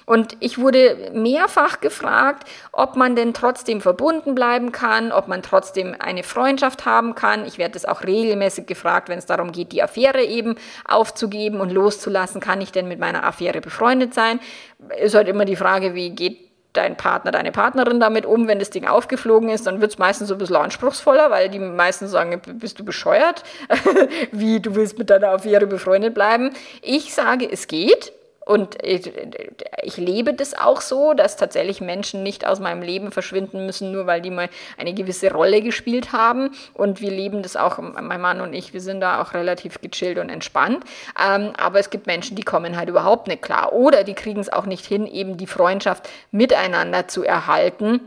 Und 0.05 0.35
ich 0.39 0.57
wurde 0.57 1.11
mehrfach 1.13 1.79
gefragt, 1.79 2.47
ob 2.71 2.95
man 2.95 3.15
denn 3.15 3.33
trotzdem 3.33 3.81
verbunden 3.81 4.35
bleiben 4.35 4.71
kann, 4.71 5.11
ob 5.11 5.27
man 5.27 5.41
trotzdem 5.41 5.95
eine 5.99 6.23
Freundschaft 6.23 6.85
haben 6.85 7.15
kann. 7.15 7.45
Ich 7.45 7.57
werde 7.57 7.73
das 7.73 7.85
auch 7.85 8.03
regelmäßig 8.03 8.65
gefragt, 8.65 9.09
wenn 9.09 9.19
es 9.19 9.25
darum 9.25 9.51
geht, 9.51 9.71
die 9.71 9.83
Affäre 9.83 10.23
eben 10.23 10.55
aufzugeben 10.85 11.59
und 11.59 11.71
loszulassen. 11.71 12.41
Kann 12.41 12.61
ich 12.61 12.71
denn 12.71 12.87
mit 12.87 12.99
meiner 12.99 13.23
Affäre 13.23 13.61
befreundet 13.61 14.13
sein? 14.13 14.39
Ist 15.01 15.15
halt 15.15 15.27
immer 15.27 15.45
die 15.45 15.55
Frage, 15.55 15.95
wie 15.95 16.09
geht 16.09 16.53
dein 16.73 16.97
Partner, 16.97 17.31
deine 17.31 17.51
Partnerin 17.51 17.99
damit 17.99 18.25
um, 18.25 18.47
wenn 18.47 18.59
das 18.59 18.71
Ding 18.71 18.87
aufgeflogen 18.87 19.49
ist, 19.49 19.67
dann 19.67 19.79
wird 19.79 19.91
es 19.91 19.97
meistens 19.97 20.27
so 20.27 20.35
ein 20.35 20.39
bisschen 20.39 20.55
anspruchsvoller, 20.55 21.29
weil 21.31 21.49
die 21.49 21.59
meisten 21.59 22.07
sagen, 22.07 22.41
bist 22.55 22.79
du 22.79 22.83
bescheuert? 22.83 23.43
Wie, 24.31 24.59
du 24.59 24.75
willst 24.75 24.97
mit 24.97 25.09
deiner 25.09 25.29
Affäre 25.29 25.67
befreundet 25.67 26.13
bleiben? 26.13 26.51
Ich 26.81 27.13
sage, 27.13 27.49
es 27.49 27.67
geht. 27.67 28.11
Und 28.45 28.83
ich, 28.83 29.97
lebe 29.97 30.33
das 30.33 30.53
auch 30.53 30.81
so, 30.81 31.13
dass 31.13 31.37
tatsächlich 31.37 31.81
Menschen 31.81 32.23
nicht 32.23 32.45
aus 32.45 32.59
meinem 32.59 32.81
Leben 32.81 33.11
verschwinden 33.11 33.65
müssen, 33.65 33.91
nur 33.91 34.05
weil 34.05 34.21
die 34.21 34.31
mal 34.31 34.49
eine 34.77 34.93
gewisse 34.93 35.31
Rolle 35.31 35.61
gespielt 35.61 36.11
haben. 36.11 36.51
Und 36.73 37.01
wir 37.01 37.11
leben 37.11 37.41
das 37.41 37.55
auch, 37.55 37.77
mein 37.79 38.21
Mann 38.21 38.41
und 38.41 38.53
ich, 38.53 38.73
wir 38.73 38.81
sind 38.81 39.01
da 39.01 39.21
auch 39.21 39.33
relativ 39.33 39.79
gechillt 39.81 40.17
und 40.17 40.29
entspannt. 40.29 40.83
Ähm, 41.21 41.53
aber 41.57 41.79
es 41.79 41.89
gibt 41.89 42.07
Menschen, 42.07 42.35
die 42.35 42.43
kommen 42.43 42.77
halt 42.77 42.89
überhaupt 42.89 43.27
nicht 43.27 43.41
klar. 43.41 43.73
Oder 43.73 44.03
die 44.03 44.13
kriegen 44.13 44.41
es 44.41 44.51
auch 44.51 44.65
nicht 44.65 44.85
hin, 44.85 45.07
eben 45.07 45.37
die 45.37 45.47
Freundschaft 45.47 46.09
miteinander 46.31 47.07
zu 47.07 47.23
erhalten 47.23 48.01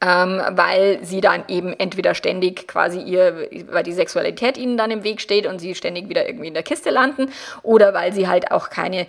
ähm, 0.00 0.40
weil 0.50 1.04
sie 1.04 1.20
dann 1.20 1.44
eben 1.48 1.74
entweder 1.78 2.14
ständig 2.14 2.66
quasi 2.66 3.00
ihr, 3.00 3.48
weil 3.70 3.82
die 3.82 3.92
Sexualität 3.92 4.56
ihnen 4.56 4.76
dann 4.76 4.90
im 4.90 5.04
Weg 5.04 5.20
steht 5.20 5.46
und 5.46 5.58
sie 5.58 5.74
ständig 5.74 6.08
wieder 6.08 6.26
irgendwie 6.26 6.48
in 6.48 6.54
der 6.54 6.62
Kiste 6.62 6.90
landen 6.90 7.30
oder 7.62 7.92
weil 7.92 8.12
sie 8.12 8.26
halt 8.26 8.50
auch 8.50 8.70
keine, 8.70 9.06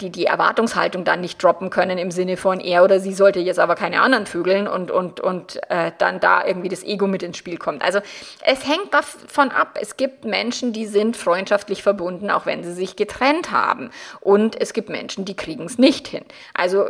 die, 0.00 0.10
die 0.10 0.26
Erwartungshaltung 0.26 1.04
dann 1.04 1.20
nicht 1.20 1.42
droppen 1.42 1.70
können 1.70 1.98
im 1.98 2.12
Sinne 2.12 2.36
von 2.36 2.60
er 2.60 2.84
oder 2.84 3.00
sie 3.00 3.12
sollte 3.12 3.40
jetzt 3.40 3.58
aber 3.58 3.74
keine 3.74 4.02
anderen 4.02 4.26
vögeln 4.26 4.68
und, 4.68 4.90
und, 4.90 5.18
und 5.20 5.60
äh, 5.68 5.90
dann 5.98 6.20
da 6.20 6.46
irgendwie 6.46 6.68
das 6.68 6.84
Ego 6.84 7.08
mit 7.08 7.22
ins 7.24 7.36
Spiel 7.36 7.56
kommt. 7.56 7.82
Also 7.82 7.98
es 8.44 8.66
hängt 8.66 8.94
davon 8.94 9.50
ab. 9.50 9.78
Es 9.80 9.96
gibt 9.96 10.24
Menschen, 10.24 10.72
die 10.72 10.86
sind 10.86 11.16
freundschaftlich 11.16 11.82
verbunden, 11.82 12.30
auch 12.30 12.46
wenn 12.46 12.62
sie 12.62 12.72
sich 12.72 12.94
getrennt 12.94 13.50
haben. 13.50 13.90
Und 14.20 14.60
es 14.60 14.72
gibt 14.72 14.90
Menschen, 14.90 15.24
die 15.24 15.34
kriegen 15.34 15.64
es 15.64 15.78
nicht 15.78 16.06
hin. 16.06 16.24
Also 16.54 16.88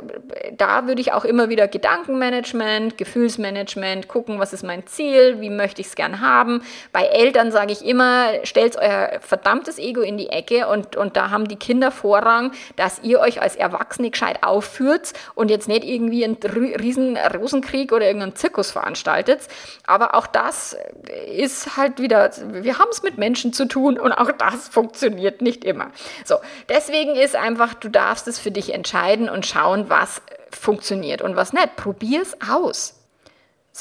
da 0.57 0.87
würde 0.87 1.01
ich 1.01 1.13
auch 1.13 1.25
immer 1.25 1.49
wieder 1.49 1.69
Gedankenmanagement, 1.69 2.99
Gefühls 2.99 3.30
Impulsmanagement, 3.31 4.09
gucken, 4.09 4.39
was 4.39 4.53
ist 4.53 4.65
mein 4.65 4.87
Ziel, 4.87 5.41
wie 5.41 5.51
möchte 5.51 5.81
ich 5.81 5.89
es 5.89 5.95
gern 5.95 6.21
haben. 6.21 6.63
Bei 6.93 7.05
Eltern 7.05 7.53
sage 7.53 7.73
ich 7.73 7.85
immer, 7.85 8.45
stellt 8.45 8.77
euer 8.77 9.21
verdammtes 9.21 9.79
Ego 9.79 10.01
in 10.01 10.17
die 10.17 10.31
Ecke 10.31 10.67
und, 10.69 10.97
und 10.97 11.17
da 11.17 11.31
haben 11.31 11.47
die 11.47 11.57
Kinder 11.57 11.91
Vorrang, 11.91 12.53
dass 12.77 13.01
ihr 13.03 13.21
euch 13.21 13.41
als 13.41 13.57
Erwachsene 13.57 14.11
gescheit 14.11 14.43
aufführt 14.43 15.13
und 15.35 15.51
jetzt 15.51 15.69
nicht 15.69 15.85
irgendwie 15.85 16.25
einen 16.25 16.37
riesen 16.37 17.17
Rosenkrieg 17.17 17.93
oder 17.93 18.07
irgendeinen 18.07 18.35
Zirkus 18.35 18.71
veranstaltet. 18.73 19.41
Aber 19.87 20.15
auch 20.15 20.27
das 20.27 20.77
ist 21.33 21.77
halt 21.77 22.01
wieder, 22.01 22.31
wir 22.49 22.79
haben 22.79 22.91
es 22.91 23.03
mit 23.03 23.19
Menschen 23.19 23.53
zu 23.53 23.67
tun 23.67 23.99
und 23.99 24.13
auch 24.13 24.33
das 24.33 24.69
funktioniert 24.69 25.41
nicht 25.41 25.65
immer. 25.65 25.91
So, 26.25 26.37
deswegen 26.69 27.15
ist 27.15 27.37
einfach, 27.37 27.75
du 27.75 27.89
darfst 27.89 28.27
es 28.27 28.39
für 28.39 28.51
dich 28.51 28.75
entscheiden 28.75 29.29
und 29.29 29.47
schauen, 29.47 29.89
was 29.89 30.23
funktioniert 30.51 31.23
und 31.23 31.37
was 31.37 31.53
nicht. 31.53 31.77
Probier 31.77 32.23
es 32.23 32.37
aus. 32.49 33.00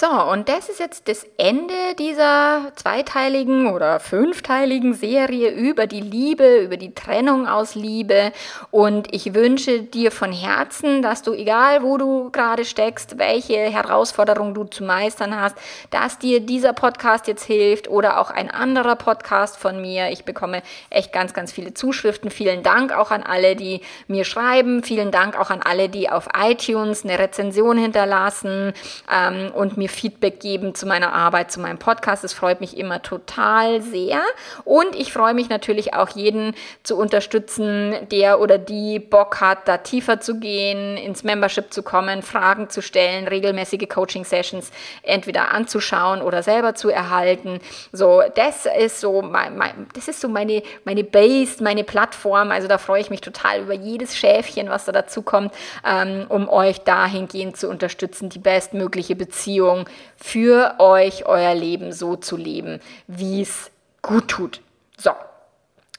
So, 0.02 0.08
und 0.08 0.48
das 0.48 0.70
ist 0.70 0.80
jetzt 0.80 1.10
das 1.10 1.28
Ende 1.36 1.74
dieser 1.98 2.72
zweiteiligen 2.78 3.68
oder 3.68 4.00
fünfteiligen 4.00 4.94
Serie 4.94 5.52
über 5.52 5.88
die 5.88 6.00
Liebe, 6.00 6.60
über 6.60 6.78
die 6.78 6.94
Trennung 6.94 7.50
aus 7.50 7.76
Liebe. 7.76 8.32
Und 8.72 9.14
ich 9.14 9.34
wünsche 9.34 9.82
dir 9.82 10.14
von 10.14 10.32
Herzen, 10.32 11.02
dass 11.02 11.22
du, 11.22 11.34
egal 11.34 11.84
wo 11.84 11.98
du 11.98 12.30
gerade 12.30 12.64
steckst, 12.64 13.18
welche 13.18 13.58
Herausforderung 13.58 14.54
du 14.54 14.64
zu 14.64 14.86
meistern 14.86 15.38
hast, 15.38 15.58
dass 15.90 16.18
dir 16.18 16.40
dieser 16.40 16.72
Podcast 16.72 17.28
jetzt 17.28 17.44
hilft 17.44 17.90
oder 17.90 18.22
auch 18.22 18.32
ein 18.32 18.50
anderer 18.50 18.96
Podcast 18.96 19.58
von 19.58 19.82
mir. 19.82 20.12
Ich 20.12 20.24
bekomme 20.24 20.62
echt 20.90 21.12
ganz, 21.12 21.34
ganz 21.34 21.52
viele 21.52 21.74
Zuschriften. 21.74 22.32
Vielen 22.32 22.64
Dank 22.64 22.94
auch 22.94 23.12
an 23.12 23.24
alle, 23.24 23.58
die 23.58 23.82
mir 24.08 24.24
schreiben. 24.24 24.82
Vielen 24.82 25.12
Dank 25.12 25.38
auch 25.38 25.50
an 25.50 25.62
alle, 25.62 25.90
die 25.90 26.10
auf 26.10 26.30
iTunes 26.42 27.04
eine 27.04 27.20
Rezension 27.20 27.78
hinterlassen 27.78 28.72
ähm, 29.14 29.52
und 29.54 29.76
mir 29.76 29.89
Feedback 29.90 30.40
geben 30.40 30.76
zu 30.76 30.86
meiner 30.86 31.14
Arbeit, 31.14 31.52
zu 31.52 31.60
meinem 31.60 31.78
Podcast. 31.78 32.24
Es 32.24 32.34
freut 32.34 32.62
mich 32.62 32.78
immer 32.78 33.02
total 33.02 33.82
sehr. 33.82 34.22
Und 34.64 34.96
ich 34.96 35.14
freue 35.14 35.34
mich 35.34 35.50
natürlich 35.50 35.94
auch, 35.94 36.10
jeden 36.10 36.56
zu 36.84 36.98
unterstützen, 36.98 37.96
der 38.12 38.40
oder 38.40 38.58
die 38.58 39.00
Bock 39.00 39.42
hat, 39.42 39.68
da 39.68 39.78
tiefer 39.78 40.20
zu 40.20 40.40
gehen, 40.40 40.98
ins 40.98 41.24
Membership 41.24 41.74
zu 41.74 41.84
kommen, 41.84 42.22
Fragen 42.22 42.70
zu 42.70 42.82
stellen, 42.82 43.28
regelmäßige 43.28 43.88
Coaching-Sessions 43.88 44.72
entweder 45.04 45.52
anzuschauen 45.52 46.22
oder 46.22 46.44
selber 46.44 46.76
zu 46.76 46.90
erhalten. 46.90 47.60
So, 47.92 48.22
das 48.36 48.66
ist 48.66 49.00
so, 49.00 49.22
mein, 49.22 49.58
mein, 49.58 49.88
das 49.94 50.08
ist 50.08 50.22
so 50.22 50.28
meine, 50.28 50.64
meine 50.86 51.04
Base, 51.04 51.64
meine 51.64 51.84
Plattform. 51.84 52.52
Also 52.52 52.68
da 52.68 52.78
freue 52.78 53.02
ich 53.02 53.10
mich 53.10 53.22
total 53.22 53.62
über 53.62 53.74
jedes 53.74 54.18
Schäfchen, 54.18 54.70
was 54.70 54.86
da 54.86 54.92
dazu 54.92 55.22
kommt, 55.22 55.54
ähm, 55.86 56.26
um 56.30 56.50
euch 56.50 56.80
dahingehend 56.82 57.58
zu 57.58 57.70
unterstützen, 57.70 58.30
die 58.30 58.40
bestmögliche 58.40 59.16
Beziehung 59.16 59.69
Verantwortung 59.70 59.86
für 60.18 60.76
euch, 60.80 61.26
euer 61.26 61.56
Leben 61.56 61.92
so 61.92 62.16
zu 62.16 62.38
leben, 62.38 62.80
wie 63.08 63.42
es 63.42 63.72
gut 64.02 64.28
tut. 64.28 64.62
So, 64.98 65.12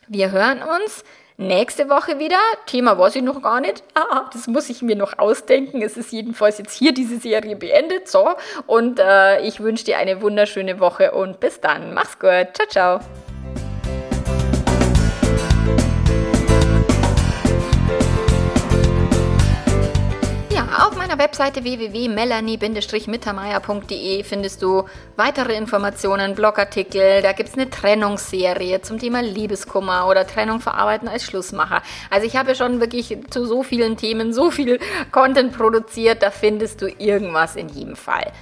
wir 0.08 0.30
hören 0.30 0.62
uns 0.62 1.04
nächste 1.36 1.88
Woche 1.88 2.18
wieder. 2.18 2.38
Thema 2.66 2.98
weiß 2.98 3.16
ich 3.16 3.22
noch 3.22 3.42
gar 3.42 3.60
nicht. 3.60 3.82
Ah, 3.94 4.28
das 4.32 4.46
muss 4.46 4.70
ich 4.70 4.82
mir 4.82 4.96
noch 4.96 5.18
ausdenken. 5.18 5.82
Es 5.82 5.96
ist 5.96 6.10
jedenfalls 6.10 6.58
jetzt 6.58 6.76
hier 6.76 6.92
diese 6.92 7.18
Serie 7.18 7.54
beendet. 7.54 8.08
So, 8.08 8.30
und 8.66 8.98
äh, 8.98 9.40
ich 9.42 9.60
wünsche 9.60 9.84
dir 9.84 9.98
eine 9.98 10.22
wunderschöne 10.22 10.80
Woche 10.80 11.12
und 11.12 11.38
bis 11.38 11.60
dann. 11.60 11.94
Mach's 11.94 12.18
gut. 12.18 12.48
Ciao, 12.54 12.68
ciao. 12.68 13.00
Webseite 21.20 21.62
www.melanie-mittermeier.de 21.64 24.24
findest 24.24 24.62
du 24.62 24.84
weitere 25.16 25.54
Informationen, 25.54 26.34
Blogartikel. 26.34 27.20
Da 27.20 27.32
gibt 27.32 27.50
es 27.50 27.56
eine 27.56 27.68
Trennungsserie 27.68 28.80
zum 28.80 28.98
Thema 28.98 29.20
Liebeskummer 29.20 30.08
oder 30.08 30.26
Trennung 30.26 30.60
verarbeiten 30.60 31.08
als 31.08 31.24
Schlussmacher. 31.24 31.82
Also 32.08 32.26
ich 32.26 32.36
habe 32.36 32.54
schon 32.54 32.80
wirklich 32.80 33.18
zu 33.28 33.44
so 33.44 33.62
vielen 33.62 33.98
Themen 33.98 34.32
so 34.32 34.50
viel 34.50 34.80
Content 35.12 35.52
produziert. 35.52 36.22
Da 36.22 36.30
findest 36.30 36.80
du 36.80 36.86
irgendwas 36.86 37.54
in 37.54 37.68
jedem 37.68 37.96
Fall. 37.96 38.32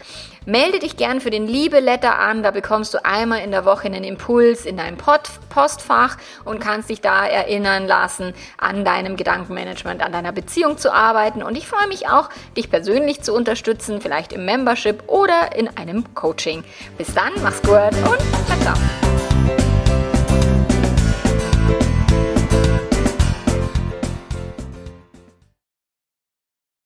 Melde 0.47 0.79
dich 0.79 0.97
gern 0.97 1.21
für 1.21 1.31
den 1.31 1.47
Liebe-Letter 1.47 2.19
an. 2.19 2.43
Da 2.43 2.51
bekommst 2.51 2.95
du 2.95 3.05
einmal 3.05 3.41
in 3.41 3.51
der 3.51 3.65
Woche 3.65 3.87
einen 3.87 4.05
Impuls 4.05 4.65
in 4.65 4.77
deinem 4.77 4.97
Postfach 4.97 6.17
und 6.45 6.61
kannst 6.61 6.91
dich 6.91 7.01
da 7.01 7.27
erinnern 7.27 7.87
lassen, 7.87 8.35
an 8.57 8.85
deinem 8.85 9.17
Gedankenmanagement, 9.17 10.03
an 10.03 10.13
deiner 10.13 10.33
Beziehung 10.33 10.79
zu 10.79 10.93
arbeiten. 10.93 11.43
Und 11.43 11.57
ich 11.57 11.67
freue 11.67 11.89
mich 11.89 12.09
auch, 12.09 12.31
dich 12.57 12.71
persönlich 12.71 13.23
zu 13.23 13.35
unterstützen, 13.35 14.01
vielleicht 14.01 14.33
im 14.33 14.45
Membership 14.45 15.05
oder 15.07 15.57
in 15.57 15.69
einem 15.77 16.15
Coaching. 16.15 16.65
Bis 16.97 17.15
dann, 17.15 17.33
mach's 17.43 17.63
gut 17.63 17.73
und 17.73 18.19
ciao. 18.47 18.61
ciao. 18.61 19.18